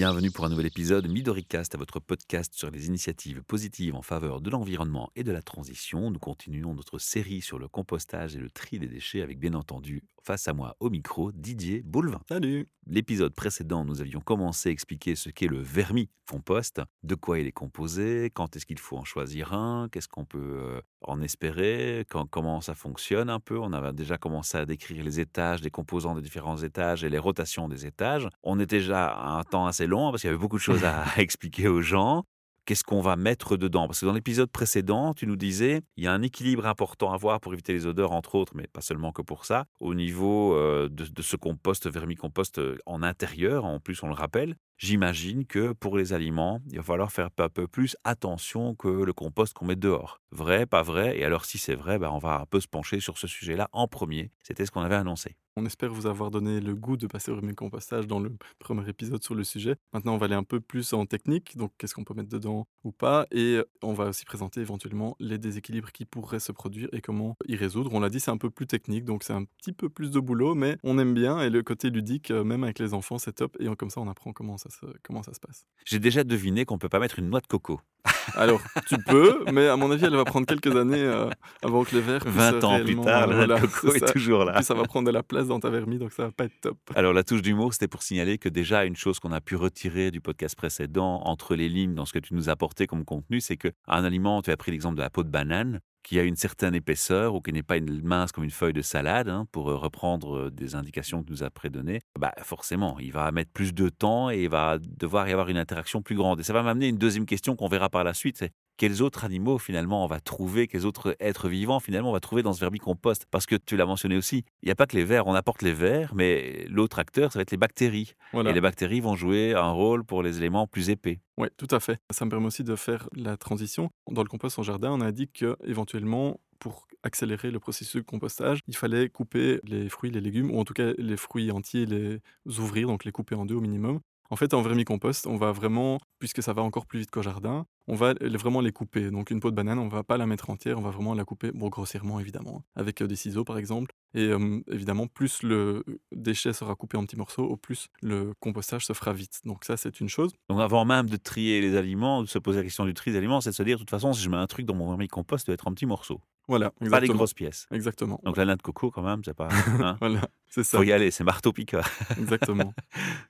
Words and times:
Bienvenue 0.00 0.30
pour 0.30 0.46
un 0.46 0.48
nouvel 0.48 0.64
épisode 0.64 1.06
Midoricast, 1.10 1.74
à 1.74 1.78
votre 1.78 2.00
podcast 2.00 2.54
sur 2.54 2.70
les 2.70 2.86
initiatives 2.86 3.42
positives 3.42 3.94
en 3.94 4.00
faveur 4.00 4.40
de 4.40 4.48
l'environnement 4.48 5.10
et 5.14 5.24
de 5.24 5.30
la 5.30 5.42
transition. 5.42 6.10
Nous 6.10 6.18
continuons 6.18 6.72
notre 6.72 6.98
série 6.98 7.42
sur 7.42 7.58
le 7.58 7.68
compostage 7.68 8.34
et 8.34 8.38
le 8.38 8.48
tri 8.48 8.78
des 8.78 8.86
déchets 8.86 9.20
avec 9.20 9.38
bien 9.38 9.52
entendu 9.52 10.02
face 10.22 10.48
à 10.48 10.54
moi 10.54 10.74
au 10.80 10.88
micro 10.88 11.32
Didier 11.32 11.82
Boulevin. 11.82 12.22
Salut 12.30 12.66
L'épisode 12.86 13.34
précédent, 13.34 13.84
nous 13.84 14.00
avions 14.00 14.20
commencé 14.20 14.70
à 14.70 14.72
expliquer 14.72 15.16
ce 15.16 15.28
qu'est 15.28 15.48
le 15.48 15.60
vermi-compost, 15.60 16.80
de 17.02 17.14
quoi 17.14 17.38
il 17.38 17.46
est 17.46 17.52
composé, 17.52 18.30
quand 18.32 18.56
est-ce 18.56 18.64
qu'il 18.64 18.78
faut 18.78 18.96
en 18.96 19.04
choisir 19.04 19.52
un, 19.52 19.90
qu'est-ce 19.92 20.08
qu'on 20.08 20.24
peut 20.24 20.38
euh, 20.38 20.80
en 21.02 21.20
espérer, 21.22 22.04
comment 22.30 22.60
ça 22.60 22.74
fonctionne 22.74 23.30
un 23.30 23.40
peu. 23.40 23.58
On 23.58 23.72
avait 23.72 23.92
déjà 23.92 24.18
commencé 24.18 24.58
à 24.58 24.66
décrire 24.66 25.04
les 25.04 25.20
étages, 25.20 25.62
les 25.62 25.70
composants 25.70 26.14
des 26.14 26.22
différents 26.22 26.58
étages 26.58 27.04
et 27.04 27.10
les 27.10 27.18
rotations 27.18 27.68
des 27.68 27.86
étages. 27.86 28.28
On 28.42 28.58
était 28.60 28.78
déjà 28.78 29.16
un 29.16 29.42
temps 29.42 29.66
assez 29.66 29.86
long 29.86 30.10
parce 30.10 30.22
qu'il 30.22 30.28
y 30.28 30.32
avait 30.32 30.40
beaucoup 30.40 30.58
de 30.58 30.62
choses 30.62 30.84
à 30.84 31.04
expliquer 31.16 31.68
aux 31.68 31.82
gens 31.82 32.24
qu'est-ce 32.66 32.84
qu'on 32.84 33.00
va 33.00 33.16
mettre 33.16 33.56
dedans? 33.56 33.88
Parce 33.88 34.00
que 34.00 34.06
dans 34.06 34.12
l'épisode 34.12 34.48
précédent, 34.48 35.12
tu 35.12 35.26
nous 35.26 35.34
disais, 35.34 35.82
il 35.96 36.04
y 36.04 36.06
a 36.06 36.12
un 36.12 36.22
équilibre 36.22 36.66
important 36.66 37.12
à 37.12 37.16
voir 37.16 37.40
pour 37.40 37.52
éviter 37.52 37.72
les 37.72 37.86
odeurs, 37.86 38.12
entre 38.12 38.36
autres, 38.36 38.52
mais 38.54 38.68
pas 38.68 38.80
seulement 38.80 39.10
que 39.10 39.22
pour 39.22 39.44
ça, 39.44 39.64
au 39.80 39.92
niveau 39.92 40.54
euh, 40.54 40.88
de, 40.88 41.04
de, 41.04 41.22
ce 41.22 41.34
compost, 41.34 41.88
vermicompost 41.90 42.60
en 42.86 43.02
intérieur, 43.02 43.64
en 43.64 43.80
plus 43.80 44.00
on 44.04 44.06
le 44.06 44.14
rappelle. 44.14 44.54
J'imagine 44.80 45.44
que 45.44 45.72
pour 45.72 45.98
les 45.98 46.14
aliments, 46.14 46.62
il 46.70 46.78
va 46.78 46.82
falloir 46.82 47.12
faire 47.12 47.28
un 47.36 47.48
peu 47.50 47.68
plus 47.68 47.98
attention 48.02 48.74
que 48.74 48.88
le 48.88 49.12
compost 49.12 49.52
qu'on 49.52 49.66
met 49.66 49.76
dehors. 49.76 50.22
Vrai, 50.30 50.64
pas 50.64 50.82
vrai? 50.82 51.18
Et 51.18 51.24
alors 51.26 51.44
si 51.44 51.58
c'est 51.58 51.74
vrai, 51.74 51.98
ben, 51.98 52.08
on 52.08 52.18
va 52.18 52.40
un 52.40 52.46
peu 52.46 52.60
se 52.60 52.66
pencher 52.66 52.98
sur 52.98 53.18
ce 53.18 53.26
sujet-là 53.26 53.68
en 53.72 53.88
premier. 53.88 54.30
C'était 54.42 54.64
ce 54.64 54.70
qu'on 54.70 54.80
avait 54.80 54.94
annoncé. 54.94 55.36
On 55.56 55.66
espère 55.66 55.92
vous 55.92 56.06
avoir 56.06 56.30
donné 56.30 56.60
le 56.60 56.74
goût 56.74 56.96
de 56.96 57.06
passer 57.06 57.30
au 57.30 57.40
compostage 57.54 58.06
dans 58.06 58.20
le 58.20 58.32
premier 58.58 58.88
épisode 58.88 59.22
sur 59.22 59.34
le 59.34 59.44
sujet. 59.44 59.76
Maintenant, 59.92 60.14
on 60.14 60.16
va 60.16 60.26
aller 60.26 60.34
un 60.34 60.44
peu 60.44 60.60
plus 60.60 60.94
en 60.94 61.04
technique, 61.04 61.58
donc 61.58 61.72
qu'est-ce 61.76 61.94
qu'on 61.94 62.04
peut 62.04 62.14
mettre 62.14 62.30
dedans 62.30 62.66
ou 62.84 62.92
pas, 62.92 63.26
et 63.32 63.58
on 63.82 63.92
va 63.92 64.06
aussi 64.06 64.24
présenter 64.24 64.60
éventuellement 64.60 65.16
les 65.20 65.36
déséquilibres 65.36 65.92
qui 65.92 66.06
pourraient 66.06 66.40
se 66.40 66.52
produire 66.52 66.88
et 66.92 67.02
comment 67.02 67.36
y 67.46 67.56
résoudre. 67.56 67.92
On 67.92 68.00
l'a 68.00 68.08
dit, 68.08 68.20
c'est 68.20 68.30
un 68.30 68.38
peu 68.38 68.48
plus 68.48 68.66
technique, 68.66 69.04
donc 69.04 69.24
c'est 69.24 69.34
un 69.34 69.44
petit 69.44 69.72
peu 69.72 69.90
plus 69.90 70.10
de 70.10 70.20
boulot, 70.20 70.54
mais 70.54 70.78
on 70.84 70.98
aime 70.98 71.12
bien, 71.12 71.42
et 71.42 71.50
le 71.50 71.62
côté 71.62 71.90
ludique, 71.90 72.30
même 72.30 72.64
avec 72.64 72.78
les 72.78 72.94
enfants, 72.94 73.18
c'est 73.18 73.32
top, 73.32 73.56
et 73.60 73.66
comme 73.76 73.90
ça, 73.90 74.00
on 74.00 74.08
apprend 74.08 74.32
comment 74.32 74.56
ça 74.56 74.69
se, 74.70 74.86
comment 75.02 75.22
ça 75.22 75.34
se 75.34 75.40
passe? 75.40 75.66
J'ai 75.84 75.98
déjà 75.98 76.24
deviné 76.24 76.64
qu'on 76.64 76.78
peut 76.78 76.88
pas 76.88 76.98
mettre 76.98 77.18
une 77.18 77.28
noix 77.28 77.40
de 77.40 77.46
coco. 77.46 77.80
Alors, 78.34 78.60
tu 78.86 78.96
peux, 78.98 79.44
mais 79.52 79.68
à 79.68 79.76
mon 79.76 79.90
avis, 79.90 80.04
elle 80.04 80.16
va 80.16 80.24
prendre 80.24 80.46
quelques 80.46 80.74
années 80.74 81.02
euh, 81.02 81.28
avant 81.62 81.84
que 81.84 81.96
le 81.96 82.00
verre. 82.00 82.22
20 82.24 82.64
ans 82.64 82.80
plus 82.82 82.96
tard, 83.00 83.26
la 83.26 83.46
noix 83.46 83.60
de 83.60 83.66
coco 83.66 83.94
est, 83.94 84.12
toujours 84.12 84.44
là. 84.44 84.54
Puis 84.54 84.64
ça 84.64 84.74
va 84.74 84.84
prendre 84.84 85.06
de 85.06 85.12
la 85.12 85.22
place 85.22 85.48
dans 85.48 85.60
ta 85.60 85.70
vermie, 85.70 85.98
donc 85.98 86.12
ça 86.12 86.24
va 86.24 86.30
pas 86.30 86.44
être 86.44 86.60
top. 86.60 86.78
Alors, 86.94 87.12
la 87.12 87.24
touche 87.24 87.42
d'humour, 87.42 87.72
c'était 87.72 87.88
pour 87.88 88.02
signaler 88.02 88.38
que 88.38 88.48
déjà, 88.48 88.84
une 88.84 88.96
chose 88.96 89.18
qu'on 89.18 89.32
a 89.32 89.40
pu 89.40 89.56
retirer 89.56 90.10
du 90.10 90.20
podcast 90.20 90.56
précédent, 90.56 91.20
entre 91.24 91.54
les 91.54 91.68
lignes, 91.68 91.94
dans 91.94 92.04
ce 92.04 92.12
que 92.12 92.18
tu 92.18 92.34
nous 92.34 92.48
as 92.48 92.52
apporté 92.52 92.86
comme 92.86 93.04
contenu, 93.04 93.40
c'est 93.40 93.56
qu'un 93.56 93.72
aliment, 93.88 94.42
tu 94.42 94.50
as 94.50 94.56
pris 94.56 94.70
l'exemple 94.70 94.96
de 94.96 95.02
la 95.02 95.10
peau 95.10 95.22
de 95.22 95.28
banane, 95.28 95.80
qui 96.02 96.18
a 96.18 96.22
une 96.22 96.36
certaine 96.36 96.74
épaisseur 96.74 97.34
ou 97.34 97.40
qui 97.40 97.52
n'est 97.52 97.62
pas 97.62 97.76
une 97.76 98.02
mince 98.02 98.32
comme 98.32 98.44
une 98.44 98.50
feuille 98.50 98.72
de 98.72 98.82
salade, 98.82 99.28
hein, 99.28 99.46
pour 99.52 99.70
euh, 99.70 99.76
reprendre 99.76 100.36
euh, 100.36 100.50
des 100.50 100.74
indications 100.74 101.22
que 101.22 101.30
nous 101.30 101.42
a 101.42 101.50
prédonnées, 101.50 102.00
bah 102.18 102.32
forcément, 102.42 102.98
il 102.98 103.12
va 103.12 103.30
mettre 103.32 103.50
plus 103.52 103.74
de 103.74 103.88
temps 103.88 104.30
et 104.30 104.44
il 104.44 104.48
va 104.48 104.78
devoir 104.78 105.28
y 105.28 105.32
avoir 105.32 105.48
une 105.48 105.58
interaction 105.58 106.02
plus 106.02 106.16
grande. 106.16 106.40
Et 106.40 106.42
ça 106.42 106.52
va 106.52 106.62
m'amener 106.62 106.88
une 106.88 106.98
deuxième 106.98 107.26
question 107.26 107.56
qu'on 107.56 107.68
verra 107.68 107.88
par 107.88 108.04
la 108.04 108.14
suite, 108.14 108.44
quels 108.80 109.02
autres 109.02 109.26
animaux 109.26 109.58
finalement 109.58 110.02
on 110.02 110.06
va 110.06 110.20
trouver, 110.20 110.66
quels 110.66 110.86
autres 110.86 111.14
êtres 111.20 111.50
vivants 111.50 111.80
finalement 111.80 112.08
on 112.08 112.14
va 112.14 112.20
trouver 112.20 112.42
dans 112.42 112.54
ce 112.54 112.60
vermicompost 112.60 113.26
Parce 113.30 113.44
que 113.44 113.54
tu 113.54 113.76
l'as 113.76 113.84
mentionné 113.84 114.16
aussi, 114.16 114.46
il 114.62 114.66
n'y 114.68 114.72
a 114.72 114.74
pas 114.74 114.86
que 114.86 114.96
les 114.96 115.04
vers, 115.04 115.26
on 115.26 115.34
apporte 115.34 115.60
les 115.60 115.74
vers, 115.74 116.14
mais 116.14 116.64
l'autre 116.66 116.98
acteur, 116.98 117.30
ça 117.30 117.38
va 117.38 117.42
être 117.42 117.50
les 117.50 117.58
bactéries. 117.58 118.14
Et 118.32 118.52
les 118.54 118.60
bactéries 118.62 119.00
vont 119.00 119.16
jouer 119.16 119.52
un 119.52 119.70
rôle 119.70 120.02
pour 120.02 120.22
les 120.22 120.38
éléments 120.38 120.66
plus 120.66 120.88
épais. 120.88 121.20
Oui, 121.36 121.48
tout 121.58 121.68
à 121.70 121.78
fait. 121.78 122.00
Ça 122.10 122.24
me 122.24 122.30
permet 122.30 122.46
aussi 122.46 122.64
de 122.64 122.74
faire 122.74 123.10
la 123.14 123.36
transition. 123.36 123.90
Dans 124.10 124.22
le 124.22 124.28
compost 124.30 124.58
en 124.58 124.62
jardin, 124.62 124.90
on 124.92 125.02
a 125.02 125.12
dit 125.12 125.28
qu'éventuellement, 125.28 126.40
pour 126.58 126.86
accélérer 127.02 127.50
le 127.50 127.58
processus 127.58 127.96
de 127.96 128.06
compostage, 128.06 128.60
il 128.66 128.76
fallait 128.76 129.10
couper 129.10 129.60
les 129.64 129.90
fruits, 129.90 130.10
les 130.10 130.22
légumes, 130.22 130.50
ou 130.50 130.58
en 130.58 130.64
tout 130.64 130.74
cas 130.74 130.92
les 130.96 131.18
fruits 131.18 131.50
entiers, 131.50 131.84
les 131.84 132.20
ouvrir, 132.46 132.88
donc 132.88 133.04
les 133.04 133.12
couper 133.12 133.34
en 133.34 133.44
deux 133.44 133.56
au 133.56 133.60
minimum. 133.60 134.00
En 134.32 134.36
fait, 134.36 134.54
en 134.54 134.62
vermicompost, 134.62 135.26
on 135.26 135.36
va 135.36 135.50
vraiment, 135.50 135.98
puisque 136.20 136.40
ça 136.42 136.52
va 136.52 136.62
encore 136.62 136.86
plus 136.86 137.00
vite 137.00 137.10
qu'au 137.10 137.22
jardin, 137.22 137.66
on 137.88 137.96
va 137.96 138.14
vraiment 138.14 138.60
les 138.60 138.70
couper. 138.70 139.10
Donc 139.10 139.30
une 139.30 139.40
peau 139.40 139.50
de 139.50 139.56
banane, 139.56 139.78
on 139.80 139.88
va 139.88 140.04
pas 140.04 140.16
la 140.16 140.26
mettre 140.26 140.50
entière, 140.50 140.78
on 140.78 140.82
va 140.82 140.90
vraiment 140.90 141.14
la 141.14 141.24
couper, 141.24 141.50
grossièrement 141.52 142.20
évidemment, 142.20 142.62
avec 142.76 143.02
euh, 143.02 143.08
des 143.08 143.16
ciseaux 143.16 143.44
par 143.44 143.58
exemple. 143.58 143.92
Et 144.14 144.30
évidemment, 144.70 145.06
plus 145.06 145.42
le 145.42 145.84
déchet 146.12 146.52
sera 146.52 146.74
coupé 146.74 146.96
en 146.96 147.04
petits 147.04 147.16
morceaux, 147.16 147.44
au 147.44 147.56
plus 147.56 147.88
le 148.02 148.32
compostage 148.40 148.86
se 148.86 148.92
fera 148.92 149.12
vite. 149.12 149.40
Donc 149.44 149.64
ça, 149.64 149.76
c'est 149.76 150.00
une 150.00 150.08
chose. 150.08 150.32
Donc 150.48 150.60
avant 150.60 150.84
même 150.84 151.08
de 151.08 151.16
trier 151.16 151.60
les 151.60 151.76
aliments, 151.76 152.22
de 152.22 152.26
se 152.28 152.38
poser 152.38 152.58
la 152.58 152.64
question 152.64 152.84
du 152.84 152.94
tri 152.94 153.12
des 153.12 153.18
aliments, 153.18 153.40
c'est 153.40 153.50
de 153.50 153.54
se 153.54 153.62
dire, 153.62 153.76
de 153.76 153.82
toute 153.82 153.90
façon, 153.90 154.12
si 154.12 154.22
je 154.22 154.30
mets 154.30 154.36
un 154.36 154.46
truc 154.46 154.66
dans 154.66 154.74
mon 154.74 154.88
vermicompost, 154.88 155.46
ça 155.46 155.50
doit 155.50 155.54
être 155.54 155.68
en 155.68 155.72
petits 155.72 155.86
morceaux. 155.86 156.20
Voilà, 156.50 156.72
exactement. 156.80 156.90
Pas 156.90 157.00
les 157.00 157.08
grosses 157.08 157.34
pièces. 157.34 157.68
Exactement. 157.70 158.20
Donc 158.24 158.36
la 158.36 158.44
natte 158.44 158.58
de 158.58 158.62
coco, 158.62 158.90
quand 158.90 159.02
même, 159.02 159.22
c'est 159.24 159.34
pas. 159.34 159.48
Hein 159.80 159.96
voilà. 160.00 160.20
C'est 160.48 160.64
ça. 160.64 160.78
Faut 160.78 160.82
y 160.84 160.90
aller, 160.90 161.12
c'est 161.12 161.22
marteau 161.22 161.52
piqueur. 161.52 161.88
Exactement. 162.18 162.74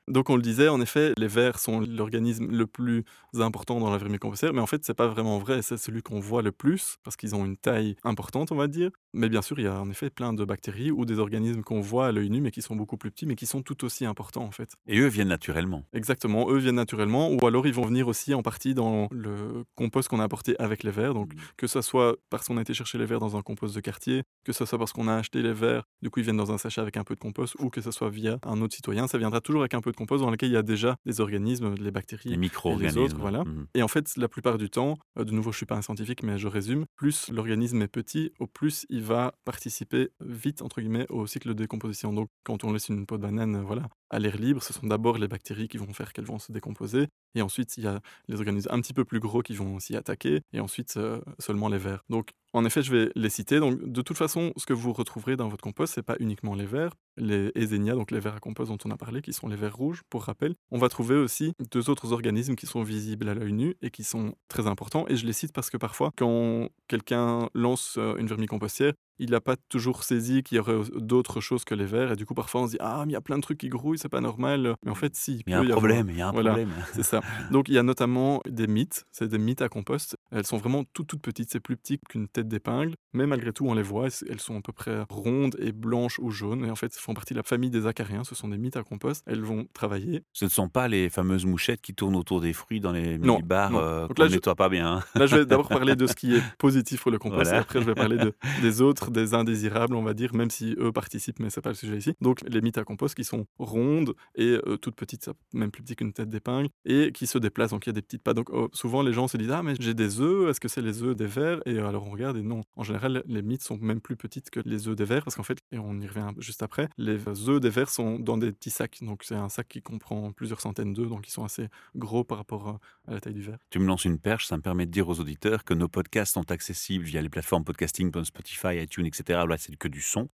Donc 0.08 0.30
on 0.30 0.36
le 0.36 0.42
disait, 0.42 0.68
en 0.68 0.80
effet, 0.80 1.12
les 1.18 1.28
vers 1.28 1.58
sont 1.58 1.80
l'organisme 1.80 2.46
le 2.50 2.66
plus 2.66 3.04
important 3.34 3.78
dans 3.78 3.90
la 3.90 3.98
vermicomposteur, 3.98 4.54
mais 4.54 4.60
en 4.60 4.66
fait 4.66 4.82
c'est 4.86 4.94
pas 4.94 5.06
vraiment 5.06 5.38
vrai. 5.38 5.60
C'est 5.60 5.76
celui 5.76 6.02
qu'on 6.02 6.18
voit 6.18 6.40
le 6.40 6.50
plus 6.50 6.96
parce 7.04 7.16
qu'ils 7.16 7.34
ont 7.34 7.44
une 7.44 7.58
taille 7.58 7.96
importante, 8.04 8.52
on 8.52 8.56
va 8.56 8.68
dire. 8.68 8.90
Mais 9.12 9.28
bien 9.28 9.42
sûr, 9.42 9.58
il 9.58 9.64
y 9.64 9.68
a 9.68 9.78
en 9.78 9.90
effet 9.90 10.08
plein 10.08 10.32
de 10.32 10.44
bactéries 10.46 10.90
ou 10.90 11.04
des 11.04 11.18
organismes 11.18 11.62
qu'on 11.62 11.82
voit 11.82 12.06
à 12.06 12.12
l'œil 12.12 12.30
nu, 12.30 12.40
mais 12.40 12.50
qui 12.50 12.62
sont 12.62 12.74
beaucoup 12.74 12.96
plus 12.96 13.10
petits, 13.10 13.26
mais 13.26 13.36
qui 13.36 13.46
sont 13.46 13.60
tout 13.60 13.84
aussi 13.84 14.06
importants 14.06 14.44
en 14.44 14.50
fait. 14.50 14.72
Et 14.86 14.98
eux 14.98 15.08
viennent 15.08 15.28
naturellement. 15.28 15.84
Exactement, 15.92 16.50
eux 16.50 16.56
viennent 16.56 16.76
naturellement, 16.76 17.30
ou 17.30 17.46
alors 17.46 17.66
ils 17.66 17.74
vont 17.74 17.84
venir 17.84 18.08
aussi 18.08 18.32
en 18.32 18.42
partie 18.42 18.72
dans 18.72 19.08
le 19.10 19.64
compost 19.74 20.08
qu'on 20.08 20.20
a 20.20 20.24
apporté 20.24 20.58
avec 20.58 20.84
les 20.84 20.90
vers. 20.90 21.12
Donc 21.12 21.34
mmh. 21.34 21.38
que 21.58 21.66
ce 21.66 21.82
soit 21.82 22.16
parce 22.30 22.48
qu'on 22.48 22.56
a 22.56 22.62
été 22.62 22.72
chercher 22.72 22.96
les 22.96 23.06
dans 23.18 23.36
un 23.36 23.42
compost 23.42 23.74
de 23.74 23.80
quartier, 23.80 24.22
que 24.44 24.52
ce 24.52 24.64
soit 24.64 24.78
parce 24.78 24.92
qu'on 24.92 25.08
a 25.08 25.14
acheté 25.14 25.42
les 25.42 25.52
vers, 25.52 25.84
du 26.02 26.10
coup 26.10 26.20
ils 26.20 26.24
viennent 26.24 26.36
dans 26.36 26.52
un 26.52 26.58
sachet 26.58 26.80
avec 26.80 26.96
un 26.96 27.04
peu 27.04 27.14
de 27.14 27.20
compost 27.20 27.56
ou 27.58 27.70
que 27.70 27.80
ce 27.80 27.90
soit 27.90 28.10
via 28.10 28.38
un 28.44 28.60
autre 28.60 28.74
citoyen, 28.74 29.06
ça 29.08 29.18
viendra 29.18 29.40
toujours 29.40 29.62
avec 29.62 29.74
un 29.74 29.80
peu 29.80 29.90
de 29.90 29.96
compost 29.96 30.22
dans 30.22 30.30
lequel 30.30 30.50
il 30.50 30.52
y 30.52 30.56
a 30.56 30.62
déjà 30.62 30.96
des 31.06 31.20
organismes, 31.20 31.74
les 31.74 31.90
bactéries, 31.90 32.30
les 32.30 32.36
micro-organismes. 32.36 33.00
autres. 33.00 33.18
Voilà. 33.18 33.44
Mmh. 33.44 33.66
Et 33.74 33.82
en 33.82 33.88
fait, 33.88 34.16
la 34.16 34.28
plupart 34.28 34.58
du 34.58 34.70
temps, 34.70 34.96
euh, 35.18 35.24
de 35.24 35.32
nouveau, 35.32 35.52
je 35.52 35.58
suis 35.58 35.66
pas 35.66 35.76
un 35.76 35.82
scientifique, 35.82 36.22
mais 36.22 36.38
je 36.38 36.48
résume, 36.48 36.84
plus 36.96 37.30
l'organisme 37.30 37.80
est 37.82 37.88
petit, 37.88 38.32
au 38.38 38.46
plus 38.46 38.86
il 38.88 39.02
va 39.02 39.34
participer 39.44 40.10
vite, 40.20 40.62
entre 40.62 40.80
guillemets, 40.80 41.06
au 41.10 41.26
cycle 41.26 41.48
de 41.48 41.54
décomposition. 41.54 42.12
Donc, 42.12 42.28
quand 42.44 42.64
on 42.64 42.72
laisse 42.72 42.88
une 42.88 43.06
peau 43.06 43.16
de 43.16 43.22
banane 43.22 43.62
voilà, 43.62 43.88
à 44.10 44.18
l'air 44.18 44.36
libre, 44.36 44.62
ce 44.62 44.72
sont 44.72 44.86
d'abord 44.86 45.18
les 45.18 45.28
bactéries 45.28 45.68
qui 45.68 45.78
vont 45.78 45.92
faire 45.92 46.12
qu'elles 46.12 46.24
vont 46.24 46.38
se 46.38 46.52
décomposer. 46.52 47.06
Et 47.34 47.42
ensuite, 47.42 47.76
il 47.76 47.84
y 47.84 47.86
a 47.86 48.00
les 48.28 48.36
organismes 48.36 48.68
un 48.72 48.80
petit 48.80 48.94
peu 48.94 49.04
plus 49.04 49.20
gros 49.20 49.42
qui 49.42 49.54
vont 49.54 49.78
s'y 49.78 49.96
attaquer. 49.96 50.42
Et 50.52 50.60
ensuite, 50.60 50.94
euh, 50.96 51.20
seulement 51.38 51.68
les 51.68 51.78
vers. 51.78 52.02
Donc, 52.08 52.30
en 52.52 52.64
effet, 52.64 52.82
je 52.82 52.94
vais 52.94 53.12
les 53.14 53.30
citer. 53.30 53.60
Donc, 53.60 53.80
de 53.82 54.02
toute 54.02 54.16
façon, 54.16 54.52
ce 54.56 54.66
que 54.66 54.72
vous 54.72 54.92
retrouverez 54.92 55.36
dans 55.36 55.48
votre 55.48 55.62
compost, 55.62 55.94
c'est 55.94 56.02
pas 56.02 56.16
uniquement 56.20 56.54
les 56.54 56.66
vers, 56.66 56.92
les 57.16 57.50
Esénia, 57.54 57.94
donc 57.94 58.10
les 58.10 58.20
vers 58.20 58.34
à 58.34 58.40
compost 58.40 58.70
dont 58.70 58.78
on 58.84 58.90
a 58.90 58.96
parlé, 58.96 59.22
qui 59.22 59.32
sont 59.32 59.48
les 59.48 59.56
vers 59.56 59.76
rouges, 59.76 60.02
pour 60.08 60.24
rappel. 60.24 60.54
On 60.70 60.78
va 60.78 60.88
trouver 60.88 61.16
aussi 61.16 61.52
deux 61.70 61.90
autres 61.90 62.12
organismes 62.12 62.54
qui 62.54 62.66
sont 62.66 62.82
visibles 62.82 63.28
à 63.28 63.34
l'œil 63.34 63.52
nu 63.52 63.76
et 63.82 63.90
qui 63.90 64.04
sont 64.04 64.34
très 64.48 64.66
importants. 64.66 65.04
Et 65.08 65.16
je 65.16 65.26
les 65.26 65.32
cite 65.32 65.52
parce 65.52 65.70
que 65.70 65.76
parfois, 65.76 66.12
quand 66.16 66.68
quelqu'un 66.88 67.48
lance 67.54 67.96
euh, 67.98 68.16
une 68.16 68.26
vermicompostière, 68.26 68.92
il 69.20 69.30
n'a 69.30 69.40
pas 69.40 69.56
toujours 69.68 70.02
saisi 70.02 70.42
qu'il 70.42 70.56
y 70.56 70.58
aurait 70.58 70.80
d'autres 70.96 71.40
choses 71.40 71.64
que 71.64 71.74
les 71.74 71.84
vers. 71.84 72.12
Et 72.12 72.16
du 72.16 72.24
coup, 72.24 72.34
parfois, 72.34 72.62
on 72.62 72.66
se 72.66 72.72
dit 72.72 72.78
Ah, 72.80 73.02
mais 73.04 73.12
il 73.12 73.12
y 73.12 73.16
a 73.16 73.20
plein 73.20 73.36
de 73.36 73.42
trucs 73.42 73.58
qui 73.58 73.68
grouillent, 73.68 73.98
c'est 73.98 74.08
pas 74.08 74.22
normal. 74.22 74.74
Mais 74.82 74.90
en 74.90 74.94
fait, 74.94 75.14
si. 75.14 75.42
Il 75.46 75.52
y 75.52 75.54
a 75.54 75.60
un 75.60 75.66
problème, 75.66 76.08
il 76.08 76.16
y 76.16 76.22
a 76.22 76.28
un 76.28 76.32
problème. 76.32 76.70
C'est 76.94 77.02
ça. 77.04 77.20
Donc, 77.50 77.68
il 77.68 77.74
y 77.74 77.78
a 77.78 77.82
notamment 77.82 78.40
des 78.48 78.66
mythes. 78.66 79.04
C'est 79.12 79.28
des 79.28 79.38
mythes 79.38 79.60
à 79.60 79.68
compost. 79.68 80.16
Elles 80.32 80.46
sont 80.46 80.56
vraiment 80.56 80.84
toutes, 80.94 81.08
toutes 81.08 81.20
petites. 81.20 81.50
C'est 81.52 81.60
plus 81.60 81.76
petit 81.76 81.98
qu'une 82.08 82.28
tête 82.28 82.48
d'épingle. 82.48 82.94
Mais 83.12 83.26
malgré 83.26 83.52
tout, 83.52 83.66
on 83.66 83.74
les 83.74 83.82
voit. 83.82 84.08
Elles 84.28 84.40
sont 84.40 84.56
à 84.56 84.62
peu 84.62 84.72
près 84.72 85.04
rondes 85.10 85.56
et 85.58 85.72
blanches 85.72 86.18
ou 86.18 86.30
jaunes. 86.30 86.64
Et 86.64 86.70
en 86.70 86.76
fait, 86.76 86.94
font 87.00 87.14
partie 87.14 87.34
de 87.34 87.38
la 87.38 87.42
famille 87.42 87.70
des 87.70 87.86
acariens. 87.86 88.24
Ce 88.24 88.34
sont 88.34 88.48
des 88.48 88.58
mythes 88.58 88.76
à 88.76 88.82
compost. 88.82 89.22
Elles 89.26 89.42
vont 89.42 89.66
travailler. 89.72 90.22
Ce 90.32 90.44
ne 90.44 90.50
sont 90.50 90.68
pas 90.68 90.88
les 90.88 91.10
fameuses 91.10 91.46
mouchettes 91.46 91.80
qui 91.80 91.94
tournent 91.94 92.16
autour 92.16 92.40
des 92.40 92.52
fruits 92.52 92.80
dans 92.80 92.92
les 92.92 93.18
mini-bars 93.18 93.76
euh, 93.76 94.08
qu'on 94.08 94.24
ne 94.24 94.28
nettoie 94.28 94.54
pas 94.54 94.68
bien. 94.68 94.96
Hein. 94.96 95.02
Là, 95.14 95.26
je 95.26 95.36
vais 95.36 95.46
d'abord 95.46 95.68
parler 95.68 95.96
de 95.96 96.06
ce 96.06 96.14
qui 96.14 96.34
est 96.34 96.42
positif 96.58 97.02
pour 97.02 97.10
le 97.10 97.18
compost. 97.18 97.52
Et 97.52 97.56
après, 97.56 97.80
je 97.80 97.86
vais 97.86 97.94
parler 97.94 98.16
de, 98.16 98.34
des 98.62 98.80
autres, 98.80 99.10
des 99.10 99.34
indésirables, 99.34 99.94
on 99.94 100.02
va 100.02 100.14
dire, 100.14 100.34
même 100.34 100.50
si 100.50 100.76
eux 100.78 100.92
participent, 100.92 101.40
mais 101.40 101.50
c'est 101.50 101.60
pas 101.60 101.70
le 101.70 101.74
sujet 101.74 101.96
ici. 101.96 102.14
Donc, 102.20 102.40
les 102.46 102.60
mythes 102.60 102.78
à 102.78 102.84
compost 102.84 103.14
qui 103.14 103.24
sont 103.24 103.46
rondes 103.58 104.14
et 104.34 104.58
euh, 104.66 104.76
toutes 104.76 104.96
petites, 104.96 105.30
même 105.52 105.70
plus 105.70 105.82
petites 105.82 105.98
qu'une 105.98 106.12
tête 106.12 106.28
d'épingle, 106.28 106.68
et 106.84 107.12
qui 107.12 107.26
se 107.26 107.38
déplacent. 107.38 107.70
Donc, 107.70 107.86
il 107.86 107.90
y 107.90 107.90
a 107.90 107.94
des 107.94 108.02
petites 108.02 108.22
pattes. 108.22 108.36
Donc, 108.36 108.50
oh, 108.50 108.68
souvent, 108.72 109.02
les 109.02 109.12
gens 109.12 109.28
se 109.28 109.36
disent 109.36 109.50
Ah, 109.50 109.62
mais 109.62 109.74
j'ai 109.78 109.94
des 109.94 110.20
œufs, 110.20 110.50
est-ce 110.50 110.60
que 110.60 110.68
c'est 110.68 110.82
les 110.82 111.02
œufs 111.02 111.16
des 111.16 111.26
vers? 111.26 111.60
Et 111.66 111.78
alors, 111.78 112.06
on 112.06 112.10
regarde, 112.10 112.36
et 112.36 112.42
non. 112.42 112.62
En 112.76 112.82
général, 112.82 113.22
les 113.26 113.42
mythes 113.42 113.62
sont 113.62 113.78
même 113.78 114.00
plus 114.00 114.16
petites 114.16 114.50
que 114.50 114.60
les 114.64 114.88
œufs 114.88 114.96
des 114.96 115.04
vers, 115.04 115.24
parce 115.24 115.36
qu'en 115.36 115.42
fait, 115.42 115.58
et 115.72 115.78
on 115.78 116.00
y 116.00 116.06
revient 116.06 116.30
juste 116.38 116.62
après, 116.62 116.88
les 116.98 117.48
œufs 117.48 117.60
des 117.60 117.70
vers 117.70 117.90
sont 117.90 118.18
dans 118.18 118.36
des 118.36 118.52
petits 118.52 118.70
sacs. 118.70 118.98
Donc, 119.02 119.22
c'est 119.24 119.34
un 119.34 119.48
sac 119.48 119.68
qui 119.68 119.82
comprend 119.82 120.32
plusieurs 120.32 120.60
centaines 120.60 120.92
d'œufs, 120.92 121.08
donc 121.08 121.26
ils 121.28 121.32
sont 121.32 121.44
assez 121.44 121.68
gros 121.96 122.24
par 122.24 122.38
rapport 122.38 122.80
à 123.06 123.12
la 123.12 123.20
taille 123.20 123.34
du 123.34 123.42
verre. 123.42 123.58
Tu 123.70 123.78
me 123.78 123.86
lances 123.86 124.04
une 124.04 124.18
perche, 124.18 124.46
ça 124.46 124.56
me 124.56 124.62
permet 124.62 124.86
de 124.86 124.90
dire 124.90 125.08
aux 125.08 125.20
auditeurs 125.20 125.64
que 125.64 125.74
nos 125.74 125.88
podcasts 125.88 126.34
sont 126.34 126.50
accessibles 126.50 127.04
via 127.04 127.22
les 127.22 127.28
plateformes 127.28 127.64
podcasting 127.64 128.10
comme 128.10 128.24
Spotify, 128.24 128.82
iTunes, 128.82 129.06
etc. 129.06 129.40
Là, 129.48 129.56
c'est 129.58 129.76
que 129.76 129.88
du 129.88 130.00
son. 130.00 130.28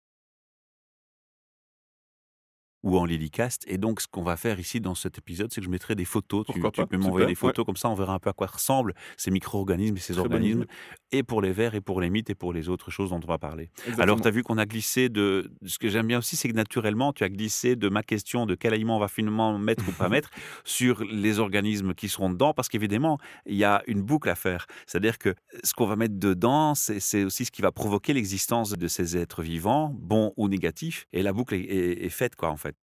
Ou 2.86 2.98
en 2.98 3.04
lilicast. 3.06 3.64
Et 3.68 3.78
donc, 3.78 4.00
ce 4.00 4.08
qu'on 4.08 4.24
va 4.24 4.38
faire 4.38 4.60
ici 4.60 4.80
dans 4.80 4.96
cet 4.96 5.18
épisode, 5.18 5.52
c'est 5.52 5.60
que 5.60 5.66
je 5.66 5.72
mettrai 5.72 5.96
des 5.96 6.06
photos. 6.06 6.46
Tu, 6.46 6.54
Pourquoi 6.54 6.72
tu 6.72 6.82
pas, 6.82 6.88
peux 6.88 6.98
m'envoyer 6.98 7.26
des 7.26 7.36
photos, 7.36 7.66
comme 7.66 7.76
ça 7.76 7.90
on 7.90 7.96
verra 7.96 8.14
un 8.14 8.20
peu 8.20 8.30
à 8.30 8.34
quoi 8.34 8.48
ressemblent 8.48 8.94
ces 9.18 9.32
micro-organismes 9.32 9.98
et 9.98 10.00
ces 10.00 10.14
Très 10.14 10.22
organismes, 10.22 10.66
et 11.12 11.24
pour 11.24 11.42
les 11.42 11.52
vers, 11.52 11.76
et 11.76 11.82
pour 11.82 12.00
les 12.00 12.10
mythes, 12.10 12.30
et 12.30 12.36
pour 12.36 12.54
les 12.54 12.70
autres 12.70 12.92
choses 12.92 13.10
dont 13.10 13.20
on 13.22 13.28
va 13.28 13.38
parler. 13.38 13.70
Alors, 13.98 14.22
tu 14.22 14.28
as 14.28 14.32
vu 14.32 14.44
qu'on 14.44 14.58
a 14.58 14.66
glissé 14.66 15.10
de. 15.10 15.52
Ce 15.66 15.78
que 15.80 15.90
j'aime 15.90 16.08
bien 16.08 16.20
aussi, 16.20 16.36
c'est 16.36 16.48
que 16.48 16.54
naturellement, 16.54 17.12
tu 17.12 17.24
as 17.24 17.30
glissé 17.30 17.76
de 17.76 17.90
ma 17.90 18.04
question 18.04 18.46
de 18.46 18.56
quel 18.56 18.74
aliment 18.74 18.98
on 18.98 19.00
va 19.00 19.08
finalement 19.08 19.58
mettre 19.58 19.84
ou 19.90 19.92
pas 19.92 20.08
mettre 20.16 20.30
sur 20.64 21.04
les 21.04 21.40
organismes 21.40 21.94
qui 21.96 22.08
seront 22.08 22.30
dedans, 22.30 22.54
parce 22.54 22.70
qu'évidemment, 22.70 23.18
il 23.48 23.56
y 23.56 23.64
a 23.64 23.82
une 23.88 24.02
boucle 24.04 24.30
à 24.30 24.36
faire. 24.36 24.68
C'est-à-dire 24.86 25.18
que 25.18 25.34
ce 25.64 25.74
qu'on 25.74 25.88
va 25.88 25.96
mettre 25.96 26.16
dedans, 26.20 26.76
c'est 26.76 27.00
c'est 27.00 27.24
aussi 27.24 27.46
ce 27.46 27.52
qui 27.52 27.62
va 27.64 27.72
provoquer 27.72 28.14
l'existence 28.14 28.72
de 28.74 28.88
ces 28.88 29.18
êtres 29.18 29.42
vivants, 29.42 29.92
bons 29.98 30.34
ou 30.38 30.48
négatifs, 30.50 31.08
et 31.14 31.24
la 31.24 31.34
boucle 31.34 31.56
est, 31.56 31.60
est- 31.62 32.06
est 32.06 32.10
faite, 32.10 32.36
quoi, 32.36 32.50
en 32.50 32.58
fait. 32.58 32.75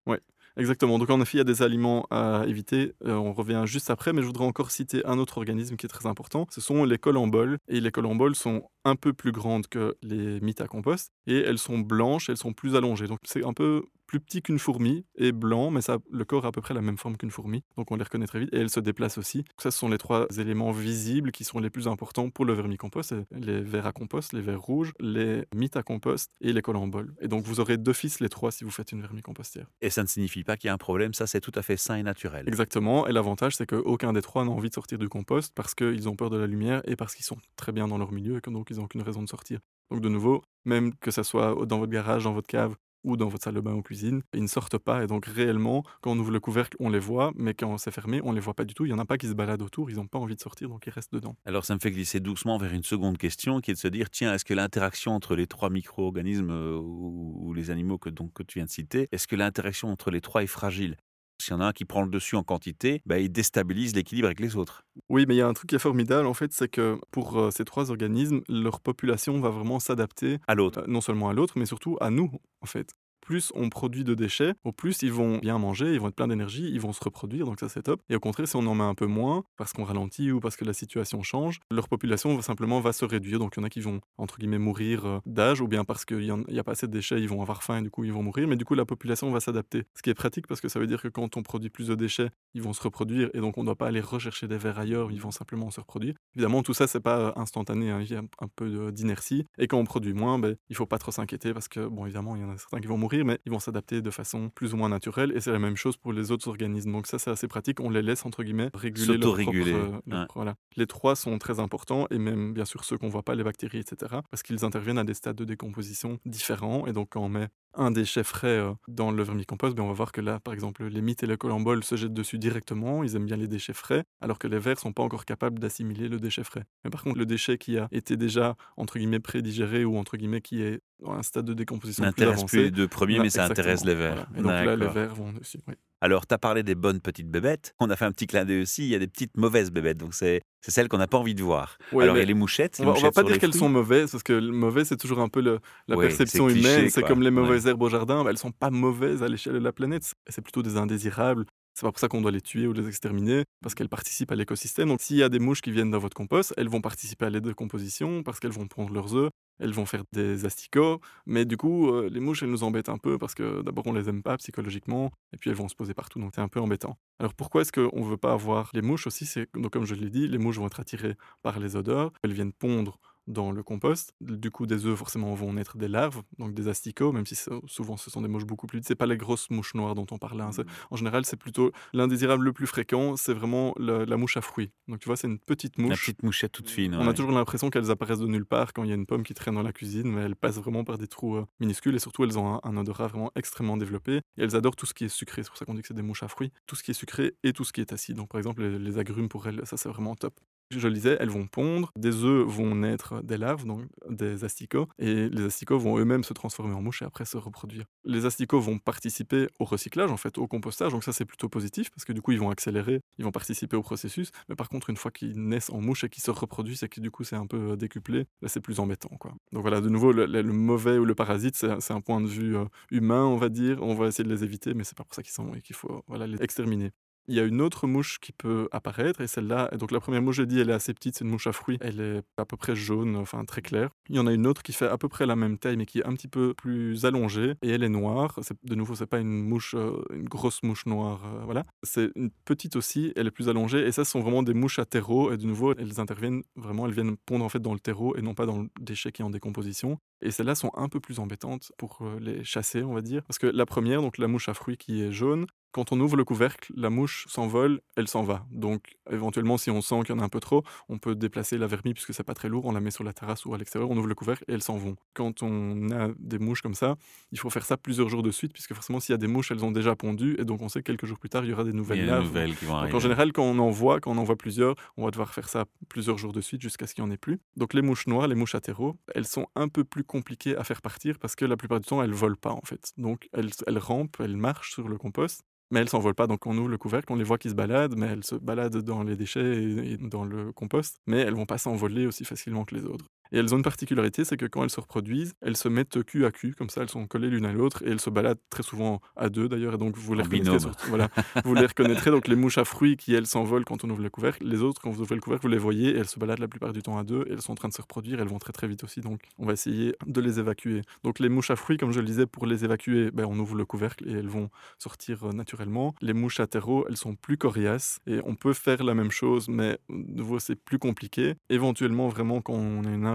Exactement. 0.56 0.98
Donc 0.98 1.08
en 1.10 1.20
effet, 1.20 1.34
il 1.34 1.38
y 1.38 1.40
a 1.40 1.44
des 1.44 1.62
aliments 1.62 2.06
à 2.10 2.44
éviter. 2.46 2.92
Euh, 3.06 3.14
on 3.14 3.32
revient 3.32 3.62
juste 3.64 3.90
après, 3.90 4.12
mais 4.12 4.20
je 4.20 4.26
voudrais 4.26 4.44
encore 4.44 4.70
citer 4.70 5.04
un 5.06 5.18
autre 5.18 5.38
organisme 5.38 5.76
qui 5.76 5.86
est 5.86 5.88
très 5.88 6.06
important. 6.06 6.46
Ce 6.50 6.60
sont 6.60 6.84
les 6.84 6.98
colamboles. 6.98 7.56
Et 7.68 7.80
les 7.80 7.90
colamboles 7.90 8.34
sont 8.34 8.68
un 8.84 8.96
peu 8.96 9.12
plus 9.12 9.32
grandes 9.32 9.66
que 9.66 9.96
les 10.02 10.40
mythes 10.40 10.60
à 10.60 10.66
compost. 10.68 11.10
Et 11.26 11.38
elles 11.38 11.58
sont 11.58 11.78
blanches, 11.78 12.28
elles 12.28 12.36
sont 12.36 12.52
plus 12.52 12.76
allongées. 12.76 13.06
Donc 13.06 13.20
c'est 13.24 13.44
un 13.44 13.54
peu 13.54 13.84
plus 14.12 14.20
petit 14.20 14.42
qu'une 14.42 14.58
fourmi 14.58 15.06
et 15.16 15.32
blanc, 15.32 15.70
mais 15.70 15.80
ça, 15.80 15.96
le 16.10 16.24
corps 16.26 16.44
a 16.44 16.48
à 16.48 16.52
peu 16.52 16.60
près 16.60 16.74
la 16.74 16.82
même 16.82 16.98
forme 16.98 17.16
qu'une 17.16 17.30
fourmi. 17.30 17.64
Donc 17.78 17.90
on 17.90 17.96
les 17.96 18.04
reconnaît 18.04 18.26
très 18.26 18.40
vite. 18.40 18.50
Et 18.52 18.58
elles 18.58 18.68
se 18.68 18.78
déplacent 18.78 19.16
aussi. 19.16 19.38
Donc 19.38 19.62
ça, 19.62 19.70
ce 19.70 19.78
sont 19.78 19.88
les 19.88 19.96
trois 19.96 20.26
éléments 20.36 20.70
visibles 20.70 21.32
qui 21.32 21.44
sont 21.44 21.58
les 21.60 21.70
plus 21.70 21.88
importants 21.88 22.28
pour 22.28 22.44
le 22.44 22.52
vermicompost. 22.52 23.14
Les 23.30 23.62
vers 23.62 23.86
à 23.86 23.92
compost, 23.92 24.34
les 24.34 24.42
vers 24.42 24.60
rouges, 24.60 24.92
les 25.00 25.46
mythes 25.54 25.78
à 25.78 25.82
compost 25.82 26.30
et 26.42 26.52
les 26.52 26.60
colamboles. 26.60 27.14
Et 27.22 27.28
donc 27.28 27.46
vous 27.46 27.58
aurez 27.60 27.78
d'office 27.78 28.20
les 28.20 28.28
trois 28.28 28.52
si 28.52 28.64
vous 28.64 28.70
faites 28.70 28.92
une 28.92 29.00
vermicompostière. 29.00 29.66
Et 29.80 29.88
ça 29.88 30.02
ne 30.02 30.08
signifie 30.08 30.44
pas 30.44 30.58
qu'il 30.58 30.68
y 30.68 30.70
a 30.70 30.74
un 30.74 30.78
problème, 30.78 31.14
ça 31.14 31.26
c'est 31.26 31.40
tout 31.40 31.52
à 31.54 31.62
fait 31.62 31.78
sain 31.78 31.96
et 31.96 32.02
naturel. 32.02 32.46
Exactement, 32.46 33.06
et 33.06 33.12
l'avantage 33.12 33.56
c'est 33.56 33.66
qu'aucun 33.66 34.12
des 34.12 34.20
trois 34.20 34.44
n'a 34.44 34.50
envie 34.50 34.68
de 34.68 34.74
sortir 34.74 34.98
du 34.98 35.08
compost 35.08 35.54
parce 35.54 35.74
qu'ils 35.74 36.06
ont 36.10 36.16
peur 36.16 36.28
de 36.28 36.36
la 36.36 36.46
lumière 36.46 36.82
et 36.84 36.96
parce 36.96 37.14
qu'ils 37.14 37.24
sont 37.24 37.38
très 37.56 37.72
bien 37.72 37.88
dans 37.88 37.96
leur 37.96 38.12
milieu 38.12 38.36
et 38.36 38.40
que 38.42 38.50
donc 38.50 38.68
ils 38.68 38.76
n'ont 38.76 38.84
aucune 38.84 39.00
raison 39.00 39.22
de 39.22 39.28
sortir. 39.28 39.60
Donc 39.90 40.02
de 40.02 40.10
nouveau, 40.10 40.42
même 40.66 40.94
que 40.96 41.10
ça 41.10 41.24
soit 41.24 41.54
dans 41.64 41.78
votre 41.78 41.92
garage, 41.92 42.24
dans 42.24 42.34
votre 42.34 42.48
cave 42.48 42.76
ou 43.04 43.16
dans 43.16 43.28
votre 43.28 43.44
salle 43.44 43.54
de 43.54 43.60
bain 43.60 43.74
ou 43.74 43.82
cuisine, 43.82 44.22
ils 44.34 44.42
ne 44.42 44.48
sortent 44.48 44.78
pas 44.78 45.04
et 45.04 45.06
donc 45.06 45.26
réellement, 45.26 45.82
quand 46.00 46.12
on 46.12 46.18
ouvre 46.18 46.30
le 46.30 46.40
couvercle, 46.40 46.76
on 46.80 46.90
les 46.90 46.98
voit, 46.98 47.32
mais 47.36 47.54
quand 47.54 47.78
c'est 47.78 47.90
fermé, 47.90 48.20
on 48.24 48.32
les 48.32 48.40
voit 48.40 48.54
pas 48.54 48.64
du 48.64 48.74
tout. 48.74 48.84
Il 48.84 48.90
y 48.90 48.92
en 48.92 48.98
a 48.98 49.04
pas 49.04 49.18
qui 49.18 49.28
se 49.28 49.34
baladent 49.34 49.62
autour, 49.62 49.90
ils 49.90 49.96
n'ont 49.96 50.06
pas 50.06 50.18
envie 50.18 50.36
de 50.36 50.40
sortir, 50.40 50.68
donc 50.68 50.86
ils 50.86 50.90
restent 50.90 51.12
dedans. 51.12 51.36
Alors 51.44 51.64
ça 51.64 51.74
me 51.74 51.80
fait 51.80 51.90
glisser 51.90 52.20
doucement 52.20 52.58
vers 52.58 52.72
une 52.72 52.84
seconde 52.84 53.18
question 53.18 53.60
qui 53.60 53.70
est 53.70 53.74
de 53.74 53.78
se 53.78 53.88
dire, 53.88 54.10
tiens, 54.10 54.34
est-ce 54.34 54.44
que 54.44 54.54
l'interaction 54.54 55.12
entre 55.12 55.34
les 55.36 55.46
trois 55.46 55.70
micro-organismes 55.70 56.50
euh, 56.50 56.78
ou, 56.78 57.52
les 57.54 57.70
animaux 57.70 57.98
que, 57.98 58.08
que 58.10 58.42
tu 58.42 58.58
viens 58.58 58.64
de 58.64 58.70
citer, 58.70 59.08
est-ce 59.12 59.28
que 59.28 59.36
l'interaction 59.36 59.90
entre 59.90 60.10
les 60.10 60.20
trois 60.20 60.42
est 60.42 60.46
fragile? 60.46 60.96
S'il 61.42 61.54
y 61.54 61.56
en 61.56 61.60
a 61.60 61.66
un 61.66 61.72
qui 61.72 61.84
prend 61.84 62.02
le 62.02 62.08
dessus 62.08 62.36
en 62.36 62.44
quantité, 62.44 63.02
bah, 63.04 63.18
il 63.18 63.30
déstabilise 63.32 63.94
l'équilibre 63.96 64.26
avec 64.26 64.38
les 64.40 64.54
autres. 64.56 64.84
Oui, 65.08 65.24
mais 65.26 65.34
il 65.34 65.38
y 65.38 65.40
a 65.40 65.48
un 65.48 65.52
truc 65.54 65.68
qui 65.70 65.74
est 65.74 65.78
formidable 65.80 66.26
en 66.26 66.34
fait, 66.34 66.52
c'est 66.52 66.68
que 66.68 66.98
pour 67.10 67.36
euh, 67.38 67.50
ces 67.50 67.64
trois 67.64 67.90
organismes, 67.90 68.42
leur 68.48 68.80
population 68.80 69.40
va 69.40 69.50
vraiment 69.50 69.80
s'adapter 69.80 70.38
À 70.46 70.54
l'autre. 70.54 70.80
euh, 70.80 70.84
non 70.86 71.00
seulement 71.00 71.28
à 71.28 71.32
l'autre, 71.32 71.54
mais 71.58 71.66
surtout 71.66 71.96
à 72.00 72.10
nous, 72.10 72.30
en 72.60 72.66
fait. 72.66 72.94
Plus 73.22 73.52
on 73.54 73.70
produit 73.70 74.04
de 74.04 74.14
déchets, 74.14 74.54
au 74.64 74.72
plus 74.72 75.00
ils 75.02 75.12
vont 75.12 75.38
bien 75.38 75.58
manger, 75.58 75.94
ils 75.94 76.00
vont 76.00 76.08
être 76.08 76.16
pleins 76.16 76.28
d'énergie, 76.28 76.68
ils 76.70 76.80
vont 76.80 76.92
se 76.92 77.02
reproduire, 77.02 77.46
donc 77.46 77.60
ça 77.60 77.68
c'est 77.68 77.82
top. 77.82 78.02
Et 78.10 78.16
au 78.16 78.20
contraire, 78.20 78.46
si 78.48 78.56
on 78.56 78.66
en 78.66 78.74
met 78.74 78.84
un 78.84 78.94
peu 78.94 79.06
moins, 79.06 79.44
parce 79.56 79.72
qu'on 79.72 79.84
ralentit 79.84 80.32
ou 80.32 80.40
parce 80.40 80.56
que 80.56 80.64
la 80.64 80.72
situation 80.72 81.22
change, 81.22 81.60
leur 81.70 81.88
population 81.88 82.34
va 82.34 82.42
simplement 82.42 82.80
va 82.80 82.92
se 82.92 83.04
réduire. 83.04 83.38
Donc 83.38 83.54
il 83.56 83.60
y 83.60 83.62
en 83.62 83.66
a 83.66 83.70
qui 83.70 83.80
vont, 83.80 84.00
entre 84.18 84.38
guillemets, 84.38 84.58
mourir 84.58 85.06
euh, 85.06 85.20
d'âge, 85.24 85.60
ou 85.60 85.68
bien 85.68 85.84
parce 85.84 86.04
qu'il 86.04 86.34
n'y 86.48 86.58
a 86.58 86.64
pas 86.64 86.72
assez 86.72 86.86
de 86.86 86.92
déchets, 86.92 87.20
ils 87.20 87.28
vont 87.28 87.42
avoir 87.42 87.62
faim 87.62 87.78
et 87.78 87.82
du 87.82 87.90
coup 87.90 88.04
ils 88.04 88.12
vont 88.12 88.22
mourir. 88.22 88.48
Mais 88.48 88.56
du 88.56 88.64
coup, 88.64 88.74
la 88.74 88.84
population 88.84 89.30
va 89.30 89.40
s'adapter. 89.40 89.84
Ce 89.94 90.02
qui 90.02 90.10
est 90.10 90.14
pratique 90.14 90.46
parce 90.46 90.60
que 90.60 90.68
ça 90.68 90.80
veut 90.80 90.86
dire 90.86 91.00
que 91.00 91.08
quand 91.08 91.36
on 91.36 91.42
produit 91.42 91.70
plus 91.70 91.88
de 91.88 91.94
déchets, 91.94 92.30
ils 92.54 92.62
vont 92.62 92.72
se 92.72 92.82
reproduire 92.82 93.30
et 93.34 93.40
donc 93.40 93.56
on 93.56 93.60
ne 93.62 93.66
doit 93.66 93.76
pas 93.76 93.86
aller 93.86 94.00
rechercher 94.00 94.48
des 94.48 94.58
vers 94.58 94.78
ailleurs, 94.78 95.12
ils 95.12 95.20
vont 95.20 95.30
simplement 95.30 95.70
se 95.70 95.80
reproduire. 95.80 96.14
Évidemment, 96.34 96.62
tout 96.62 96.74
ça, 96.74 96.86
c'est 96.86 97.00
pas 97.00 97.18
euh, 97.18 97.32
instantané, 97.36 97.90
hein, 97.90 98.00
il 98.00 98.10
y 98.10 98.16
a 98.16 98.22
un 98.40 98.48
peu 98.56 98.90
d'inertie. 98.90 99.46
Et 99.58 99.68
quand 99.68 99.78
on 99.78 99.84
produit 99.84 100.12
moins, 100.12 100.38
ben, 100.38 100.56
il 100.68 100.76
faut 100.76 100.86
pas 100.86 100.98
trop 100.98 101.12
s'inquiéter 101.12 101.52
parce 101.52 101.68
que, 101.68 101.86
bon, 101.86 102.04
évidemment, 102.06 102.36
il 102.36 102.42
y 102.42 102.44
en 102.44 102.50
a 102.50 102.58
certains 102.58 102.80
qui 102.80 102.88
vont 102.88 102.98
mourir, 102.98 103.11
mais 103.24 103.38
ils 103.46 103.52
vont 103.52 103.58
s'adapter 103.58 104.00
de 104.02 104.10
façon 104.10 104.48
plus 104.50 104.74
ou 104.74 104.76
moins 104.76 104.88
naturelle. 104.88 105.32
Et 105.36 105.40
c'est 105.40 105.52
la 105.52 105.58
même 105.58 105.76
chose 105.76 105.96
pour 105.96 106.12
les 106.12 106.30
autres 106.30 106.48
organismes. 106.48 106.92
Donc 106.92 107.06
ça, 107.06 107.18
c'est 107.18 107.30
assez 107.30 107.48
pratique. 107.48 107.80
On 107.80 107.90
les 107.90 108.02
laisse, 108.02 108.24
entre 108.26 108.42
guillemets, 108.42 108.70
réguler 108.74 109.18
leur 109.18 109.32
propre, 109.34 109.42
S'autoréguler, 109.44 109.72
euh, 109.74 109.90
leur- 110.06 110.20
ouais. 110.20 110.26
voilà. 110.34 110.54
Les 110.76 110.86
trois 110.86 111.14
sont 111.16 111.38
très 111.38 111.60
importants 111.60 112.06
et 112.10 112.18
même, 112.18 112.52
bien 112.54 112.64
sûr, 112.64 112.84
ceux 112.84 112.98
qu'on 112.98 113.08
voit 113.08 113.22
pas, 113.22 113.34
les 113.34 113.44
bactéries, 113.44 113.78
etc. 113.78 114.16
Parce 114.30 114.42
qu'ils 114.42 114.64
interviennent 114.64 114.98
à 114.98 115.04
des 115.04 115.14
stades 115.14 115.36
de 115.36 115.44
décomposition 115.44 116.18
différents. 116.26 116.86
Et 116.86 116.92
donc, 116.92 117.08
quand 117.10 117.22
on 117.22 117.28
met 117.28 117.48
un 117.74 117.90
déchet 117.90 118.22
frais 118.24 118.48
euh, 118.48 118.72
dans 118.88 119.10
le 119.10 119.22
vermicompost, 119.22 119.74
ben 119.74 119.82
on 119.82 119.88
va 119.88 119.94
voir 119.94 120.12
que 120.12 120.20
là, 120.20 120.40
par 120.40 120.52
exemple, 120.52 120.84
les 120.84 121.00
mythes 121.00 121.22
et 121.22 121.26
les 121.26 121.38
colamboles 121.38 121.82
se 121.84 121.96
jettent 121.96 122.12
dessus 122.12 122.38
directement, 122.38 123.02
ils 123.02 123.16
aiment 123.16 123.24
bien 123.24 123.36
les 123.38 123.48
déchets 123.48 123.72
frais, 123.72 124.04
alors 124.20 124.38
que 124.38 124.46
les 124.46 124.58
vers 124.58 124.78
sont 124.78 124.92
pas 124.92 125.02
encore 125.02 125.24
capables 125.24 125.58
d'assimiler 125.58 126.08
le 126.08 126.18
déchet 126.20 126.44
frais. 126.44 126.64
Mais 126.84 126.90
par 126.90 127.02
contre, 127.02 127.16
le 127.18 127.24
déchet 127.24 127.56
qui 127.56 127.78
a 127.78 127.88
été 127.90 128.18
déjà, 128.18 128.56
entre 128.76 128.98
guillemets, 128.98 129.20
prédigéré 129.20 129.86
ou, 129.86 129.96
entre 129.96 130.18
guillemets, 130.18 130.42
qui 130.42 130.60
est 130.62 130.80
dans 131.00 131.12
un 131.12 131.22
stade 131.22 131.46
de 131.46 131.54
décomposition 131.54 132.02
plus 132.04 132.08
N'intéresse 132.08 132.44
plus 132.44 132.58
avancé, 132.58 132.62
les 132.64 132.70
deux 132.70 132.88
mais 133.06 133.30
ça 133.30 133.44
intéresse 133.46 133.84
les 133.84 133.94
vers. 133.94 134.14
voilà. 134.14 134.26
Et 134.36 134.42
donc 134.42 134.50
là, 134.66 134.76
les 134.76 134.86
vers 134.92 135.14
vont 135.14 135.32
dessus. 135.32 135.58
oui. 135.68 135.74
Alors, 136.04 136.26
tu 136.26 136.34
as 136.34 136.38
parlé 136.38 136.64
des 136.64 136.74
bonnes 136.74 137.00
petites 137.00 137.30
bébêtes. 137.30 137.76
On 137.78 137.88
a 137.88 137.94
fait 137.94 138.04
un 138.04 138.10
petit 138.10 138.26
clin 138.26 138.44
d'œil 138.44 138.62
aussi. 138.62 138.82
Il 138.82 138.88
y 138.88 138.94
a 138.96 138.98
des 138.98 139.06
petites 139.06 139.36
mauvaises 139.36 139.70
bébêtes. 139.70 139.98
Donc, 139.98 140.14
c'est 140.14 140.42
celles 140.60 140.88
qu'on 140.88 140.98
n'a 140.98 141.06
pas 141.06 141.18
envie 141.18 141.36
de 141.36 141.42
voir. 141.44 141.78
Alors, 141.92 142.16
il 142.16 142.18
y 142.18 142.22
a 142.22 142.24
les 142.24 142.34
mouchettes. 142.34 142.78
On 142.80 142.82
les 142.82 142.86
va, 142.86 142.90
on 142.90 142.94
va 142.94 143.00
mouchettes 143.00 143.14
pas 143.14 143.20
sur 143.20 143.26
dire 143.28 143.34
les 143.34 143.38
qu'elles 143.40 143.54
sont 143.54 143.68
mauvaises, 143.68 144.10
parce 144.10 144.24
que 144.24 144.32
le 144.32 144.50
mauvais, 144.50 144.84
c'est 144.84 144.96
toujours 144.96 145.20
un 145.20 145.28
peu 145.28 145.40
le- 145.40 145.60
la 145.86 145.96
perception 145.96 146.48
humaine. 146.48 146.90
C'est 146.90 147.02
comme 147.04 147.20
les 147.20 147.26
Ouais. 147.26 147.30
mauvaises 147.30 147.66
herbes 147.68 147.82
au 147.82 147.88
jardin, 147.88 148.24
bah, 148.24 148.30
elles 148.30 148.38
sont 148.38 148.50
pas 148.50 148.70
mauvaises 148.70 149.22
à 149.22 149.28
l'échelle 149.28 149.52
de 149.54 149.58
la 149.60 149.70
planète. 149.72 150.12
C'est 150.28 150.42
plutôt 150.42 150.62
des 150.62 150.76
indésirables. 150.76 151.44
C'est 151.74 151.86
pas 151.86 151.92
pour 151.92 151.98
ça 151.98 152.08
qu'on 152.08 152.20
doit 152.20 152.30
les 152.30 152.40
tuer 152.40 152.66
ou 152.66 152.72
les 152.72 152.86
exterminer, 152.86 153.44
parce 153.62 153.74
qu'elles 153.74 153.88
participent 153.88 154.30
à 154.30 154.36
l'écosystème. 154.36 154.88
Donc 154.88 155.00
s'il 155.00 155.16
y 155.16 155.22
a 155.22 155.28
des 155.28 155.38
mouches 155.38 155.62
qui 155.62 155.70
viennent 155.70 155.90
dans 155.90 155.98
votre 155.98 156.16
compost, 156.16 156.52
elles 156.56 156.68
vont 156.68 156.80
participer 156.80 157.26
à 157.26 157.30
la 157.30 157.40
décomposition, 157.40 158.22
parce 158.22 158.40
qu'elles 158.40 158.52
vont 158.52 158.68
pondre 158.68 158.92
leurs 158.92 159.14
œufs, 159.14 159.30
elles 159.58 159.72
vont 159.72 159.86
faire 159.86 160.04
des 160.12 160.44
asticots. 160.44 161.00
Mais 161.26 161.44
du 161.44 161.56
coup, 161.56 161.90
euh, 161.90 162.08
les 162.10 162.20
mouches, 162.20 162.42
elles 162.42 162.50
nous 162.50 162.64
embêtent 162.64 162.88
un 162.88 162.98
peu, 162.98 163.18
parce 163.18 163.34
que 163.34 163.62
d'abord, 163.62 163.86
on 163.86 163.92
les 163.92 164.08
aime 164.08 164.22
pas 164.22 164.36
psychologiquement, 164.36 165.10
et 165.32 165.36
puis 165.38 165.50
elles 165.50 165.56
vont 165.56 165.68
se 165.68 165.74
poser 165.74 165.94
partout, 165.94 166.18
donc 166.20 166.32
c'est 166.34 166.40
un 166.40 166.48
peu 166.48 166.60
embêtant. 166.60 166.98
Alors 167.18 167.34
pourquoi 167.34 167.62
est-ce 167.62 167.72
qu'on 167.72 168.02
veut 168.02 168.16
pas 168.16 168.32
avoir 168.32 168.70
les 168.74 168.82
mouches 168.82 169.06
aussi? 169.06 169.28
Comme 169.70 169.86
je 169.86 169.94
l'ai 169.94 170.10
dit, 170.10 170.28
les 170.28 170.38
mouches 170.38 170.58
vont 170.58 170.66
être 170.66 170.80
attirées 170.80 171.16
par 171.42 171.58
les 171.58 171.76
odeurs, 171.76 172.12
elles 172.22 172.32
viennent 172.32 172.52
pondre 172.52 172.98
dans 173.26 173.52
le 173.52 173.62
compost. 173.62 174.14
Du 174.20 174.50
coup, 174.50 174.66
des 174.66 174.86
œufs, 174.86 174.98
forcément, 174.98 175.32
vont 175.34 175.52
naître 175.52 175.76
des 175.76 175.88
larves, 175.88 176.22
donc 176.38 176.54
des 176.54 176.68
asticots, 176.68 177.12
même 177.12 177.26
si 177.26 177.36
souvent 177.66 177.96
ce 177.96 178.10
sont 178.10 178.20
des 178.22 178.28
mouches 178.28 178.44
beaucoup 178.46 178.66
plus 178.66 178.78
petites. 178.78 178.88
C'est 178.88 178.94
pas 178.94 179.06
les 179.06 179.16
grosses 179.16 179.48
mouches 179.50 179.74
noires 179.74 179.94
dont 179.94 180.06
on 180.10 180.18
parle 180.18 180.38
là. 180.38 180.44
hein. 180.46 180.52
C'est- 180.52 180.66
En 180.90 180.96
général, 180.96 181.24
c'est 181.24 181.36
plutôt 181.36 181.72
l'indésirable 181.92 182.44
le 182.44 182.52
plus 182.52 182.66
fréquent, 182.66 183.16
c'est 183.16 183.32
vraiment 183.34 183.74
la, 183.78 184.04
la 184.04 184.16
mouche 184.16 184.36
à 184.36 184.40
fruits. 184.40 184.70
Donc 184.88 184.98
tu 185.00 185.06
vois, 185.08 185.16
c'est 185.16 185.28
une 185.28 185.38
petite 185.38 185.78
La 185.78 185.84
mouche. 185.84 186.00
petite 186.00 186.22
mouchette 186.22 186.52
toute 186.52 186.68
fine. 186.70 186.94
On 186.94 187.06
a 187.06 187.14
toujours 187.14 187.32
l'impression 187.32 187.70
qu'elles 187.70 187.90
apparaissent 187.90 188.18
de 188.18 188.26
nulle 188.26 188.46
part 188.46 188.72
quand 188.72 188.82
il 188.84 188.88
y 188.88 188.92
a 188.92 188.96
une 188.96 189.06
pomme 189.06 189.22
qui 189.22 189.34
traîne 189.34 189.54
dans 189.54 189.62
la 189.62 189.72
cuisine, 189.72 190.10
mais 190.10 190.22
elles 190.22 190.36
passent 190.36 190.58
vraiment 190.58 190.84
par 190.84 190.98
des 190.98 191.06
trous 191.06 191.36
euh, 191.36 191.46
minuscules 191.60 191.94
et 191.94 191.98
surtout 191.98 192.24
elles 192.24 192.38
ont 192.38 192.54
un, 192.54 192.60
un 192.64 192.76
odorat 192.76 193.06
vraiment 193.06 193.30
extrêmement 193.36 193.76
développé. 193.76 194.16
Et 194.16 194.42
elles 194.42 194.56
adorent 194.56 194.76
tout 194.76 194.86
ce 194.86 194.94
qui 194.94 195.04
est 195.04 195.08
sucré, 195.08 195.42
c'est 195.42 195.48
pour 195.48 195.56
ça 195.58 195.64
qu'on 195.64 195.74
dit 195.74 195.82
que 195.82 195.88
c'est 195.88 195.94
des 195.94 196.02
mouches 196.02 196.22
à 196.22 196.28
fruits. 196.28 196.52
Tout 196.66 196.76
ce 196.76 196.82
qui 196.82 196.90
est 196.90 196.94
sucré 196.94 197.34
et 197.44 197.52
tout 197.52 197.64
ce 197.64 197.72
qui 197.72 197.80
est 197.80 197.92
acide. 197.92 198.16
Donc 198.16 198.28
par 198.30 198.38
exemple, 198.38 198.62
les, 198.62 198.78
les 198.78 198.98
agrumes 198.98 199.28
pour 199.28 199.46
elles, 199.46 199.60
ça 199.64 199.76
c'est 199.76 199.88
vraiment 199.88 200.14
top. 200.16 200.34
Je 200.78 200.88
le 200.88 200.94
disais, 200.94 201.16
elles 201.20 201.30
vont 201.30 201.46
pondre, 201.46 201.92
des 201.96 202.24
œufs 202.24 202.46
vont 202.46 202.74
naître 202.74 203.22
des 203.22 203.36
larves, 203.36 203.66
donc 203.66 203.84
des 204.08 204.44
asticots, 204.44 204.88
et 204.98 205.28
les 205.28 205.44
asticots 205.44 205.78
vont 205.78 205.98
eux-mêmes 205.98 206.24
se 206.24 206.32
transformer 206.32 206.74
en 206.74 206.82
mouches 206.82 207.02
et 207.02 207.04
après 207.04 207.24
se 207.24 207.36
reproduire. 207.36 207.84
Les 208.04 208.26
asticots 208.26 208.60
vont 208.60 208.78
participer 208.78 209.48
au 209.58 209.64
recyclage, 209.64 210.10
en 210.10 210.16
fait, 210.16 210.38
au 210.38 210.46
compostage, 210.46 210.92
donc 210.92 211.04
ça 211.04 211.12
c'est 211.12 211.24
plutôt 211.24 211.48
positif, 211.48 211.90
parce 211.90 212.04
que 212.04 212.12
du 212.12 212.22
coup 212.22 212.32
ils 212.32 212.40
vont 212.40 212.50
accélérer, 212.50 213.00
ils 213.18 213.24
vont 213.24 213.32
participer 213.32 213.76
au 213.76 213.82
processus, 213.82 214.30
mais 214.48 214.54
par 214.54 214.68
contre 214.68 214.90
une 214.90 214.96
fois 214.96 215.10
qu'ils 215.10 215.40
naissent 215.48 215.70
en 215.70 215.80
mouche 215.80 216.04
et 216.04 216.08
qu'ils 216.08 216.22
se 216.22 216.30
reproduisent 216.30 216.82
et 216.82 216.88
que 216.88 217.00
du 217.00 217.10
coup 217.10 217.24
c'est 217.24 217.36
un 217.36 217.46
peu 217.46 217.72
euh, 217.72 217.76
décuplé, 217.76 218.26
là 218.40 218.48
c'est 218.48 218.60
plus 218.60 218.80
embêtant. 218.80 219.16
Quoi. 219.18 219.34
Donc 219.52 219.62
voilà, 219.62 219.80
de 219.80 219.88
nouveau, 219.88 220.12
le, 220.12 220.42
mauvais 220.42 220.98
ou 220.98 221.04
le 221.04 221.14
parasite, 221.14 221.56
c'est 221.56 221.80
c'est 221.80 221.92
un 221.92 222.00
point 222.00 222.20
de 222.20 222.26
vue 222.26 222.56
euh, 222.56 222.64
humain, 222.90 223.24
on 223.24 223.36
va 223.36 223.48
dire, 223.48 223.82
on 223.82 223.94
va 223.94 224.06
essayer 224.06 224.24
de 224.24 224.32
les 224.32 224.44
éviter, 224.44 224.74
mais 224.74 224.84
c'est 224.84 224.96
pas 224.96 225.04
pour 225.04 225.14
ça 225.14 225.22
qu'ils 225.22 225.32
sont 225.32 225.54
et 225.54 225.60
qu'il 225.60 225.76
faut 225.76 226.02
voilà, 226.06 226.26
les 226.26 226.42
exterminer. 226.42 226.92
Il 227.28 227.34
y 227.36 227.40
a 227.40 227.44
une 227.44 227.60
autre 227.60 227.86
mouche 227.86 228.18
qui 228.20 228.32
peut 228.32 228.68
apparaître, 228.72 229.20
et 229.20 229.26
celle-là, 229.26 229.68
donc 229.78 229.92
la 229.92 230.00
première 230.00 230.22
mouche, 230.22 230.36
j'ai 230.36 230.46
dit, 230.46 230.58
elle 230.60 230.70
est 230.70 230.72
assez 230.74 230.92
petite, 230.92 231.16
c'est 231.16 231.24
une 231.24 231.30
mouche 231.30 231.46
à 231.46 231.52
fruits, 231.52 231.78
elle 231.80 232.00
est 232.00 232.22
à 232.36 232.44
peu 232.44 232.56
près 232.56 232.74
jaune, 232.74 233.16
enfin 233.16 233.44
très 233.44 233.62
claire. 233.62 233.90
Il 234.08 234.16
y 234.16 234.18
en 234.18 234.26
a 234.26 234.32
une 234.32 234.46
autre 234.46 234.62
qui 234.62 234.72
fait 234.72 234.88
à 234.88 234.98
peu 234.98 235.08
près 235.08 235.24
la 235.26 235.36
même 235.36 235.56
taille, 235.58 235.76
mais 235.76 235.86
qui 235.86 236.00
est 236.00 236.04
un 236.06 236.14
petit 236.14 236.28
peu 236.28 236.52
plus 236.54 237.04
allongée, 237.04 237.54
et 237.62 237.70
elle 237.70 237.84
est 237.84 237.88
noire. 237.88 238.38
C'est- 238.42 238.56
De 238.64 238.74
nouveau, 238.74 238.94
c'est 238.96 239.06
pas 239.06 239.18
une 239.20 239.42
mouche, 239.48 239.74
euh, 239.76 240.02
une 240.12 240.28
grosse 240.28 240.62
mouche 240.62 240.86
noire, 240.86 241.22
euh, 241.24 241.44
voilà. 241.44 241.64
C'est 241.84 242.10
une 242.16 242.30
petite 242.44 242.76
aussi, 242.76 243.12
elle 243.16 243.26
est 243.28 243.30
plus 243.30 243.48
allongée, 243.48 243.86
et 243.86 243.92
ça, 243.92 244.04
ce 244.04 244.10
sont 244.12 244.20
vraiment 244.20 244.42
des 244.42 244.54
mouches 244.54 244.78
à 244.80 244.84
terreau, 244.84 245.32
et 245.32 245.36
de 245.36 245.46
nouveau, 245.46 245.74
elles 245.76 246.00
interviennent 246.00 246.42
vraiment, 246.56 246.86
elles 246.86 246.92
viennent 246.94 247.16
pondre 247.16 247.44
en 247.44 247.48
fait 247.48 247.60
dans 247.62 247.74
le 247.74 247.80
terreau, 247.80 248.16
et 248.16 248.22
non 248.22 248.34
pas 248.34 248.46
dans 248.46 248.62
le 248.62 248.68
déchet 248.80 249.12
qui 249.12 249.22
est 249.22 249.24
en 249.24 249.30
décomposition. 249.30 249.98
Et 250.22 250.30
celles-là 250.30 250.54
sont 250.54 250.70
un 250.74 250.88
peu 250.88 251.00
plus 251.00 251.18
embêtantes 251.18 251.72
pour 251.76 251.98
les 252.20 252.44
chasser, 252.44 252.82
on 252.82 252.94
va 252.94 253.02
dire. 253.02 253.22
Parce 253.24 253.38
que 253.38 253.46
la 253.46 253.66
première, 253.66 254.00
donc 254.02 254.18
la 254.18 254.28
mouche 254.28 254.48
à 254.48 254.54
fruits 254.54 254.76
qui 254.76 255.02
est 255.02 255.12
jaune, 255.12 255.46
Quand 255.72 255.90
on 255.90 255.98
ouvre 256.00 256.16
le 256.16 256.24
couvercle, 256.24 256.70
la 256.76 256.90
mouche 256.90 257.24
s'envole, 257.28 257.80
elle 257.96 258.06
s'en 258.06 258.22
va. 258.22 258.44
Donc, 258.50 258.98
éventuellement, 259.10 259.56
si 259.56 259.70
on 259.70 259.80
sent 259.80 260.00
qu'il 260.04 260.14
y 260.14 260.18
en 260.18 260.18
a 260.18 260.24
un 260.24 260.28
peu 260.28 260.38
trop, 260.38 260.62
on 260.90 260.98
peut 260.98 261.14
déplacer 261.14 261.56
la 261.56 261.66
vermie 261.66 261.94
puisque 261.94 262.12
c'est 262.12 262.24
pas 262.24 262.34
très 262.34 262.50
lourd. 262.50 262.66
On 262.66 262.72
la 262.72 262.80
met 262.80 262.90
sur 262.90 263.04
la 263.04 263.14
terrasse 263.14 263.46
ou 263.46 263.54
à 263.54 263.58
l'extérieur, 263.58 263.90
on 263.90 263.96
ouvre 263.96 264.06
le 264.06 264.14
couvercle 264.14 264.44
et 264.48 264.52
elles 264.52 264.62
s'en 264.62 264.76
vont. 264.76 264.96
Quand 265.14 265.42
on 265.42 265.90
a 265.90 266.10
des 266.18 266.38
mouches 266.38 266.60
comme 266.60 266.74
ça, 266.74 266.96
il 267.32 267.38
faut 267.38 267.48
faire 267.48 267.64
ça 267.64 267.78
plusieurs 267.78 268.10
jours 268.10 268.22
de 268.22 268.30
suite 268.30 268.52
puisque 268.52 268.74
forcément, 268.74 269.00
s'il 269.00 269.14
y 269.14 269.16
a 269.16 269.18
des 269.18 269.26
mouches, 269.26 269.50
elles 269.50 269.64
ont 269.64 269.72
déjà 269.72 269.96
pondu 269.96 270.36
et 270.38 270.44
donc 270.44 270.60
on 270.60 270.68
sait 270.68 270.80
que 270.80 270.92
quelques 270.92 271.06
jours 271.06 271.18
plus 271.18 271.30
tard, 271.30 271.42
il 271.42 271.50
y 271.50 271.52
aura 271.54 271.64
des 271.64 271.72
nouvelles 271.72 272.04
larves. 272.04 272.24
nouvelles 272.24 272.54
qui 272.54 272.66
vont 272.66 272.74
donc, 272.74 272.82
arriver. 272.82 272.96
en 272.96 273.00
général, 273.00 273.32
quand 273.32 273.44
on 273.44 273.58
en 273.58 273.70
voit, 273.70 273.98
quand 274.00 274.12
on 274.12 274.18
en 274.18 274.24
voit 274.24 274.36
plusieurs, 274.36 274.74
on 274.98 275.06
va 275.06 275.10
devoir 275.10 275.32
faire 275.32 275.48
ça 275.48 275.64
plusieurs 275.88 276.18
jours 276.18 276.34
de 276.34 276.42
suite 276.42 276.60
jusqu'à 276.60 276.86
ce 276.86 276.94
qu'il 276.94 277.02
n'y 277.02 277.10
en 277.10 277.12
ait 277.14 277.16
plus. 277.16 277.40
Donc, 277.56 277.72
les 277.72 277.80
mouches 277.80 278.06
noires, 278.06 278.28
les 278.28 278.34
mouches 278.34 278.54
athéro, 278.54 278.96
elles 279.14 279.26
sont 279.26 279.46
un 279.54 279.68
peu 279.68 279.84
plus 279.84 280.04
compliquées 280.16 280.56
à 280.56 280.64
faire 280.64 280.82
partir 280.82 281.18
parce 281.18 281.34
que 281.34 281.44
la 281.44 281.56
plupart 281.56 281.80
du 281.80 281.86
temps, 281.86 282.02
elles 282.02 282.12
volent 282.24 282.42
pas 282.48 282.52
en 282.52 282.64
fait. 282.70 282.92
Donc, 282.96 283.28
elles, 283.32 283.50
elles 283.66 283.78
rampent, 283.78 284.20
elles 284.20 284.36
marchent 284.36 284.72
sur 284.72 284.88
le 284.88 284.98
compost 284.98 285.42
mais 285.72 285.80
elles 285.80 285.88
s'envolent 285.88 286.14
pas. 286.14 286.28
Donc 286.28 286.46
on 286.46 286.56
ouvre 286.56 286.68
le 286.68 286.78
couvercle, 286.78 287.12
on 287.12 287.16
les 287.16 287.24
voit 287.24 287.38
qui 287.38 287.48
se 287.48 287.54
baladent, 287.54 287.96
mais 287.96 288.06
elles 288.06 288.24
se 288.24 288.36
baladent 288.36 288.82
dans 288.82 289.02
les 289.02 289.16
déchets 289.16 289.62
et, 289.64 289.96
dans 289.96 290.24
le 290.24 290.52
compost, 290.52 291.00
mais 291.06 291.20
elles 291.20 291.34
vont 291.34 291.46
pas 291.46 291.58
s'envoler 291.58 292.06
aussi 292.06 292.24
facilement 292.24 292.64
que 292.64 292.74
les 292.76 292.84
autres. 292.84 293.06
Et 293.32 293.38
elles 293.38 293.54
ont 293.54 293.56
une 293.56 293.62
particularité, 293.62 294.24
c'est 294.24 294.36
que 294.36 294.46
quand 294.46 294.62
elles 294.62 294.70
se 294.70 294.80
reproduisent, 294.80 295.34
elles 295.40 295.56
se 295.56 295.68
mettent 295.68 296.02
cul 296.04 296.24
à 296.24 296.30
cul, 296.30 296.54
comme 296.54 296.68
ça 296.68 296.82
elles 296.82 296.90
sont 296.90 297.06
collées 297.06 297.30
l'une 297.30 297.46
à 297.46 297.52
l'autre, 297.52 297.82
et 297.84 297.90
elles 297.90 298.00
se 298.00 298.10
baladent 298.10 298.38
très 298.50 298.62
souvent 298.62 299.00
à 299.16 299.28
deux 299.28 299.48
d'ailleurs, 299.48 299.74
et 299.74 299.78
donc 299.78 299.96
vous 299.96 300.14
les 300.14 300.22
reconnaîtrez. 300.22 300.60
Surtout, 300.60 300.88
voilà, 300.88 301.08
vous 301.44 301.54
les 301.54 301.66
reconnaîtrez, 301.66 302.10
donc 302.10 302.28
les 302.28 302.36
mouches 302.36 302.58
à 302.58 302.64
fruits 302.64 302.96
qui 302.96 303.14
elles 303.14 303.26
s'envolent 303.26 303.64
quand 303.64 303.84
on 303.84 303.90
ouvre 303.90 304.02
le 304.02 304.10
couvercle, 304.10 304.46
les 304.46 304.62
autres 304.62 304.80
quand 304.80 304.90
vous 304.90 305.00
ouvrez 305.00 305.14
le 305.14 305.20
couvercle, 305.20 305.42
vous 305.42 305.52
les 305.52 305.58
voyez, 305.58 305.90
et 305.90 305.98
elles 305.98 306.08
se 306.08 306.18
baladent 306.18 306.40
la 306.40 306.48
plupart 306.48 306.72
du 306.72 306.82
temps 306.82 306.98
à 306.98 307.04
deux, 307.04 307.24
et 307.28 307.32
elles 307.32 307.42
sont 307.42 307.52
en 307.52 307.56
train 307.56 307.68
de 307.68 307.74
se 307.74 307.80
reproduire, 307.80 308.20
elles 308.20 308.28
vont 308.28 308.38
très 308.38 308.52
très 308.52 308.68
vite 308.68 308.84
aussi, 308.84 309.00
donc 309.00 309.20
on 309.38 309.46
va 309.46 309.54
essayer 309.54 309.94
de 310.06 310.20
les 310.20 310.38
évacuer. 310.38 310.82
Donc 311.02 311.18
les 311.18 311.28
mouches 311.28 311.50
à 311.50 311.56
fruits, 311.56 311.78
comme 311.78 311.92
je 311.92 312.00
le 312.00 312.06
disais, 312.06 312.26
pour 312.26 312.46
les 312.46 312.64
évacuer, 312.64 313.10
ben, 313.10 313.24
on 313.24 313.38
ouvre 313.38 313.56
le 313.56 313.64
couvercle 313.64 314.08
et 314.08 314.12
elles 314.12 314.28
vont 314.28 314.50
sortir 314.78 315.24
euh, 315.24 315.32
naturellement. 315.32 315.94
Les 316.00 316.12
mouches 316.12 316.40
à 316.40 316.46
terreau, 316.46 316.84
elles 316.88 316.96
sont 316.96 317.14
plus 317.14 317.38
coriaces, 317.38 318.00
et 318.06 318.20
on 318.24 318.34
peut 318.34 318.52
faire 318.52 318.84
la 318.84 318.94
même 318.94 319.10
chose, 319.10 319.48
mais 319.48 319.78
de 319.88 320.16
nouveau 320.18 320.38
c'est 320.38 320.56
plus 320.56 320.78
compliqué. 320.78 321.34
Éventuellement, 321.48 322.08
vraiment, 322.08 322.40
quand 322.40 322.54
on 322.54 322.84
a 322.84 322.90
une 322.90 323.06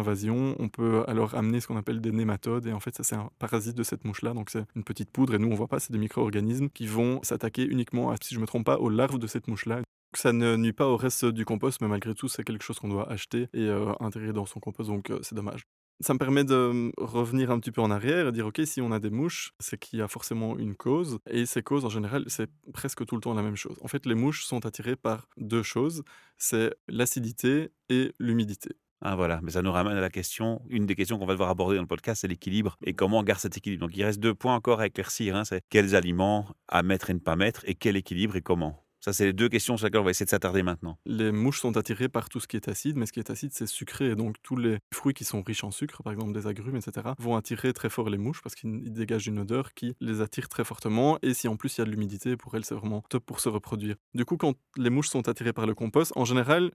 on 0.59 0.69
peut 0.69 1.03
alors 1.07 1.35
amener 1.35 1.59
ce 1.59 1.67
qu'on 1.67 1.77
appelle 1.77 2.01
des 2.01 2.11
nématodes. 2.11 2.67
Et 2.67 2.73
en 2.73 2.79
fait, 2.79 2.95
ça, 2.95 3.03
c'est 3.03 3.15
un 3.15 3.29
parasite 3.39 3.75
de 3.75 3.83
cette 3.83 4.05
mouche-là. 4.05 4.33
Donc, 4.33 4.49
c'est 4.49 4.65
une 4.75 4.83
petite 4.83 5.11
poudre. 5.11 5.35
Et 5.35 5.39
nous, 5.39 5.49
on 5.49 5.55
voit 5.55 5.67
pas, 5.67 5.79
c'est 5.79 5.91
des 5.91 5.99
micro-organismes 5.99 6.69
qui 6.69 6.87
vont 6.87 7.21
s'attaquer 7.23 7.63
uniquement, 7.63 8.11
à, 8.11 8.15
si 8.21 8.35
je 8.35 8.39
me 8.39 8.45
trompe 8.45 8.65
pas, 8.65 8.77
aux 8.77 8.89
larves 8.89 9.19
de 9.19 9.27
cette 9.27 9.47
mouche-là. 9.47 9.81
Ça 10.15 10.33
ne 10.33 10.55
nuit 10.55 10.73
pas 10.73 10.87
au 10.87 10.97
reste 10.97 11.25
du 11.25 11.45
compost, 11.45 11.81
mais 11.81 11.87
malgré 11.87 12.13
tout, 12.15 12.27
c'est 12.27 12.43
quelque 12.43 12.63
chose 12.63 12.79
qu'on 12.79 12.87
doit 12.87 13.09
acheter 13.11 13.49
et 13.53 13.67
euh, 13.67 13.91
intégrer 13.99 14.33
dans 14.33 14.45
son 14.45 14.59
compost. 14.59 14.89
Donc, 14.89 15.09
euh, 15.09 15.19
c'est 15.21 15.35
dommage. 15.35 15.63
Ça 15.99 16.13
me 16.13 16.19
permet 16.19 16.43
de 16.43 16.91
revenir 16.97 17.49
un 17.49 17.59
petit 17.59 17.71
peu 17.71 17.81
en 17.81 17.89
arrière 17.89 18.27
et 18.27 18.31
dire, 18.31 18.45
OK, 18.45 18.61
si 18.65 18.81
on 18.81 18.91
a 18.91 18.99
des 18.99 19.09
mouches, 19.09 19.53
c'est 19.59 19.79
qu'il 19.79 19.97
y 19.97 20.01
a 20.03 20.07
forcément 20.07 20.55
une 20.57 20.75
cause. 20.75 21.17
Et 21.27 21.47
ces 21.47 21.63
causes, 21.63 21.85
en 21.85 21.89
général, 21.89 22.23
c'est 22.27 22.51
presque 22.71 23.03
tout 23.05 23.15
le 23.15 23.21
temps 23.21 23.33
la 23.33 23.41
même 23.41 23.55
chose. 23.55 23.77
En 23.81 23.87
fait, 23.87 24.05
les 24.05 24.13
mouches 24.13 24.45
sont 24.45 24.65
attirées 24.67 24.95
par 24.95 25.27
deux 25.37 25.63
choses, 25.63 26.03
c'est 26.37 26.75
l'acidité 26.87 27.71
et 27.89 28.13
l'humidité. 28.19 28.75
Ah 29.01 29.15
voilà, 29.15 29.39
mais 29.43 29.51
ça 29.51 29.61
nous 29.61 29.71
ramène 29.71 29.97
à 29.97 30.01
la 30.01 30.09
question, 30.09 30.61
une 30.69 30.85
des 30.85 30.95
questions 30.95 31.19
qu'on 31.19 31.25
va 31.25 31.33
devoir 31.33 31.49
aborder 31.49 31.75
dans 31.75 31.83
le 31.83 31.87
podcast, 31.87 32.21
c'est 32.21 32.27
l'équilibre 32.27 32.77
et 32.83 32.93
comment 32.93 33.19
on 33.19 33.23
garde 33.23 33.39
cet 33.39 33.55
équilibre. 33.55 33.85
Donc 33.85 33.95
il 33.95 34.03
reste 34.03 34.19
deux 34.19 34.33
points 34.33 34.55
encore 34.55 34.79
à 34.79 34.87
éclaircir, 34.87 35.35
hein, 35.35 35.45
c'est 35.45 35.61
quels 35.69 35.95
aliments 35.95 36.47
à 36.67 36.81
mettre 36.81 37.09
et 37.09 37.13
ne 37.13 37.19
pas 37.19 37.35
mettre 37.35 37.61
et 37.65 37.75
quel 37.75 37.95
équilibre 37.95 38.35
et 38.35 38.41
comment. 38.41 38.83
Ça, 38.99 39.13
c'est 39.13 39.25
les 39.25 39.31
deux 39.33 39.47
questions 39.47 39.77
sur 39.77 39.85
lesquelles 39.85 40.01
on 40.01 40.03
va 40.03 40.09
essayer 40.09 40.25
de 40.25 40.29
s'attarder 40.29 40.63
maintenant. 40.63 40.97
Les 41.05 41.31
mouches 41.31 41.61
sont 41.61 41.77
attirées 41.77 42.09
par 42.09 42.27
tout 42.27 42.39
ce 42.39 42.47
qui 42.47 42.57
est 42.57 42.67
acide, 42.67 42.97
mais 42.97 43.05
ce 43.05 43.13
qui 43.13 43.19
est 43.19 43.29
acide, 43.29 43.51
c'est 43.53 43.67
sucré. 43.67 44.07
Et 44.07 44.15
donc, 44.15 44.35
tous 44.43 44.57
les 44.57 44.79
fruits 44.93 45.13
qui 45.13 45.23
sont 45.23 45.41
riches 45.43 45.63
en 45.63 45.71
sucre, 45.71 46.03
par 46.03 46.11
exemple 46.11 46.33
des 46.33 46.47
agrumes, 46.47 46.75
etc., 46.75 47.11
vont 47.19 47.37
attirer 47.37 47.71
très 47.73 47.89
fort 47.89 48.09
les 48.09 48.17
mouches 48.17 48.41
parce 48.41 48.55
qu'ils 48.55 48.91
dégagent 48.91 49.27
une 49.27 49.39
odeur 49.39 49.73
qui 49.73 49.95
les 50.01 50.19
attire 50.19 50.49
très 50.49 50.65
fortement. 50.65 51.19
Et 51.21 51.33
si 51.33 51.47
en 51.47 51.55
plus 51.55 51.77
il 51.77 51.81
y 51.81 51.83
a 51.83 51.85
de 51.85 51.91
l'humidité, 51.91 52.35
pour 52.35 52.55
elles, 52.55 52.65
c'est 52.65 52.75
vraiment 52.75 53.01
top 53.09 53.23
pour 53.25 53.39
se 53.39 53.49
reproduire. 53.49 53.95
Du 54.13 54.25
coup, 54.25 54.35
quand 54.35 54.55
les 54.75 54.89
mouches 54.89 55.09
sont 55.09 55.29
attirées 55.29 55.53
par 55.53 55.67
le 55.67 55.75
compost, 55.75 56.11
en 56.15 56.25
général, 56.25 56.71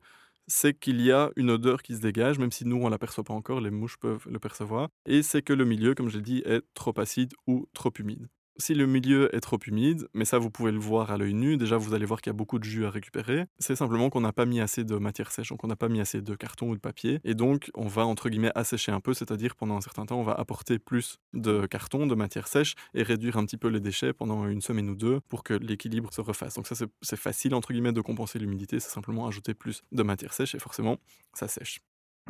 c'est 0.47 0.79
qu'il 0.79 1.01
y 1.01 1.13
a 1.13 1.31
une 1.37 1.51
odeur 1.51 1.83
qui 1.83 1.95
se 1.95 2.01
dégage, 2.01 2.39
même 2.39 2.53
si 2.53 2.65
nous, 2.65 2.77
on 2.77 2.87
ne 2.87 2.91
l'aperçoit 2.91 3.25
pas 3.25 3.35
encore, 3.35 3.61
les 3.61 3.71
mouches 3.71 3.97
peuvent 3.99 4.27
le 4.29 4.39
percevoir. 4.39 4.89
Et 5.07 5.23
c'est 5.23 5.43
que 5.43 5.53
le 5.53 5.65
milieu, 5.65 5.95
comme 5.95 6.09
je 6.09 6.17
l'ai 6.17 6.23
dit, 6.23 6.43
est 6.45 6.63
trop 6.75 6.99
acide 6.99 7.33
ou 7.47 7.67
trop 7.75 7.93
humide. 7.99 8.29
Si 8.59 8.75
le 8.75 8.87
milieu 8.87 9.35
est 9.35 9.41
trop 9.41 9.59
humide, 9.67 10.09
mais 10.13 10.27
ça 10.27 10.39
vous 10.39 10.51
pouvez 10.51 10.73
le 10.73 10.79
voir 10.79 11.11
à 11.11 11.17
l'œil 11.17 11.33
nu, 11.33 11.57
déjà 11.57 11.79
vous 11.79 11.95
allez 11.95 12.05
voir 12.05 12.21
qu'il 12.21 12.31
y 12.31 12.35
a 12.35 12.37
beaucoup 12.37 12.59
de 12.59 12.65
jus 12.65 12.85
à 12.85 12.91
récupérer, 12.91 13.47
c'est 13.59 13.75
simplement 13.75 14.11
qu'on 14.11 14.21
n'a 14.21 14.33
pas 14.33 14.45
mis 14.45 14.61
assez 14.61 14.85
de 14.85 14.97
matière 14.97 15.31
sèche, 15.33 15.49
donc 15.49 15.65
on 15.65 15.69
n'a 15.69 15.77
pas 15.77 15.89
mis 15.89 16.01
assez 16.01 16.21
de 16.21 16.35
carton 16.35 16.69
ou 16.69 16.75
de 16.75 16.81
papier, 16.81 17.21
et 17.25 17.35
donc 17.35 17.71
on 17.75 17.87
va 17.87 18.05
entre 18.05 18.29
guillemets 18.29 18.53
assécher 18.55 18.93
un 18.93 19.01
peu, 19.01 19.15
c'est-à-dire 19.15 19.57
pendant 19.57 19.77
un 19.77 19.81
certain 19.81 20.05
temps 20.05 20.21
on 20.21 20.23
va 20.23 20.35
apporter 20.35 20.79
plus 20.79 21.19
de 21.33 21.65
carton, 21.67 22.07
de 22.07 22.15
matière 22.15 22.47
sèche, 22.47 22.75
et 22.93 23.03
réduire 23.03 23.39
un 23.39 23.47
petit 23.47 23.57
peu 23.57 23.69
les 23.69 23.81
déchets 23.81 24.13
pendant 24.13 24.47
une 24.47 24.61
semaine 24.61 24.91
ou 24.91 24.95
deux 24.95 25.21
pour 25.29 25.45
que 25.45 25.55
l'équilibre 25.55 26.13
se 26.13 26.21
refasse. 26.21 26.55
Donc 26.55 26.67
ça 26.67 26.75
c'est 27.01 27.17
facile 27.17 27.55
entre 27.55 27.73
guillemets 27.73 27.93
de 27.93 28.03
compenser 28.03 28.39
l'humidité, 28.39 28.81
c'est 28.81 28.91
simplement 28.91 29.27
ajouter 29.27 29.55
plus 29.55 29.83
de 29.93 30.03
matière 30.03 30.35
sèche, 30.35 30.55
et 30.55 30.59
forcément 30.59 30.99
ça 31.33 31.49
sèche. 31.49 31.81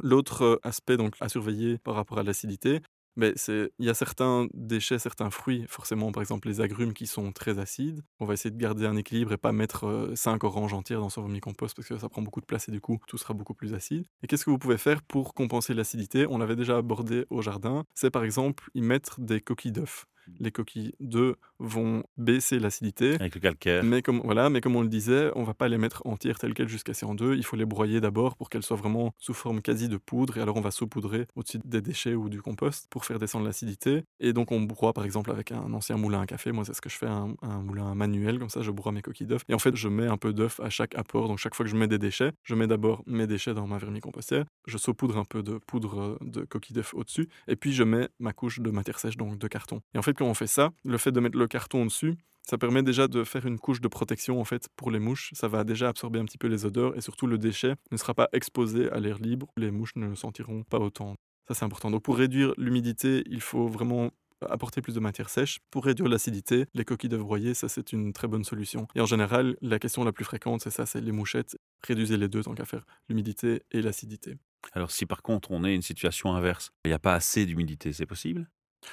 L'autre 0.03 0.61
aspect 0.63 0.97
donc 0.97 1.15
à 1.21 1.29
surveiller 1.29 1.79
par 1.79 1.95
rapport 1.95 2.19
à 2.19 2.23
l'acidité, 2.23 2.81
mais 3.17 3.35
il 3.49 3.87
y 3.87 3.91
a 3.91 3.95
certains 3.95 4.47
déchets, 4.55 4.99
certains 4.99 5.31
fruits, 5.31 5.65
forcément, 5.69 6.13
par 6.13 6.23
exemple 6.23 6.49
les 6.49 6.61
agrumes 6.61 6.93
qui 6.93 7.07
sont 7.07 7.33
très 7.33 7.59
acides. 7.59 8.03
On 8.21 8.25
va 8.27 8.35
essayer 8.35 8.51
de 8.51 8.59
garder 8.59 8.87
un 8.87 8.97
équilibre 8.97 9.33
et 9.33 9.37
pas 9.37 9.53
mettre 9.53 10.13
5 10.15 10.43
oranges 10.45 10.75
entières 10.75 11.01
dans 11.01 11.11
son 11.11 11.23
vermicompost 11.23 11.77
parce 11.77 11.89
que 11.89 11.99
ça 11.99 12.09
prend 12.09 12.23
beaucoup 12.23 12.41
de 12.41 12.47
place 12.47 12.69
et 12.69 12.73
du 12.73 12.81
coup 12.81 12.99
tout 13.07 13.19
sera 13.19 13.35
beaucoup 13.35 13.55
plus 13.55 13.75
acide. 13.75 14.07
Et 14.23 14.27
qu'est-ce 14.27 14.45
que 14.45 14.51
vous 14.51 14.59
pouvez 14.59 14.79
faire 14.79 15.03
pour 15.03 15.35
compenser 15.35 15.75
l'acidité? 15.75 16.27
On 16.29 16.39
l'avait 16.39 16.57
déjà 16.57 16.77
abordé 16.79 17.27
au 17.31 17.43
jardin. 17.43 17.85
C'est 17.95 18.11
par 18.11 18.25
exemple 18.25 18.71
y 18.75 18.83
mettre 18.83 19.21
des 19.21 19.41
coquilles 19.41 19.73
d'œufs 19.73 20.07
les 20.39 20.51
coquilles 20.51 20.95
d'œufs 21.01 21.37
vont 21.59 22.05
baisser 22.17 22.59
l'acidité. 22.59 23.15
Avec 23.15 23.35
le 23.35 23.41
calcaire. 23.41 23.85
Mais 23.85 24.03
comme, 24.03 24.21
voilà, 24.25 24.51
mais 24.51 24.61
comme 24.61 24.77
on 24.77 24.83
le 24.83 24.89
disait, 24.89 25.31
on 25.35 25.45
va 25.45 25.55
pas 25.55 25.69
les 25.69 25.79
mettre 25.79 26.03
entières 26.07 26.39
telles 26.39 26.55
quelles 26.55 26.69
jusqu'à 26.69 26.95
ces 26.95 27.07
en 27.07 27.15
deux. 27.15 27.35
Il 27.37 27.45
faut 27.45 27.57
les 27.57 27.65
broyer 27.65 28.01
d'abord 28.01 28.37
pour 28.37 28.51
qu'elles 28.51 28.63
soient 28.63 28.77
vraiment 28.77 29.15
sous 29.19 29.35
forme 29.35 29.63
quasi 29.63 29.89
de 29.89 29.97
poudre. 29.97 30.39
Et 30.39 30.41
alors 30.41 30.57
on 30.57 30.61
va 30.61 30.71
saupoudrer 30.71 31.27
au-dessus 31.37 31.59
des 31.65 31.81
déchets 31.81 32.15
ou 32.15 32.29
du 32.29 32.43
compost 32.43 32.89
pour 32.91 33.05
faire 33.05 33.19
descendre 33.19 33.45
l'acidité. 33.45 34.05
Et 34.21 34.33
donc 34.33 34.53
on 34.53 34.61
broie 34.61 34.93
par 34.93 35.05
exemple 35.05 35.31
avec 35.31 35.53
un 35.53 35.73
ancien 35.73 35.97
moulin 35.97 36.21
à 36.21 36.27
café. 36.27 36.53
Moi 36.53 36.65
c'est 36.65 36.75
ce 36.75 36.81
que 36.81 36.91
je 36.91 36.97
fais, 36.97 37.07
un, 37.07 37.35
un 37.43 37.63
moulin 37.63 37.95
manuel. 37.95 38.39
Comme 38.39 38.51
ça 38.51 38.63
je 38.63 38.71
broie 38.71 38.93
mes 38.93 39.03
coquilles 39.03 39.27
d'œufs. 39.27 39.43
Et 39.49 39.55
en 39.55 39.59
fait 39.59 39.77
je 39.77 39.89
mets 39.89 40.07
un 40.07 40.17
peu 40.17 40.33
d'œuf 40.33 40.61
à 40.61 40.71
chaque 40.71 40.95
apport. 40.97 41.29
Donc 41.29 41.39
chaque 41.39 41.55
fois 41.55 41.65
que 41.65 41.71
je 41.71 41.77
mets 41.77 41.89
des 41.89 41.99
déchets, 41.99 42.33
je 42.43 42.55
mets 42.55 42.67
d'abord 42.67 43.03
mes 43.07 43.27
déchets 43.27 43.55
dans 43.55 43.67
ma 43.67 43.79
vermicompostière. 43.79 44.45
Je 44.67 44.79
saupoudre 44.79 45.19
un 45.19 45.25
peu 45.25 45.43
de 45.43 45.59
poudre 45.59 46.19
de 46.21 46.45
coquilles 46.45 46.75
d'œuf 46.75 46.95
au-dessus. 46.95 47.29
Et 47.49 47.57
puis 47.57 47.73
je 47.73 47.83
mets 47.83 48.09
ma 48.19 48.33
couche 48.33 48.61
de 48.61 48.71
matière 48.71 48.99
sèche, 48.99 49.17
donc 49.17 49.39
de 49.39 49.49
carton. 49.49 49.81
Et 49.95 49.99
en 49.99 50.03
fait 50.03 50.12
quand 50.15 50.27
on 50.27 50.35
fait 50.35 50.47
ça, 50.47 50.71
le 50.85 50.99
fait 50.99 51.13
de 51.13 51.21
mettre 51.21 51.39
le 51.39 51.47
carton 51.47 51.85
dessus, 51.85 52.17
ça 52.43 52.59
permet 52.59 52.83
déjà 52.83 53.09
de 53.09 53.25
faire 53.25 53.47
une 53.47 53.59
couche 53.59 53.81
de 53.81 53.89
protection 53.89 54.41
en 54.41 54.45
fait 54.45 54.69
pour 54.77 54.91
les 54.91 54.99
mouches. 54.99 55.31
Ça 55.33 55.49
va 55.49 55.65
déjà 55.65 55.89
absorber 55.89 56.19
un 56.19 56.25
petit 56.25 56.39
peu 56.39 56.49
les 56.49 56.65
odeurs 56.65 56.97
et 56.97 57.01
surtout 57.01 57.27
le 57.27 57.39
déchet 57.39 57.75
ne 57.91 57.97
sera 57.97 58.15
pas 58.15 58.29
exposé 58.33 58.91
à 58.91 58.99
l'air 58.99 59.19
libre. 59.19 59.53
Les 59.57 59.71
mouches 59.71 59.95
ne 59.97 60.09
le 60.09 60.17
sentiront 60.17 60.65
pas 60.65 60.79
autant. 60.79 61.15
Ça 61.47 61.55
c'est 61.55 61.65
important. 61.65 61.91
Donc 61.91 62.03
pour 62.03 62.17
réduire 62.17 62.53
l'humidité, 62.57 63.23
il 63.27 63.41
faut 63.41 63.69
vraiment 63.69 64.11
apporter 64.49 64.83
plus 64.83 64.95
de 64.95 65.01
matière 65.01 65.29
sèche. 65.29 65.61
Pour 65.71 65.85
réduire 65.85 66.09
l'acidité, 66.09 66.67
les 66.75 66.85
coquilles 66.85 67.09
d'œufs 67.11 67.21
broyées, 67.21 67.55
ça 67.55 67.69
c'est 67.69 67.93
une 67.93 68.13
très 68.13 68.27
bonne 68.27 68.43
solution. 68.43 68.89
Et 68.97 69.01
en 69.01 69.07
général, 69.07 69.57
la 69.61 69.79
question 69.79 70.03
la 70.03 70.13
plus 70.13 70.25
fréquente, 70.25 70.63
c'est 70.63 70.71
ça, 70.71 70.85
c'est 70.85 71.01
les 71.01 71.13
mouchettes. 71.13 71.57
Réduisez 71.87 72.17
les 72.17 72.29
deux 72.29 72.43
tant 72.43 72.55
qu'à 72.55 72.65
faire, 72.65 72.85
l'humidité 73.09 73.63
et 73.71 73.83
l'acidité. 73.83 74.37
Alors 74.73 74.91
si 74.91 75.07
par 75.07 75.23
contre 75.23 75.51
on 75.53 75.65
est 75.65 75.75
une 75.75 75.83
situation 75.83 76.35
inverse, 76.35 76.73
il 76.85 76.89
n'y 76.89 76.95
a 76.95 76.99
pas 76.99 77.15
assez 77.15 77.47
d'humidité, 77.47 77.93
c'est 77.93 78.07
possible? 78.07 78.49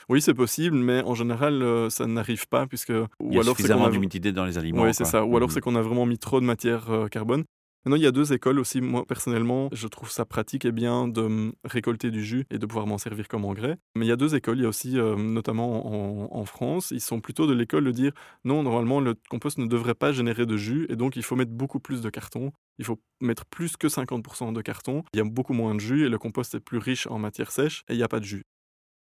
Oui, 0.10 0.22
c'est 0.22 0.34
possible, 0.34 0.78
mais 0.78 1.02
en 1.04 1.16
général, 1.16 1.62
euh, 1.62 1.90
ça 1.90 2.06
n'arrive 2.08 2.48
pas 2.48 2.68
puisque 2.68 2.90
ou 2.92 3.30
il 3.30 3.34
y 3.36 3.38
a 3.38 3.42
alors 3.42 3.56
suffisamment 3.56 3.86
a... 3.86 3.90
d'humidité 3.90 4.32
dans 4.32 4.46
les 4.46 4.58
aliments. 4.58 4.84
Oui, 4.84 4.94
c'est 4.94 5.06
ça. 5.06 5.26
Ou 5.26 5.36
alors 5.38 5.50
Mmh. 5.50 5.52
c'est 5.54 5.62
qu'on 5.62 5.76
a 5.76 5.82
vraiment 5.82 6.06
mis 6.06 6.20
trop 6.20 6.40
de 6.40 6.46
matière 6.46 6.92
euh, 6.92 7.08
carbone. 7.08 7.44
Maintenant, 7.86 7.96
il 7.96 8.04
y 8.04 8.08
a 8.08 8.12
deux 8.12 8.34
écoles 8.34 8.60
aussi. 8.60 8.82
Moi, 8.82 9.06
personnellement, 9.08 9.70
je 9.72 9.88
trouve 9.88 10.12
ça 10.12 10.26
pratique 10.26 10.66
et 10.66 10.72
bien 10.74 11.08
de 11.08 11.54
récolter 11.64 12.12
du 12.12 12.24
jus 12.24 12.46
et 12.52 12.58
de 12.60 12.66
pouvoir 12.66 12.88
m'en 12.88 12.98
servir 12.98 13.30
comme 13.30 13.46
engrais. 13.46 13.78
Mais 13.96 14.06
il 14.06 14.10
y 14.10 14.12
a 14.12 14.18
deux 14.18 14.36
écoles. 14.36 14.58
Il 14.58 14.64
y 14.64 14.66
a 14.66 14.68
aussi, 14.68 15.00
euh, 15.00 15.16
notamment 15.16 15.88
en, 15.88 16.38
en 16.38 16.46
France, 16.46 16.92
ils 16.92 17.00
sont 17.00 17.22
plutôt 17.22 17.48
de 17.48 17.54
l'école 17.54 17.86
de 17.86 17.92
dire 17.92 18.12
non, 18.44 18.64
normalement, 18.64 19.00
le 19.00 19.16
compost 19.30 19.58
ne 19.60 19.66
devrait 19.66 19.96
pas 19.96 20.12
générer 20.12 20.46
de 20.46 20.58
jus 20.58 20.88
et 20.90 20.98
donc 20.98 21.16
il 21.16 21.24
faut 21.24 21.38
mettre 21.38 21.52
beaucoup 21.52 21.80
plus 21.80 22.02
de 22.02 22.10
carton. 22.10 22.52
Il 22.80 22.86
faut 22.86 23.00
mettre 23.22 23.46
plus 23.46 23.78
que 23.78 23.88
50% 23.88 24.52
de 24.52 24.62
carton. 24.62 25.04
Il 25.14 25.18
y 25.18 25.22
a 25.22 25.24
beaucoup 25.26 25.54
moins 25.54 25.74
de 25.74 25.80
jus 25.80 26.06
et 26.06 26.10
le 26.10 26.18
compost 26.18 26.54
est 26.56 26.60
plus 26.60 26.80
riche 26.80 27.08
en 27.08 27.18
matière 27.18 27.52
sèche 27.52 27.84
et 27.88 27.94
il 27.94 27.98
n'y 27.98 28.04
a 28.04 28.10
pas 28.10 28.20
de 28.20 28.26
jus. 28.26 28.44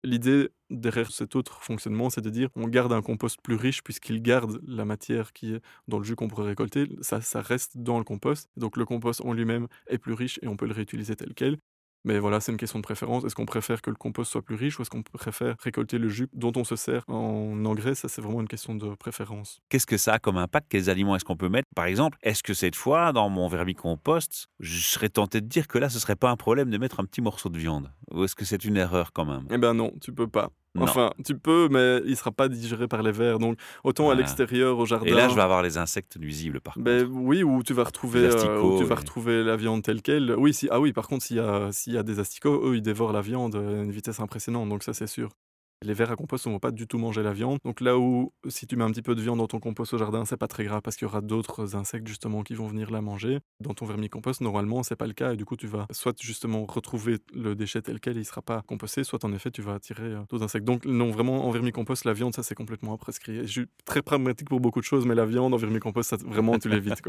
L'idée 0.04 0.50
derrière 0.70 1.12
cet 1.12 1.36
autre 1.36 1.62
fonctionnement, 1.64 2.10
c'est 2.10 2.22
de 2.22 2.30
dire 2.30 2.50
on 2.56 2.68
garde 2.68 2.94
un 2.94 3.02
compost 3.02 3.40
plus 3.42 3.56
riche 3.56 3.82
puisqu'il 3.84 4.22
garde 4.22 4.60
la 4.66 4.86
matière 4.86 5.34
qui 5.34 5.54
est 5.56 5.62
dans 5.88 5.98
le 6.00 6.04
jus 6.06 6.16
qu'on 6.16 6.28
pourrait 6.30 6.48
récolter. 6.48 6.88
Ça, 7.02 7.22
ça 7.22 7.42
reste 7.42 7.78
dans 7.78 7.98
le 7.98 8.04
compost. 8.06 8.50
Donc 8.58 8.78
le 8.78 8.86
compost 8.86 9.22
en 9.22 9.34
lui-même 9.34 9.68
est 9.88 9.98
plus 9.98 10.14
riche 10.14 10.40
et 10.42 10.48
on 10.48 10.56
peut 10.58 10.68
le 10.68 10.74
réutiliser 10.74 11.16
tel 11.16 11.34
quel. 11.34 11.58
Mais 12.06 12.20
voilà, 12.20 12.40
c'est 12.40 12.52
une 12.52 12.58
question 12.58 12.80
de 12.80 12.84
préférence. 12.84 13.26
Est-ce 13.26 13.36
qu'on 13.36 13.46
préfère 13.46 13.82
que 13.82 13.90
le 13.90 13.96
compost 13.96 14.32
soit 14.32 14.42
plus 14.42 14.56
riche 14.56 14.80
ou 14.80 14.84
est-ce 14.84 14.90
qu'on 14.90 15.04
préfère 15.04 15.56
récolter 15.60 15.98
le 15.98 16.10
jus 16.10 16.28
dont 16.34 16.54
on 16.56 16.64
se 16.64 16.76
sert 16.76 17.04
en 17.08 17.66
engrais? 17.66 17.96
Ça, 17.96 18.08
c'est 18.08 18.22
vraiment 18.22 18.42
une 18.42 18.48
question 18.48 18.76
de 18.76 18.96
préférence. 18.96 19.62
Qu'est-ce 19.70 19.86
que 19.86 19.98
ça 19.98 20.14
a 20.14 20.20
comme 20.20 20.38
impact? 20.38 20.68
Quels 20.70 20.90
aliments 20.90 21.16
est-ce 21.16 21.26
qu'on 21.26 21.38
peut 21.38 21.50
mettre? 21.50 21.68
Par 21.76 21.86
exemple, 21.86 22.18
est-ce 22.24 22.42
que 22.44 22.54
cette 22.54 22.76
fois, 22.76 23.12
dans 23.12 23.30
mon 23.30 23.48
vermicompost, 23.48 24.48
je 24.60 24.80
serais 24.80 25.10
tenté 25.10 25.42
de 25.42 25.48
dire 25.48 25.68
que 25.68 25.78
là, 25.78 25.90
ce 25.90 26.00
serait 26.00 26.16
pas 26.16 26.30
un 26.30 26.38
problème 26.38 26.70
de 26.70 26.78
mettre 26.78 27.00
un 27.00 27.06
petit 27.06 27.22
morceau 27.22 27.50
de 27.50 27.58
viande? 27.58 27.92
Ou 28.12 28.24
est-ce 28.24 28.36
que 28.36 28.46
c'est 28.46 28.64
une 28.64 28.78
erreur 28.78 29.12
quand 29.14 29.26
même? 29.26 29.46
Eh 29.52 29.58
ben 29.58 29.74
non, 29.74 29.92
tu 30.02 30.14
peux 30.14 30.28
pas. 30.28 30.50
Non. 30.76 30.84
Enfin, 30.84 31.12
tu 31.26 31.36
peux, 31.36 31.68
mais 31.72 32.02
il 32.06 32.16
sera 32.16 32.32
pas 32.32 32.48
digéré 32.48 32.88
par 32.88 33.02
les 33.02 33.12
vers. 33.12 33.40
Donc, 33.40 33.58
autant 33.84 34.12
à 34.12 34.16
l'extérieur, 34.16 34.78
au 34.78 34.86
jardin. 34.86 35.08
Et 35.08 35.14
là, 35.14 35.28
je 35.28 35.34
vais 35.34 35.42
avoir 35.42 35.64
les 35.64 35.78
insectes 35.80 36.18
nuisibles, 36.18 36.62
par 36.62 36.78
Ben 36.78 37.08
contre. 37.08 37.20
oui, 37.22 37.44
où 37.44 37.64
tu 37.64 37.74
vas 37.74 37.84
retrouver, 37.84 38.30
euh, 38.32 38.62
où 38.62 38.78
tu 38.78 38.84
vas 38.84 38.96
retrouver 38.96 39.44
la 39.44 39.56
viande 39.56 39.82
telle 39.82 40.02
quelle. 40.04 40.36
Oui, 40.38 40.54
si, 40.54 40.68
ah 40.70 40.80
oui, 40.80 40.94
par 40.94 41.08
contre, 41.08 41.24
s'il 41.24 41.38
y 41.38 41.40
a, 41.40 41.72
s'il 41.72 41.94
y 41.94 41.98
a 41.98 42.04
des 42.04 42.20
asticots, 42.20 42.62
eux, 42.64 42.76
ils 42.76 42.82
dévorent 42.84 43.14
la 43.14 43.22
viande 43.22 43.56
à 43.56 43.60
une 43.60 43.92
vitesse 43.92 44.20
impressionnante, 44.20 44.70
donc 44.70 44.84
ça, 44.84 44.94
c'est 44.94 45.08
sûr. 45.08 45.30
Les 45.86 45.94
vers 45.94 46.12
à 46.12 46.18
compost 46.18 46.46
ne 46.46 46.52
vont 46.52 46.60
pas 46.60 46.72
du 46.72 46.88
tout 46.88 46.98
manger 46.98 47.24
la 47.24 47.32
viande. 47.32 47.58
Donc 47.64 47.80
là 47.80 47.98
où, 47.98 48.34
si 48.50 48.68
tu 48.68 48.76
mets 48.76 48.84
un 48.84 48.92
petit 48.92 49.02
peu 49.02 49.16
de 49.16 49.22
viande 49.22 49.38
dans 49.38 49.48
ton 49.48 49.60
compost 49.60 49.94
au 49.94 49.98
jardin, 49.98 50.26
c'est 50.26 50.36
pas 50.36 50.50
très 50.50 50.66
grave 50.66 50.82
parce 50.82 50.98
qu'il 50.98 51.08
y 51.08 51.10
aura 51.10 51.22
d'autres 51.22 51.78
insectes 51.78 52.06
justement 52.06 52.44
qui 52.44 52.54
vont 52.54 52.68
venir 52.68 52.92
la 52.92 53.02
manger. 53.02 53.40
Dans 53.62 53.74
ton 53.74 53.86
vermicompost, 53.86 54.42
normalement, 54.42 54.84
c'est 54.84 54.98
pas 54.98 55.08
le 55.08 55.14
cas 55.14 55.34
et 55.34 55.38
du 55.38 55.46
coup, 55.46 55.56
tu 55.56 55.68
vas 55.68 55.88
soit 55.92 56.22
justement 56.22 56.66
retrouver 56.66 57.20
le 57.34 57.56
déchet 57.56 57.82
tel 57.82 58.02
quel, 58.02 58.18
il 58.18 58.26
sera 58.26 58.42
pas 58.42 58.62
composté, 58.68 59.06
soit 59.06 59.24
en 59.24 59.32
effet, 59.32 59.52
tu 59.52 59.62
vas 59.62 59.76
attirer 59.76 60.04
euh, 60.04 60.20
d'autres 60.30 60.44
insectes. 60.44 60.66
Donc 60.66 60.84
non, 60.86 61.12
vraiment, 61.12 61.48
en 61.48 61.52
vermicompost, 61.52 62.04
la 62.04 62.14
viande, 62.14 62.36
ça, 62.36 62.44
c'est 62.44 62.56
complètement 62.56 62.94
à 62.94 62.98
prescrire. 62.98 63.44
Je 63.44 63.48
suis 63.48 63.66
très 63.86 64.02
pragmatique 64.02 64.50
pour 64.50 64.60
beaucoup 64.60 64.82
de 64.82 64.86
choses, 64.86 65.06
mais 65.06 65.16
la 65.16 65.26
viande 65.26 65.54
en 65.54 65.58
vermicompost, 65.58 66.10
ça, 66.10 66.18
vraiment, 66.18 66.60
tu 66.60 66.68
l'évites. 66.68 67.02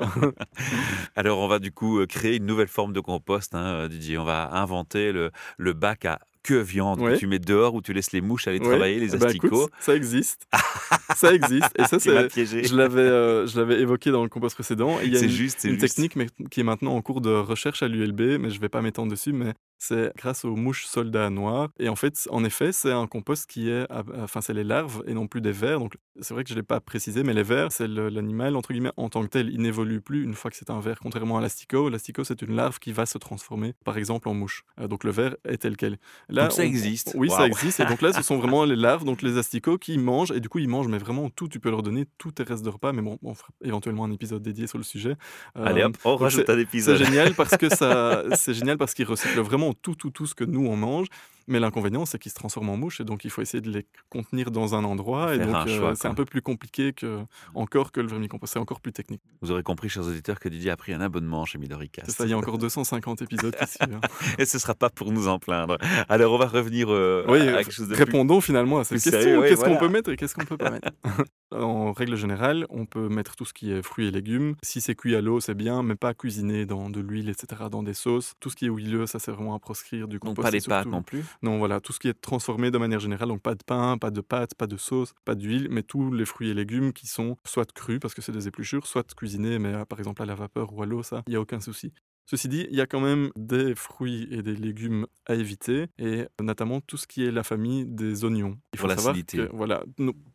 Alors, 1.17 1.41
on 1.41 1.49
va 1.49 1.59
du 1.59 1.73
coup 1.73 1.99
euh, 1.99 2.07
créer 2.07 2.37
une 2.37 2.47
nouvelle 2.47 2.69
forme 2.69 2.93
de 2.93 3.01
compost, 3.01 3.53
hein, 3.55 3.65
euh, 3.65 3.89
Didier. 3.89 4.17
On 4.19 4.25
va 4.25 4.55
inventer 4.55 5.11
le, 5.11 5.33
le 5.59 5.73
bac 5.73 6.05
à 6.05 6.21
que 6.43 6.55
viande 6.55 7.01
Ouais. 7.01 7.15
que 7.15 7.19
tu 7.19 7.27
mets 7.27 7.39
dehors 7.39 7.75
où 7.75 7.83
tu 7.83 7.93
laisses 7.93 8.13
les 8.13 8.21
mouches 8.21 8.49
aller 8.49 8.59
Ouais. 8.61 8.67
travailler, 8.69 8.99
les 9.01 9.09
ben, 9.09 9.15
écoute, 9.17 9.25
asticots. 9.29 9.69
ça 9.81 9.95
existe. 9.95 10.47
ça 11.17 11.35
existe. 11.35 11.71
Et 11.79 11.85
ça, 11.85 11.99
c'est. 11.99 12.29
Je 12.67 12.77
l'avais, 12.77 13.01
euh, 13.01 13.47
je 13.47 13.59
l'avais 13.59 13.81
évoqué 13.81 14.11
dans 14.11 14.23
le 14.23 14.29
compost 14.29 14.55
précédent. 14.55 14.99
Il 15.03 15.13
y 15.13 15.17
a 15.17 15.21
une, 15.21 15.29
juste, 15.29 15.65
une 15.65 15.79
juste. 15.79 15.83
technique 15.97 16.17
mais, 16.17 16.27
qui 16.51 16.61
est 16.61 16.65
maintenant 16.65 16.95
en 16.95 17.03
cours 17.03 17.21
de 17.21 17.31
recherche 17.31 17.83
à 17.83 17.89
l'ULB, 17.89 18.39
mais 18.41 18.51
je 18.51 18.61
vais 18.61 18.69
pas 18.69 18.81
m'étendre 18.83 19.11
dessus, 19.11 19.33
mais 19.33 19.53
c'est 19.83 20.13
grâce 20.17 20.45
aux 20.45 20.55
mouches 20.57 20.85
soldats 20.85 21.31
noirs. 21.31 21.71
Et 21.79 21.89
en 21.89 21.97
fait, 21.97 22.29
en 22.31 22.45
effet, 22.45 22.71
c'est 22.71 22.93
un 22.93 23.07
compost 23.07 23.49
qui 23.51 23.71
est, 23.71 23.87
enfin, 24.19 24.43
c'est 24.43 24.53
les 24.53 24.63
larves 24.63 25.03
et 25.07 25.15
non 25.15 25.27
plus 25.27 25.41
des 25.41 25.53
vers. 25.53 25.79
Donc, 25.81 25.95
c'est 26.21 26.35
vrai 26.35 26.45
que 26.45 26.51
je 26.51 26.55
l'ai 26.55 26.63
pas 26.63 26.81
précisé, 26.81 27.23
mais 27.23 27.33
les 27.33 27.43
vers, 27.43 27.73
c'est 27.73 27.89
l'animal 27.89 28.57
entre 28.57 28.73
guillemets 28.75 28.93
en 28.99 29.09
tant 29.09 29.23
que 29.23 29.29
tel. 29.29 29.49
Il 29.49 29.63
n'évolue 29.63 30.03
plus 30.03 30.23
une 30.23 30.35
fois 30.35 30.51
que 30.51 30.57
c'est 30.59 30.69
un 30.69 30.81
ver, 30.81 30.99
contrairement 31.01 31.39
à 31.39 31.41
l'asticot. 31.41 31.89
L'asticot, 31.89 32.25
c'est 32.25 32.43
une 32.43 32.55
larve 32.55 32.79
qui 32.79 32.93
va 32.93 33.07
se 33.07 33.17
transformer, 33.17 33.73
par 33.85 33.97
exemple, 33.97 34.29
en 34.29 34.35
mouche. 34.35 34.65
Euh, 34.79 34.87
donc, 34.87 35.03
le 35.03 35.11
ver 35.13 35.35
est 35.45 35.57
tel 35.57 35.79
quel. 35.79 35.97
Là, 36.29 36.43
Donc 36.43 36.53
ça 36.53 36.63
on- 36.63 36.67
existe. 36.67 37.13
Oui, 37.17 37.31
ça 37.31 37.47
existe. 37.47 37.81
Et 37.81 37.87
donc 37.87 38.03
là, 38.03 38.13
ce 38.13 38.23
sont 38.23 38.37
vraiment 38.37 38.65
les 38.67 38.77
larves, 38.77 39.05
donc 39.07 39.23
les 39.23 39.39
asticots, 39.39 39.79
qui 39.79 39.97
mangent. 39.97 40.33
Et 40.33 40.41
du 40.41 40.51
coup, 40.51 40.59
ils 40.59 40.69
mangent, 40.69 40.89
mais 40.89 40.99
vraiment 40.99 41.31
tout. 41.31 41.49
Tu 41.49 41.59
peux 41.59 41.71
leur 41.71 41.83
donner 41.83 42.05
tous 42.19 42.33
tes 42.33 42.43
restes 42.43 42.65
de 42.65 42.69
repas. 42.71 42.93
Mais 42.93 43.01
bon, 43.03 43.19
on 43.23 43.33
fera 43.35 43.49
éventuellement 43.65 44.05
un 44.05 44.13
épisode 44.13 44.43
dédié 44.43 44.67
sur 44.67 44.77
le 44.77 44.85
sujet. 44.85 45.17
Allez 45.55 45.81
Euh, 45.81 45.87
hop, 45.87 45.97
on 46.05 46.11
donc 46.13 46.21
rajoute 46.21 46.51
un 46.51 46.55
C'est 46.57 46.61
épisode. 46.61 46.97
génial 46.99 47.35
parce 47.35 47.57
que 47.57 47.69
ça, 47.75 48.25
c'est 48.37 48.53
génial 48.53 48.77
parce 48.77 48.93
qu'ils 48.93 49.07
recyclent 49.07 49.41
vraiment 49.41 49.70
tout, 49.75 49.95
tout, 49.95 50.11
tout 50.11 50.27
ce 50.27 50.35
que 50.35 50.45
nous 50.45 50.67
on 50.67 50.77
mange. 50.77 51.09
Mais 51.51 51.59
l'inconvénient, 51.61 52.07
c'est 52.07 52.19
qu'ils 52.19 52.31
se 52.31 52.37
transforment 52.37 52.71
en 52.71 52.77
mouches 52.77 53.01
et 53.01 53.05
donc 53.05 53.25
il 53.25 53.31
faut 53.31 53.43
essayer 53.43 53.61
de 53.61 53.71
les 53.71 53.85
contenir 54.09 54.51
dans 54.51 54.75
un 54.75 54.85
endroit. 54.85 55.35
Et 55.35 55.39
donc 55.39 55.67
euh, 55.67 55.95
c'est 55.97 56.09
un 56.09 56.15
peu 56.15 56.25
plus 56.25 56.43
compliqué 56.43 56.93
que 56.93 57.19
encore 57.55 57.93
que 57.93 58.01
le 58.01 58.07
vermicompost. 58.07 58.53
C'est 58.53 58.59
encore 58.61 58.81
plus 58.81 58.93
technique. 58.93 59.21
Vous 59.43 59.51
aurez 59.51 59.63
compris, 59.63 59.89
chers 59.89 60.07
auditeurs, 60.07 60.39
que 60.41 60.49
Didier 60.49 60.71
a 60.71 60.77
pris 60.77 60.93
un 60.93 61.01
abonnement 61.01 61.45
chez 61.45 61.59
Midoricast. 61.59 62.09
C'est 62.09 62.17
ça. 62.17 62.25
Il 62.25 62.31
y 62.31 62.33
a 62.33 62.39
encore 62.39 62.57
250 62.59 63.23
épisodes 63.23 63.55
suivent. 63.67 63.95
hein. 63.97 64.09
Et 64.39 64.45
ce 64.47 64.59
sera 64.59 64.75
pas 64.75 64.91
pour 64.91 65.13
nous 65.13 65.29
en 65.29 65.39
plaindre. 65.39 65.77
Alors, 66.09 66.33
on 66.33 66.39
va 66.39 66.47
revenir 66.47 66.87
euh, 66.91 67.25
Oui, 67.29 67.41
à 67.41 67.59
quelque 67.65 67.73
chose 67.73 67.89
de 67.89 67.95
plus... 67.95 68.05
répondons 68.05 68.41
finalement 68.41 68.79
à 68.79 68.85
cette 68.85 69.03
question. 69.03 69.41
oui, 69.41 69.49
qu'est-ce 69.49 69.57
voilà. 69.61 69.75
qu'on 69.75 69.81
peut 69.81 69.89
mettre 69.93 70.11
et 70.11 70.17
qu'est-ce 70.17 70.35
qu'on 70.35 70.45
peut 70.45 70.57
pas 70.57 70.71
mettre? 70.71 70.89
En 71.53 71.93
règle 71.93 72.15
générale, 72.15 72.65
on 72.71 72.87
peut 72.87 73.09
mettre 73.09 73.35
tout 73.35 73.45
ce 73.45 73.53
qui 73.53 73.73
est 73.73 73.83
fruits 73.83 74.07
et 74.07 74.13
légumes. 74.13 74.55
Si 74.63 74.81
c'est 74.81 74.95
cuit 74.95 75.17
à 75.17 75.21
l'eau, 75.21 75.41
c'est 75.41 75.57
bien, 75.57 75.83
mais 75.83 75.97
pas 75.97 76.15
cuisiné 76.15 76.65
dans 76.65 76.91
de 76.91 77.01
l'huile, 77.01 77.29
etc., 77.29 77.63
dans 77.69 77.83
des 77.83 77.93
sauces. 77.93 78.35
Tout 78.39 78.51
ce 78.51 78.57
qui 78.57 78.67
est 78.67 78.69
huileux, 78.69 79.07
ça 79.07 79.19
c'est 79.19 79.33
vraiment 79.33 79.57
à 79.57 79.59
proscrire 79.59 80.07
du 80.07 80.21
Donc, 80.21 80.37
compost. 80.37 80.49
pas 80.49 80.57
et 80.57 80.61
les 80.61 80.65
pâtes 80.65 80.87
non 80.87 81.03
plus. 81.03 81.25
Non, 81.43 81.59
voilà, 81.59 81.81
tout 81.81 81.93
ce 81.93 81.99
qui 81.99 82.09
est 82.09 82.21
transformé 82.21 82.71
de 82.71 82.79
manière 82.79 83.01
générale, 83.01 83.29
donc 83.29 83.41
pas 83.41 83.55
de 83.55 83.63
pain, 83.65 83.97
pas 83.99 84.11
de 84.11 84.21
pâtes, 84.21 84.55
pas 84.55 84.67
de 84.67 84.77
sauce, 84.77 85.15
pas 85.25 85.35
d'huile, 85.35 85.69
mais 85.71 85.83
tous 85.83 86.13
les 86.13 86.27
fruits 86.27 86.51
et 86.51 86.55
légumes 86.55 86.93
qui 86.93 87.07
sont 87.07 87.37
soit 87.47 87.71
crus 87.73 87.99
parce 87.99 88.15
que 88.15 88.23
c'est 88.23 88.33
des 88.33 88.47
épluchures, 88.49 88.87
soit 88.87 89.15
cuisinés, 89.15 89.59
mais 89.59 89.75
euh, 89.75 89.85
par 89.85 89.99
exemple 89.99 90.23
à 90.23 90.27
la 90.27 90.35
vapeur 90.35 90.73
ou 90.75 90.83
à 90.83 90.87
l'eau, 90.87 91.03
ça, 91.03 91.23
il 91.27 91.31
n'y 91.31 91.37
a 91.37 91.41
aucun 91.41 91.61
souci. 91.61 91.93
Ceci 92.31 92.49
dit, 92.49 92.69
il 92.71 92.77
y 92.77 92.81
a 92.81 92.87
quand 92.87 93.01
même 93.01 93.33
des 93.35 93.75
fruits 93.75 94.29
et 94.31 94.43
des 94.43 94.55
légumes 94.55 95.05
à 95.27 95.35
éviter, 95.35 95.87
et 95.99 96.27
notamment 96.41 96.81
tout 96.81 96.97
ce 96.97 97.09
qui 97.09 97.25
est 97.25 97.33
la 97.33 97.43
famille 97.43 97.87
des 97.87 98.25
oignons. 98.25 98.57
Il 98.73 98.79
Pour 98.79 98.89
savoir 98.89 99.09
l'acidité. 99.09 99.49
Voilà, 99.53 99.83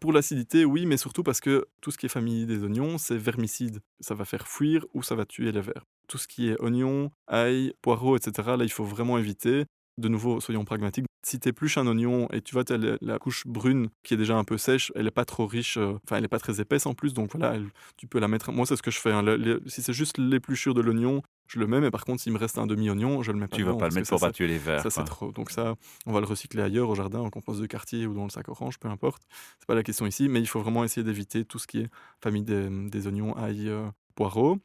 pour 0.02 0.12
l'acidité, 0.12 0.66
oui, 0.66 0.86
mais 0.86 0.98
surtout 0.98 1.24
parce 1.24 1.40
que 1.40 1.66
tout 1.80 1.92
ce 1.92 1.98
qui 1.98 2.08
est 2.08 2.10
famille 2.10 2.46
des 2.46 2.64
oignons, 2.64 2.98
c'est 2.98 3.16
vermicide. 3.16 3.80
Ça 4.02 4.14
va 4.14 4.26
faire 4.26 4.46
fuir 4.46 4.86
ou 4.94 5.04
ça 5.04 5.16
va 5.16 5.26
tuer 5.26 5.54
les 5.54 5.62
vers. 5.62 5.86
Tout 6.10 6.18
ce 6.18 6.28
qui 6.28 6.50
est 6.50 6.60
oignons, 6.60 7.12
ail, 7.28 7.74
poireaux, 7.82 8.18
etc., 8.18 8.56
là, 8.58 8.66
il 8.66 8.72
faut 8.72 8.84
vraiment 8.84 9.18
éviter 9.18 9.64
de 9.98 10.08
nouveau, 10.10 10.40
soyons 10.42 10.66
pragmatiques. 10.66 11.06
Si 11.24 11.40
tu 11.40 11.50
épluches 11.50 11.78
un 11.78 11.88
oignon 11.88 12.28
et 12.32 12.42
tu 12.42 12.54
vois, 12.54 12.64
la, 13.02 13.18
couche 13.18 13.48
brune 13.48 13.90
qui 14.04 14.14
est 14.14 14.18
déjà 14.18 14.38
un 14.38 14.44
peu 14.44 14.58
sèche, 14.58 14.92
elle 14.94 15.06
n'est 15.06 15.12
pas 15.12 15.26
trop 15.26 15.48
riche, 15.48 15.78
euh, 15.78 15.94
enfin, 16.04 16.18
elle 16.18 16.22
n'est 16.22 16.28
pas 16.28 16.38
très 16.38 16.62
épaisse 16.62 16.86
en 16.86 16.94
plus, 16.94 17.14
donc 17.14 17.32
voilà, 17.36 17.56
elle- 17.56 17.70
tu 17.98 18.06
peux 18.06 18.20
la 18.20 18.28
mettre. 18.28 18.52
Moi, 18.52 18.66
c'est 18.68 18.76
ce 18.76 18.84
que 18.84 18.92
je 18.92 19.00
fais. 19.00 19.12
hein. 19.12 19.24
Le- 19.24 19.38
le- 19.38 19.64
si 19.66 19.82
c'est 19.82 19.94
juste 19.94 20.18
l'épluchure 20.20 20.76
de 20.76 20.82
l'oignon, 20.82 21.24
je 21.48 21.60
le 21.60 21.66
mets, 21.66 21.80
mais 21.80 21.90
par 21.90 22.06
contre, 22.06 22.22
s'il 22.22 22.32
me 22.34 22.38
reste 22.38 22.58
un 22.60 22.68
demi-oignon, 22.68 23.24
je 23.24 23.32
le 23.32 23.40
mets 23.40 23.48
pas 23.48 23.56
Tu 23.56 23.64
vas 23.64 23.74
pas 23.76 23.90
le 23.90 23.96
mettre 23.96 24.10
pour 24.10 24.32
tuer 24.32 24.48
les 24.48 24.60
vers. 24.60 24.82
ça, 24.84 24.90
c'est 24.92 25.04
trop. 25.04 25.32
Donc 25.32 25.50
ça, 25.50 25.76
on 26.06 26.12
va 26.12 26.20
le 26.20 26.26
recycler 26.28 26.62
ailleurs, 26.62 26.90
au 26.90 26.96
jardin, 26.96 27.20
en 27.20 27.30
compost 27.32 27.60
de 27.60 27.66
quartier 27.66 28.06
ou 28.06 28.14
dans 28.14 28.26
le 28.26 28.30
sac 28.30 28.48
orange, 28.50 28.78
peu 28.78 28.88
importe. 28.88 29.24
C'est 29.60 29.68
pas 29.68 29.76
la 29.76 29.84
question 29.84 30.06
ici, 30.06 30.30
mais 30.30 30.42
il 30.42 30.48
faut 30.48 30.60
vraiment 30.62 30.84
essayer 30.84 31.04
d'éviter 31.04 31.44
tout 31.46 31.58
ce 31.58 31.66
qui 31.66 31.80
est 31.80 31.90
famille 32.22 32.44
des, 32.44 32.68
des 32.90 33.08
oignons, 33.08 33.36
ail, 33.36 33.70
euh, 33.70 33.88
poireaux. 34.16 34.60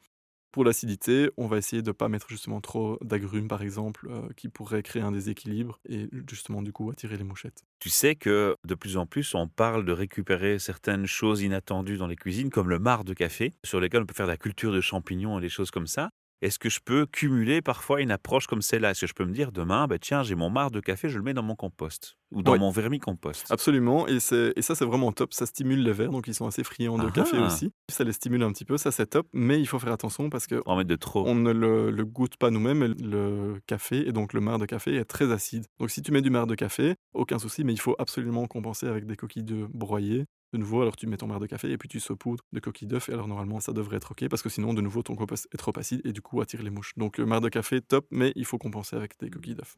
Pour 0.52 0.64
l'acidité, 0.64 1.30
on 1.36 1.46
va 1.46 1.58
essayer 1.58 1.80
de 1.80 1.88
ne 1.90 1.92
pas 1.92 2.08
mettre 2.08 2.28
justement 2.28 2.60
trop 2.60 2.98
d'agrumes, 3.02 3.46
par 3.46 3.62
exemple, 3.62 4.08
euh, 4.10 4.28
qui 4.36 4.48
pourraient 4.48 4.82
créer 4.82 5.02
un 5.02 5.12
déséquilibre 5.12 5.78
et 5.88 6.08
justement, 6.28 6.60
du 6.60 6.72
coup, 6.72 6.90
attirer 6.90 7.16
les 7.16 7.24
mouchettes. 7.24 7.64
Tu 7.78 7.88
sais 7.88 8.16
que 8.16 8.56
de 8.66 8.74
plus 8.74 8.96
en 8.96 9.06
plus, 9.06 9.34
on 9.34 9.46
parle 9.48 9.84
de 9.84 9.92
récupérer 9.92 10.58
certaines 10.58 11.06
choses 11.06 11.42
inattendues 11.42 11.98
dans 11.98 12.08
les 12.08 12.16
cuisines, 12.16 12.50
comme 12.50 12.68
le 12.68 12.78
marc 12.80 13.04
de 13.04 13.14
café, 13.14 13.52
sur 13.64 13.80
lesquels 13.80 14.02
on 14.02 14.06
peut 14.06 14.14
faire 14.14 14.26
de 14.26 14.32
la 14.32 14.36
culture 14.36 14.72
de 14.72 14.80
champignons 14.80 15.38
et 15.38 15.40
des 15.40 15.48
choses 15.48 15.70
comme 15.70 15.86
ça. 15.86 16.10
Est-ce 16.42 16.58
que 16.58 16.70
je 16.70 16.80
peux 16.82 17.04
cumuler 17.04 17.60
parfois 17.60 18.00
une 18.00 18.10
approche 18.10 18.46
comme 18.46 18.62
celle-là? 18.62 18.92
Est-ce 18.92 19.02
que 19.02 19.06
je 19.06 19.12
peux 19.12 19.26
me 19.26 19.32
dire 19.32 19.52
demain, 19.52 19.86
bah, 19.86 19.98
tiens, 19.98 20.22
j'ai 20.22 20.34
mon 20.34 20.48
marc 20.48 20.72
de 20.72 20.80
café, 20.80 21.10
je 21.10 21.18
le 21.18 21.22
mets 21.24 21.34
dans 21.34 21.42
mon 21.42 21.54
compost 21.54 22.16
ou 22.30 22.42
dans 22.42 22.52
Oui. 22.52 22.58
mon 22.58 22.70
vermicompost 22.70 23.46
Absolument, 23.50 24.06
et, 24.06 24.20
ça, 24.20 24.52
c'est 24.56 24.84
vraiment 24.84 25.12
top. 25.12 25.34
Ça 25.34 25.44
stimule 25.44 25.82
les 25.82 25.92
vers, 25.92 26.10
donc 26.10 26.28
ils 26.28 26.34
sont 26.34 26.46
assez 26.46 26.64
friands 26.64 26.96
de 26.96 27.08
Ah 27.08 27.10
café 27.10 27.36
ah. 27.38 27.46
aussi. 27.46 27.72
Ça 27.90 28.04
les 28.04 28.12
stimule 28.12 28.42
un 28.42 28.52
petit 28.52 28.64
peu, 28.64 28.78
ça, 28.78 28.90
c'est 28.90 29.06
top, 29.06 29.26
mais 29.34 29.60
il 29.60 29.66
faut 29.66 29.78
faire 29.78 29.92
attention 29.92 30.30
parce 30.30 30.46
que 30.46 30.62
En 30.64 30.76
mettre 30.76 30.88
de 30.88 30.96
trop. 30.96 31.26
On 31.26 31.34
ne 31.34 31.52
le, 31.52 31.90
le 31.90 32.04
goûte 32.06 32.36
pas 32.36 32.50
nous-mêmes, 32.50 32.94
le 33.02 33.60
café, 33.66 34.08
et 34.08 34.12
donc 34.12 34.32
le 34.32 34.40
marc 34.40 34.60
de 34.60 34.66
café, 34.66 34.94
est 34.96 35.04
très 35.04 35.32
acide. 35.32 35.66
Donc 35.78 35.90
si 35.90 36.00
tu 36.00 36.10
mets 36.12 36.22
du 36.22 36.30
marc 36.30 36.46
de 36.46 36.54
café, 36.54 36.94
aucun 37.12 37.38
souci, 37.38 37.64
mais 37.64 37.72
il 37.74 37.80
faut 37.80 37.96
absolument 37.98 38.46
compenser 38.46 38.86
avec 38.86 39.06
des 39.06 39.16
coquilles 39.16 39.42
de 39.44 39.66
broyées. 39.72 40.24
De 40.52 40.58
nouveau, 40.58 40.82
alors 40.82 40.96
tu 40.96 41.06
mets 41.06 41.16
ton 41.16 41.28
marc 41.28 41.40
de 41.40 41.46
café 41.46 41.70
et 41.70 41.78
puis 41.78 41.88
tu 41.88 42.00
saupoudres 42.00 42.44
de 42.52 42.60
coquilles 42.60 42.88
d'œufs, 42.88 43.08
et 43.08 43.12
alors 43.12 43.28
normalement 43.28 43.60
ça 43.60 43.72
devrait 43.72 43.96
être 43.98 44.10
ok, 44.12 44.28
parce 44.28 44.42
que 44.42 44.48
sinon, 44.48 44.74
de 44.74 44.80
nouveau, 44.80 45.02
ton 45.02 45.14
compost 45.14 45.48
est 45.52 45.56
trop 45.56 45.72
acide 45.76 46.00
et 46.04 46.12
du 46.12 46.22
coup 46.22 46.40
attire 46.40 46.62
les 46.62 46.70
mouches. 46.70 46.92
Donc 46.96 47.18
le 47.18 47.26
marc 47.26 47.42
de 47.42 47.48
café, 47.48 47.80
top, 47.80 48.06
mais 48.10 48.32
il 48.34 48.44
faut 48.44 48.58
compenser 48.58 48.96
avec 48.96 49.18
des 49.20 49.30
coquilles 49.30 49.54
d'œufs. 49.54 49.76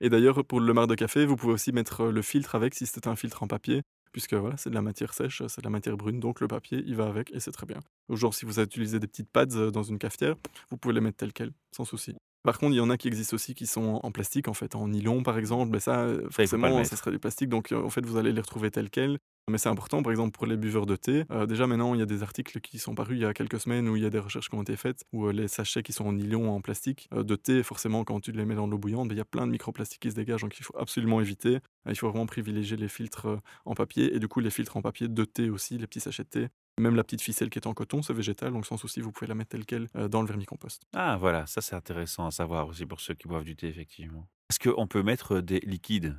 Et 0.00 0.10
d'ailleurs, 0.10 0.44
pour 0.44 0.60
le 0.60 0.74
marc 0.74 0.88
de 0.88 0.94
café, 0.96 1.24
vous 1.24 1.36
pouvez 1.36 1.52
aussi 1.52 1.72
mettre 1.72 2.02
euh, 2.02 2.10
le 2.10 2.22
filtre 2.22 2.54
avec 2.56 2.74
si 2.74 2.86
c'est 2.86 3.06
un 3.06 3.16
filtre 3.16 3.42
en 3.42 3.46
papier, 3.46 3.82
puisque 4.12 4.34
voilà, 4.34 4.56
c'est 4.56 4.68
de 4.68 4.74
la 4.74 4.82
matière 4.82 5.14
sèche, 5.14 5.42
c'est 5.48 5.60
de 5.60 5.64
la 5.64 5.70
matière 5.70 5.96
brune, 5.96 6.20
donc 6.20 6.40
le 6.40 6.48
papier, 6.48 6.82
il 6.86 6.96
va 6.96 7.06
avec 7.06 7.32
et 7.32 7.40
c'est 7.40 7.52
très 7.52 7.66
bien. 7.66 7.80
Genre, 8.10 8.34
si 8.34 8.44
vous 8.44 8.60
utilisez 8.60 8.98
des 8.98 9.06
petites 9.06 9.30
pads 9.30 9.56
euh, 9.56 9.70
dans 9.70 9.82
une 9.82 9.98
cafetière, 9.98 10.34
vous 10.70 10.76
pouvez 10.76 10.94
les 10.94 11.00
mettre 11.00 11.16
telles 11.18 11.32
quelles, 11.32 11.52
sans 11.74 11.84
souci. 11.84 12.14
Par 12.42 12.58
contre, 12.58 12.72
il 12.72 12.78
y 12.78 12.80
en 12.80 12.90
a 12.90 12.96
qui 12.96 13.08
existent 13.08 13.34
aussi 13.34 13.54
qui 13.54 13.66
sont 13.66 14.00
en 14.02 14.10
plastique, 14.10 14.48
en 14.48 14.54
fait, 14.54 14.74
en 14.74 14.88
nylon 14.88 15.22
par 15.22 15.38
exemple, 15.38 15.70
mais 15.72 15.80
ça, 15.80 16.00
euh, 16.00 16.28
Ça, 16.28 16.30
forcément, 16.30 16.82
ça 16.84 16.96
serait 16.96 17.12
du 17.12 17.18
plastique, 17.18 17.48
donc 17.48 17.72
en 17.72 17.90
fait, 17.90 18.04
vous 18.04 18.16
allez 18.16 18.32
les 18.32 18.40
retrouver 18.40 18.70
telles 18.70 18.90
quelles. 18.90 19.18
Mais 19.50 19.58
c'est 19.58 19.68
important, 19.68 20.02
par 20.02 20.12
exemple, 20.12 20.30
pour 20.36 20.46
les 20.46 20.56
buveurs 20.56 20.86
de 20.86 20.94
thé. 20.94 21.24
Euh, 21.32 21.46
déjà, 21.46 21.66
maintenant, 21.66 21.94
il 21.94 21.98
y 21.98 22.02
a 22.02 22.06
des 22.06 22.22
articles 22.22 22.60
qui 22.60 22.78
sont 22.78 22.94
parus 22.94 23.18
il 23.18 23.22
y 23.22 23.24
a 23.24 23.34
quelques 23.34 23.58
semaines 23.58 23.88
où 23.88 23.96
il 23.96 24.02
y 24.02 24.06
a 24.06 24.10
des 24.10 24.20
recherches 24.20 24.48
qui 24.48 24.54
ont 24.54 24.62
été 24.62 24.76
faites, 24.76 25.04
où 25.12 25.26
euh, 25.26 25.32
les 25.32 25.48
sachets 25.48 25.82
qui 25.82 25.92
sont 25.92 26.06
en 26.06 26.12
nylon, 26.12 26.50
en 26.50 26.60
plastique, 26.60 27.08
euh, 27.12 27.24
de 27.24 27.34
thé, 27.34 27.64
forcément, 27.64 28.04
quand 28.04 28.20
tu 28.20 28.30
les 28.30 28.44
mets 28.44 28.54
dans 28.54 28.68
l'eau 28.68 28.78
bouillante, 28.78 29.08
ben, 29.08 29.14
il 29.16 29.18
y 29.18 29.20
a 29.20 29.24
plein 29.24 29.46
de 29.46 29.50
microplastiques 29.52 30.02
qui 30.02 30.10
se 30.10 30.14
dégagent, 30.14 30.42
donc 30.42 30.56
il 30.58 30.62
faut 30.62 30.76
absolument 30.78 31.20
éviter. 31.20 31.58
Il 31.88 31.96
faut 31.96 32.08
vraiment 32.08 32.26
privilégier 32.26 32.76
les 32.76 32.88
filtres 32.88 33.26
en 33.64 33.74
papier, 33.74 34.14
et 34.14 34.20
du 34.20 34.28
coup, 34.28 34.38
les 34.38 34.50
filtres 34.50 34.76
en 34.76 34.82
papier 34.82 35.08
de 35.08 35.24
thé 35.24 35.50
aussi, 35.50 35.76
les 35.76 35.88
petits 35.88 36.00
sachets 36.00 36.22
de 36.24 36.28
thé. 36.28 36.48
Même 36.80 36.96
la 36.96 37.04
petite 37.04 37.20
ficelle 37.20 37.50
qui 37.50 37.58
est 37.58 37.66
en 37.66 37.74
coton, 37.74 38.00
c'est 38.02 38.14
végétal, 38.14 38.52
donc 38.52 38.66
sans 38.66 38.76
souci, 38.78 39.00
vous 39.00 39.12
pouvez 39.12 39.26
la 39.28 39.34
mettre 39.34 39.50
telle 39.50 39.66
quelle 39.66 39.88
euh, 39.96 40.08
dans 40.08 40.22
le 40.22 40.26
vermicompost. 40.26 40.82
Ah 40.94 41.16
voilà, 41.18 41.46
ça 41.46 41.60
c'est 41.60 41.76
intéressant 41.76 42.26
à 42.26 42.30
savoir 42.30 42.66
aussi 42.66 42.86
pour 42.86 43.00
ceux 43.00 43.14
qui 43.14 43.28
boivent 43.28 43.44
du 43.44 43.56
thé, 43.56 43.68
effectivement. 43.68 44.26
Est-ce 44.50 44.58
qu'on 44.58 44.86
peut 44.86 45.02
mettre 45.02 45.40
des 45.40 45.60
liquides? 45.60 46.18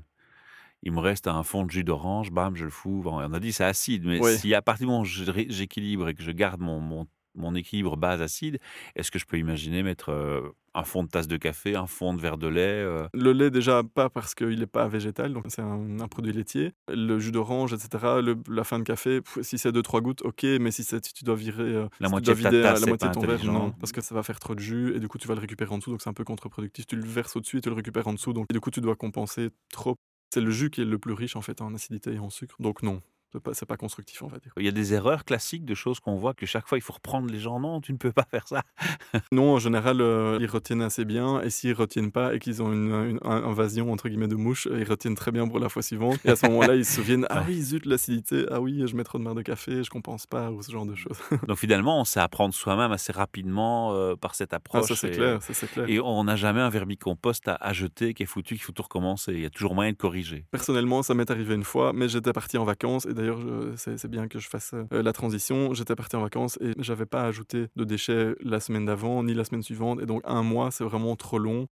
Il 0.84 0.92
me 0.92 1.00
reste 1.00 1.28
un 1.28 1.44
fond 1.44 1.64
de 1.66 1.72
jus 1.72 1.84
d'orange, 1.84 2.32
bam, 2.32 2.56
je 2.56 2.66
le 2.66 2.70
fous. 2.70 3.02
Bon, 3.04 3.16
on 3.20 3.34
a 3.34 3.40
dit 3.40 3.52
c'est 3.54 3.64
acide, 3.64 4.06
mais 4.06 4.20
Ouais. 4.20 4.38
si 4.38 4.54
à 4.54 4.62
partir 4.62 4.86
du 4.86 4.92
moment 4.92 5.02
où 5.02 5.06
j'équilibre 5.06 6.10
et 6.10 6.14
que 6.14 6.22
je 6.22 6.32
garde 6.32 6.60
mon, 6.62 6.80
mon, 6.80 7.08
mon 7.36 7.56
équilibre 7.56 7.98
base 7.98 8.22
acide, 8.22 8.60
est-ce 8.96 9.12
que 9.12 9.20
je 9.20 9.26
peux 9.26 9.38
imaginer 9.38 9.84
mettre 9.84 10.10
euh, 10.10 10.42
un 10.76 10.84
fond 10.84 11.04
de 11.04 11.10
tasse 11.10 11.28
de 11.28 11.38
café, 11.38 11.76
un 11.76 11.88
fond 11.88 12.14
de 12.14 12.22
verre 12.22 12.38
de 12.38 12.48
lait 12.48 12.62
euh, 12.62 13.08
Le 13.14 13.32
lait, 13.32 13.52
déjà, 13.52 13.84
pas 13.84 14.10
parce 14.10 14.34
qu'il 14.36 14.60
n'est 14.60 14.66
pas 14.66 14.88
végétal, 14.88 15.34
donc 15.34 15.46
c'est 15.50 15.62
un, 15.62 16.00
un 16.00 16.08
produit 16.08 16.34
laitier. 16.34 16.74
Le 16.88 17.20
jus 17.20 17.32
d'orange, 17.32 17.74
etc. 17.74 18.22
le- 18.22 18.38
la 18.50 18.64
fin 18.64 18.80
de 18.80 18.84
café, 18.84 19.22
pff, 19.22 19.44
si 19.44 19.58
c'est 19.58 19.72
2-3 19.72 20.02
gouttes, 20.02 20.22
ok, 20.24 20.44
mais 20.60 20.72
si, 20.72 20.84
tu 20.86 21.24
dois 21.24 21.36
virer 21.36 21.88
La 22.00 22.08
si 22.08 22.12
moitié 22.12 22.34
de 22.34 22.42
ta 22.42 22.50
tasse, 22.62 22.82
la 22.82 22.88
moitié 22.88 23.08
de 23.10 23.14
ton 23.14 23.22
verre, 23.22 23.44
non, 23.46 23.72
parce 23.72 23.92
que 23.92 24.02
ça 24.02 24.16
va 24.16 24.24
faire 24.24 24.40
trop 24.40 24.56
de 24.56 24.60
jus 24.60 24.96
et 24.96 25.00
du 25.00 25.08
coup 25.08 25.18
tu 25.18 25.28
vas 25.28 25.36
le 25.36 25.42
récupérer 25.42 25.72
en 25.74 25.78
dessous, 25.78 25.92
donc 25.92 26.02
c'est 26.02 26.10
un 26.10 26.14
peu 26.14 26.24
contre-productif. 26.24 26.86
Tu 26.88 26.96
le 26.96 27.06
verses 27.06 27.36
au-dessus 27.36 27.58
et 27.58 27.62
tu 27.62 27.70
le 27.70 27.76
récupères 27.76 28.08
en 28.08 28.14
dessous, 28.14 28.34
donc 28.34 28.48
et 28.50 28.54
du 28.54 28.60
coup 28.60 28.72
tu 28.72 28.82
dois 28.82 28.96
compenser 28.96 29.50
trop. 29.72 29.96
C'est 30.34 30.42
le 30.42 30.50
jus 30.50 30.72
qui 30.72 30.82
est 30.82 30.86
le 30.86 30.98
plus 30.98 31.14
riche 31.14 31.36
en 31.36 31.42
fait 31.42 31.62
en 31.62 31.76
acidité 31.76 32.14
et 32.14 32.20
en 32.20 32.32
sucre. 32.32 32.56
Donc 32.60 32.82
non, 32.82 33.02
c'est 33.34 33.42
pas, 33.42 33.52
pas 33.68 33.78
constructif, 33.78 34.22
on 34.24 34.28
va 34.28 34.38
dire. 34.38 34.54
Il 34.58 34.64
y 34.66 34.68
a 34.68 34.72
des 34.72 34.94
erreurs 34.94 35.26
classiques 35.26 35.66
de 35.66 35.74
choses 35.76 36.00
qu'on 36.00 36.16
voit 36.16 36.34
que 36.34 36.46
chaque 36.46 36.68
fois 36.68 36.78
il 36.78 36.82
faut 36.82 36.94
reprendre 36.94 37.30
les 37.32 37.40
gens. 37.40 37.60
Non, 37.60 37.82
tu 37.82 37.92
ne 37.94 37.98
peux 37.98 38.12
pas 38.12 38.26
faire 38.30 38.48
ça. 38.48 38.64
Non, 39.32 39.54
en 39.56 39.60
général, 39.60 40.02
euh, 40.02 40.38
ils 40.42 40.48
retiennent 40.48 40.82
assez 40.82 41.06
bien. 41.06 41.42
Et 41.42 41.50
s'ils 41.50 41.74
retiennent 41.74 42.12
pas 42.12 42.34
et 42.36 42.40
qu'ils 42.40 42.62
ont 42.62 42.72
une, 42.72 42.92
une- 42.94 43.20
un- 43.24 43.44
invasion 43.44 43.92
entre 43.92 44.10
guillemets 44.10 44.28
de 44.28 44.36
mouches, 44.36 44.68
ils 44.72 44.84
retiennent 44.88 45.16
très 45.16 45.32
bien 45.32 45.48
pour 45.48 45.60
la 45.60 45.70
fois 45.70 45.82
suivante. 45.82 46.20
Et 46.26 46.30
à 46.30 46.36
ce 46.36 46.46
moment-là, 46.48 46.76
ils 46.76 46.86
se 46.86 46.96
souviennent 46.96 47.26
Ah 47.30 47.44
oui, 47.48 47.62
zut, 47.62 47.86
l'acidité. 47.86 48.46
Ah 48.52 48.60
oui, 48.62 48.84
je 48.86 48.96
mets 48.96 49.04
trop 49.04 49.18
de 49.18 49.24
marc 49.24 49.36
de 49.38 49.42
café, 49.42 49.84
je 49.84 49.90
compense 49.90 50.26
pas, 50.28 50.52
ou 50.52 50.62
ce 50.62 50.72
genre 50.72 50.86
de 50.86 50.96
choses. 50.96 51.18
Donc 51.48 51.58
finalement, 51.58 52.00
on 52.00 52.06
sait 52.06 52.20
apprendre 52.20 52.54
soi-même 52.54 52.92
assez 52.92 53.12
rapidement 53.12 53.94
euh, 53.94 54.16
par 54.16 54.36
cette 54.36 54.54
Ah, 54.54 54.58
approche. 54.58 54.88
ça 54.90 54.96
c'est 54.96 55.10
et- 55.10 55.12
clair, 55.12 55.42
ça 55.42 55.54
c'est 55.54 55.68
clair. 55.72 55.90
Et 55.90 56.00
on 56.00 56.24
n'a 56.24 56.36
jamais 56.36 56.62
un 56.62 56.70
vermicompost 56.70 57.48
à, 57.48 57.56
à 57.56 57.74
jeter 57.74 58.14
qui 58.14 58.24
est 58.24 58.28
foutu, 58.28 58.56
qu'il 58.56 58.64
faut 58.64 58.72
tout 58.74 58.84
recommencer. 58.84 59.34
Il 59.34 59.40
y 59.42 59.46
a 59.46 59.50
toujours 59.50 59.74
moyen 59.76 59.92
de 59.92 59.98
corriger. 59.98 60.46
Personnellement, 60.52 61.02
ça 61.04 61.14
m'est 61.14 61.30
arrivé 61.32 61.56
une 61.56 61.64
fois, 61.64 61.94
mais 61.94 62.08
j'étais 62.10 62.34
parti 62.34 62.58
en 62.58 62.64
vacances 62.66 63.06
et 63.06 63.14
d'ailleurs, 63.24 63.78
c'est 63.78 64.08
bien 64.10 64.28
que 64.28 64.40
je 64.40 64.48
fasse 64.48 64.74
euh, 64.74 65.02
la 65.02 65.14
transition. 65.14 65.74
J'étais 65.74 65.96
parti 65.96 66.16
en 66.16 66.22
vacances 66.22 66.58
et 66.62 66.74
j'avais 66.78 67.06
pas 67.06 67.24
ajouté 67.24 67.68
de 67.76 67.84
déchets 67.84 68.36
la 68.42 68.60
semaine 68.60 68.86
d'avant 68.86 69.24
ni 69.24 69.34
la 69.34 69.44
semaine 69.44 69.64
suivante, 69.64 70.02
et 70.02 70.06
donc 70.06 70.22
un 70.26 70.44
mois, 70.44 70.72
c'est 70.72 70.84
vraiment 70.84 71.16
trop 71.16 71.38
long. 71.40 71.68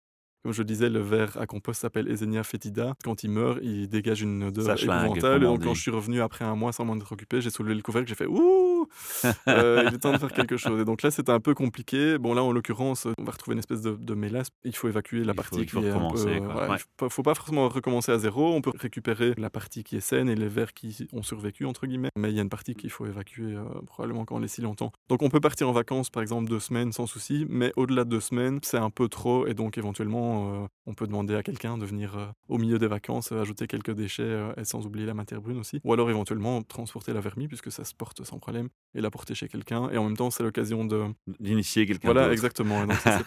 Comme 0.43 0.53
je 0.53 0.63
disais, 0.63 0.89
le 0.89 0.99
verre 0.99 1.37
à 1.39 1.45
compost 1.45 1.81
s'appelle 1.81 2.07
Ezenia 2.09 2.43
fetida. 2.43 2.93
Quand 3.03 3.23
il 3.23 3.31
meurt, 3.31 3.59
il 3.63 3.89
dégage 3.89 4.21
une 4.21 4.43
odeur 4.45 4.81
épouvantable. 4.81 5.43
Et 5.43 5.47
donc, 5.47 5.63
quand 5.63 5.73
je 5.73 5.81
suis 5.81 5.91
revenu 5.91 6.21
après 6.21 6.45
un 6.45 6.55
mois 6.55 6.71
sans 6.71 6.85
m'en 6.85 6.95
être 6.95 7.11
occupé, 7.11 7.41
j'ai 7.41 7.49
soulevé 7.49 7.75
le 7.75 7.81
couvercle, 7.81 8.07
j'ai 8.07 8.15
fait 8.15 8.27
Ouh 8.27 8.76
Euh, 9.47 9.85
Il 9.87 9.95
est 9.95 9.99
temps 9.99 10.11
de 10.11 10.17
faire 10.17 10.31
quelque 10.33 10.57
chose. 10.57 10.79
Et 10.81 10.85
donc 10.85 11.01
là, 11.01 11.11
c'était 11.11 11.31
un 11.31 11.39
peu 11.39 11.53
compliqué. 11.53 12.17
Bon, 12.17 12.33
là, 12.33 12.43
en 12.43 12.51
l'occurrence, 12.51 13.07
on 13.17 13.23
va 13.23 13.31
retrouver 13.31 13.53
une 13.53 13.59
espèce 13.59 13.81
de, 13.81 13.91
de 13.95 14.13
mélasse. 14.13 14.47
Il 14.63 14.75
faut 14.75 14.87
évacuer 14.87 15.19
la 15.19 15.23
Il 15.23 15.27
faut- 15.29 15.33
partie 15.35 15.67
faut 15.67 15.79
qui 15.79 15.85
est 15.85 15.89
un 15.89 15.93
peu. 15.93 16.05
recommencer, 16.05 16.37
quoi. 16.39 16.47
voilà, 16.53 16.69
Ouais. 16.69 16.75
Il 16.77 16.79
faut 16.79 16.87
pas, 16.97 17.09
faut 17.09 17.23
pas 17.23 17.35
forcément 17.35 17.69
recommencer 17.69 18.11
à 18.11 18.17
zéro. 18.17 18.53
On 18.53 18.61
peut 18.61 18.71
récupérer 18.75 19.33
la 19.37 19.49
partie 19.49 19.83
qui 19.83 19.95
est 19.95 20.01
saine 20.01 20.29
et 20.29 20.35
les 20.35 20.47
verres 20.47 20.73
qui 20.73 21.07
ont 21.13 21.23
survécu, 21.23 21.65
entre 21.65 21.87
guillemets. 21.87 22.09
Mais 22.17 22.29
il 22.31 22.35
y 22.35 22.39
a 22.39 22.41
une 22.41 22.49
partie 22.49 22.75
qu'il 22.75 22.89
faut 22.89 23.05
évacuer 23.05 23.53
euh, 23.55 23.63
probablement 23.85 24.25
quand 24.25 24.35
on 24.35 24.39
les 24.39 24.47
si 24.47 24.61
longtemps. 24.61 24.91
Donc 25.09 25.21
on 25.21 25.29
peut 25.29 25.39
partir 25.41 25.69
en 25.69 25.71
vacances, 25.71 26.09
par 26.09 26.21
exemple, 26.21 26.49
deux 26.49 26.59
semaines 26.59 26.91
sans 26.91 27.05
souci. 27.07 27.45
Mais 27.49 27.71
au-delà 27.75 28.03
de 28.03 28.09
deux 28.09 28.19
semaines, 28.21 28.59
c'est 28.63 28.77
un 28.77 28.89
peu 28.89 29.07
trop. 29.07 29.47
Et 29.47 29.53
donc 29.53 29.77
éventuellement, 29.77 30.63
euh, 30.63 30.67
on 30.85 30.93
peut 30.93 31.07
demander 31.07 31.35
à 31.35 31.43
quelqu'un 31.43 31.77
de 31.77 31.85
venir 31.85 32.33
au 32.49 32.57
milieu 32.57 32.79
des 32.79 32.87
vacances 32.87 33.31
ajouter 33.31 33.67
quelques 33.67 33.91
déchets 33.91 34.37
et 34.57 34.63
sans 34.65 34.85
oublier 34.85 35.05
la 35.05 35.13
matière 35.13 35.41
brune 35.41 35.57
aussi. 35.59 35.79
Ou 35.83 35.93
alors 35.93 36.09
éventuellement 36.09 36.61
transporter 36.63 37.13
la 37.13 37.19
vermie 37.21 37.47
puisque 37.47 37.71
ça 37.71 37.83
se 37.83 37.93
porte 37.93 38.23
sans 38.23 38.39
problème 38.39 38.69
et 38.97 39.01
la 39.01 39.11
porter 39.11 39.35
chez 39.35 39.47
quelqu'un. 39.47 39.89
Et 39.91 39.97
en 39.97 40.05
même 40.05 40.17
temps, 40.17 40.31
c'est 40.31 40.43
l'occasion 40.43 40.83
de. 40.83 41.05
D'initier 41.39 41.85
quelqu'un 41.85 42.11
Voilà, 42.11 42.31
exactement. 42.31 42.83
Et 42.83 42.87
donc 42.87 42.95
ça, 42.97 43.21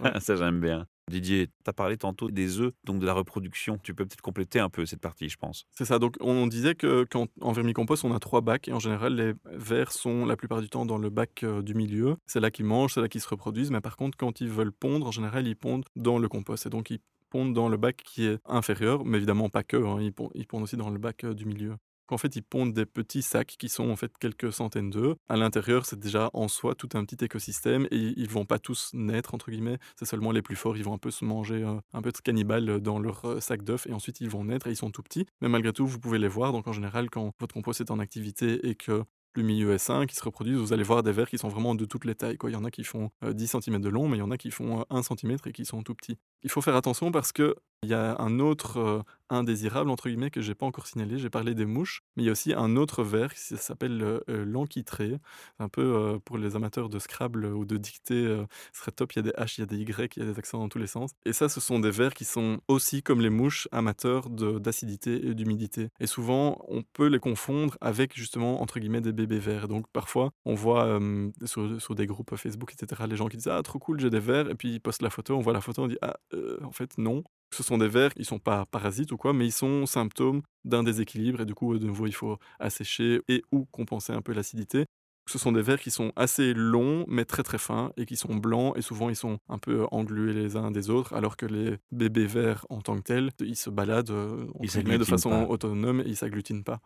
ouais. 0.00 0.12
ça, 0.20 0.36
j'aime 0.36 0.60
bien. 0.60 0.86
Didier, 1.10 1.46
tu 1.46 1.52
as 1.70 1.72
parlé 1.72 1.96
tantôt 1.96 2.30
des 2.30 2.60
œufs, 2.60 2.72
donc 2.84 2.98
de 2.98 3.06
la 3.06 3.12
reproduction. 3.12 3.78
Tu 3.82 3.94
peux 3.94 4.04
peut-être 4.06 4.22
compléter 4.22 4.58
un 4.60 4.68
peu 4.70 4.86
cette 4.86 5.00
partie, 5.00 5.28
je 5.28 5.36
pense. 5.36 5.66
C'est 5.72 5.84
ça. 5.84 5.98
Donc, 5.98 6.16
on 6.20 6.46
disait 6.46 6.74
que 6.74 7.06
quand 7.10 7.28
en 7.40 7.52
vermicompost, 7.52 8.04
on 8.04 8.14
a 8.14 8.18
trois 8.18 8.40
bacs 8.42 8.68
et 8.68 8.72
en 8.72 8.78
général, 8.78 9.14
les 9.14 9.32
vers 9.52 9.92
sont 9.92 10.26
la 10.26 10.36
plupart 10.36 10.60
du 10.60 10.68
temps 10.68 10.86
dans 10.86 10.98
le 10.98 11.10
bac 11.10 11.42
euh, 11.42 11.62
du 11.62 11.74
milieu. 11.74 12.16
C'est 12.26 12.40
là 12.40 12.50
qu'ils 12.50 12.66
mangent, 12.66 12.94
c'est 12.94 13.00
là 13.00 13.08
qu'ils 13.08 13.20
se 13.20 13.28
reproduisent. 13.28 13.70
Mais 13.70 13.80
par 13.80 13.96
contre, 13.96 14.16
quand 14.16 14.40
ils 14.40 14.48
veulent 14.50 14.72
pondre, 14.72 15.06
en 15.06 15.12
général, 15.12 15.46
ils 15.46 15.56
pondent 15.56 15.84
dans 15.96 16.18
le 16.18 16.28
compost. 16.28 16.66
Et 16.66 16.70
donc, 16.70 16.90
ils 16.90 17.00
pondent 17.30 17.54
dans 17.54 17.68
le 17.68 17.76
bac 17.76 17.96
qui 18.04 18.26
est 18.26 18.38
inférieur, 18.46 19.04
mais 19.04 19.16
évidemment 19.18 19.48
pas 19.48 19.62
que. 19.62 19.76
hein, 19.76 19.98
ils, 20.00 20.12
pondent, 20.12 20.30
ils 20.34 20.46
pondent 20.46 20.62
aussi 20.62 20.76
dans 20.76 20.90
le 20.90 20.98
bac 20.98 21.24
euh, 21.24 21.34
du 21.34 21.46
milieu. 21.46 21.76
En 22.10 22.18
fait, 22.18 22.36
ils 22.36 22.42
pondent 22.42 22.72
des 22.72 22.86
petits 22.86 23.22
sacs 23.22 23.56
qui 23.58 23.68
sont 23.68 23.90
en 23.90 23.96
fait 23.96 24.12
quelques 24.18 24.52
centaines 24.52 24.90
d'œufs. 24.90 25.16
À 25.28 25.36
l'intérieur, 25.36 25.86
c'est 25.86 25.98
déjà 25.98 26.30
en 26.32 26.48
soi 26.48 26.74
tout 26.74 26.88
un 26.94 27.04
petit 27.04 27.24
écosystème 27.24 27.86
et 27.90 28.12
ils 28.16 28.28
vont 28.28 28.44
pas 28.44 28.58
tous 28.58 28.90
naître 28.92 29.34
entre 29.34 29.50
guillemets. 29.50 29.78
C'est 29.98 30.04
seulement 30.04 30.32
les 30.32 30.42
plus 30.42 30.56
forts. 30.56 30.76
Ils 30.76 30.84
vont 30.84 30.94
un 30.94 30.98
peu 30.98 31.10
se 31.10 31.24
manger 31.24 31.62
euh, 31.62 31.80
un 31.92 32.02
peu 32.02 32.12
de 32.12 32.18
cannibale 32.18 32.80
dans 32.80 32.98
leur 32.98 33.24
euh, 33.24 33.40
sac 33.40 33.62
d'œufs 33.62 33.86
et 33.86 33.92
ensuite 33.92 34.20
ils 34.20 34.28
vont 34.28 34.44
naître 34.44 34.66
et 34.66 34.70
ils 34.70 34.76
sont 34.76 34.90
tout 34.90 35.02
petits. 35.02 35.26
Mais 35.40 35.48
malgré 35.48 35.72
tout, 35.72 35.86
vous 35.86 35.98
pouvez 35.98 36.18
les 36.18 36.28
voir. 36.28 36.52
Donc 36.52 36.68
en 36.68 36.72
général, 36.72 37.10
quand 37.10 37.32
votre 37.40 37.54
compost 37.54 37.80
est 37.80 37.90
en 37.90 37.98
activité 37.98 38.68
et 38.68 38.74
que 38.74 39.04
le 39.36 39.42
milieu 39.42 39.72
est 39.72 39.78
sain, 39.78 40.06
qui 40.06 40.14
se 40.14 40.22
reproduisent, 40.22 40.58
vous 40.58 40.72
allez 40.72 40.82
voir 40.82 41.02
des 41.02 41.12
vers 41.12 41.28
qui 41.28 41.38
sont 41.38 41.48
vraiment 41.48 41.74
de 41.74 41.84
toutes 41.84 42.04
les 42.04 42.14
tailles. 42.14 42.36
Il 42.44 42.50
y 42.50 42.56
en 42.56 42.64
a 42.64 42.70
qui 42.70 42.84
font 42.84 43.10
euh, 43.24 43.32
10 43.32 43.56
cm 43.62 43.80
de 43.80 43.88
long, 43.88 44.08
mais 44.08 44.16
il 44.16 44.20
y 44.20 44.22
en 44.22 44.30
a 44.30 44.36
qui 44.36 44.50
font 44.50 44.80
euh, 44.80 44.84
1 44.90 45.02
cm 45.02 45.36
et 45.46 45.52
qui 45.52 45.64
sont 45.64 45.82
tout 45.82 45.94
petits. 45.94 46.18
Il 46.42 46.50
faut 46.50 46.60
faire 46.60 46.76
attention 46.76 47.10
parce 47.10 47.32
que 47.32 47.56
il 47.84 47.90
y 47.90 47.94
a 47.94 48.16
un 48.18 48.38
autre 48.40 48.78
euh, 48.78 49.02
indésirable, 49.30 49.90
entre 49.90 50.08
guillemets, 50.08 50.30
que 50.30 50.40
j'ai 50.40 50.54
pas 50.54 50.66
encore 50.66 50.86
signalé. 50.86 51.18
J'ai 51.18 51.30
parlé 51.30 51.54
des 51.54 51.66
mouches, 51.66 52.02
mais 52.16 52.22
il 52.22 52.26
y 52.26 52.28
a 52.28 52.32
aussi 52.32 52.52
un 52.52 52.76
autre 52.76 53.02
vers 53.02 53.34
qui 53.34 53.40
s'appelle 53.40 54.02
euh, 54.02 54.20
euh, 54.28 54.44
l'enquitré. 54.44 55.18
Un 55.58 55.68
peu 55.68 55.82
euh, 55.82 56.18
pour 56.18 56.38
les 56.38 56.56
amateurs 56.56 56.88
de 56.88 56.98
Scrabble 56.98 57.46
ou 57.46 57.64
de 57.64 57.76
dictée, 57.76 58.24
ce 58.72 58.80
serait 58.80 58.92
top. 58.92 59.12
Il 59.12 59.16
y 59.16 59.18
a 59.20 59.22
des 59.22 59.30
H, 59.30 59.54
il 59.58 59.60
y 59.60 59.62
a 59.62 59.66
des 59.66 59.76
Y, 59.76 60.16
il 60.16 60.22
y 60.22 60.26
a 60.26 60.30
des 60.30 60.38
accents 60.38 60.58
dans 60.58 60.68
tous 60.68 60.78
les 60.78 60.86
sens. 60.86 61.10
Et 61.24 61.32
ça, 61.32 61.48
ce 61.48 61.60
sont 61.60 61.78
des 61.78 61.90
vers 61.90 62.14
qui 62.14 62.24
sont 62.24 62.60
aussi, 62.68 63.02
comme 63.02 63.20
les 63.20 63.30
mouches, 63.30 63.68
amateurs 63.72 64.28
d'acidité 64.30 65.26
et 65.26 65.34
d'humidité. 65.34 65.88
Et 66.00 66.06
souvent, 66.06 66.64
on 66.68 66.82
peut 66.82 67.06
les 67.06 67.18
confondre 67.18 67.76
avec 67.80 68.16
justement, 68.16 68.62
entre 68.62 68.78
guillemets, 68.78 69.00
des 69.00 69.12
bébés 69.12 69.38
vers. 69.38 69.68
Donc 69.68 69.86
parfois, 69.92 70.32
on 70.44 70.54
voit 70.54 70.98
sur, 71.44 71.94
des 71.94 72.06
groupes 72.06 72.36
Facebook, 72.36 72.72
etc., 72.72 73.02
les 73.08 73.16
gens 73.16 73.28
qui 73.28 73.36
disent 73.36 73.48
Ah, 73.48 73.62
trop 73.62 73.78
cool, 73.78 74.00
j'ai 74.00 74.10
des 74.10 74.20
vers. 74.20 74.50
Et 74.50 74.54
puis 74.54 74.74
ils 74.74 74.80
postent 74.80 75.02
la 75.02 75.10
photo, 75.10 75.36
on 75.36 75.40
voit 75.40 75.52
la 75.52 75.60
photo, 75.60 75.82
on 75.82 75.88
dit 75.88 75.98
Ah, 76.02 76.16
en 76.62 76.72
fait, 76.72 76.98
non. 76.98 77.24
Ce 77.54 77.62
sont 77.62 77.78
des 77.78 77.88
vers, 77.88 78.10
ils 78.16 78.24
sont 78.24 78.40
pas 78.40 78.66
parasites 78.66 79.12
ou 79.12 79.16
quoi, 79.16 79.32
mais 79.32 79.46
ils 79.46 79.52
sont 79.52 79.86
symptômes 79.86 80.42
d'un 80.64 80.82
déséquilibre 80.82 81.40
et 81.40 81.46
du 81.46 81.54
coup, 81.54 81.78
de 81.78 81.86
nouveau, 81.86 82.06
il 82.06 82.14
faut 82.14 82.38
assécher 82.58 83.20
et 83.28 83.42
ou 83.52 83.64
compenser 83.66 84.12
un 84.12 84.22
peu 84.22 84.32
l'acidité. 84.32 84.86
Ce 85.26 85.38
sont 85.38 85.52
des 85.52 85.62
vers 85.62 85.80
qui 85.80 85.90
sont 85.90 86.12
assez 86.16 86.52
longs, 86.52 87.06
mais 87.08 87.24
très 87.24 87.42
très 87.42 87.56
fins, 87.56 87.92
et 87.96 88.04
qui 88.04 88.16
sont 88.16 88.34
blancs, 88.34 88.76
et 88.76 88.82
souvent 88.82 89.08
ils 89.08 89.16
sont 89.16 89.38
un 89.48 89.56
peu 89.56 89.86
englués 89.90 90.34
les 90.34 90.56
uns 90.56 90.70
des 90.70 90.90
autres, 90.90 91.14
alors 91.14 91.38
que 91.38 91.46
les 91.46 91.78
bébés 91.92 92.26
vers 92.26 92.66
en 92.68 92.82
tant 92.82 92.96
que 92.96 93.02
tels, 93.02 93.30
ils 93.40 93.56
se 93.56 93.70
baladent 93.70 94.10
euh, 94.10 94.46
Ils 94.60 94.98
de 94.98 95.04
façon 95.04 95.30
pas. 95.30 95.46
autonome 95.46 96.00
et 96.00 96.08
ils 96.08 96.16
s'agglutinent 96.16 96.62
pas. 96.62 96.80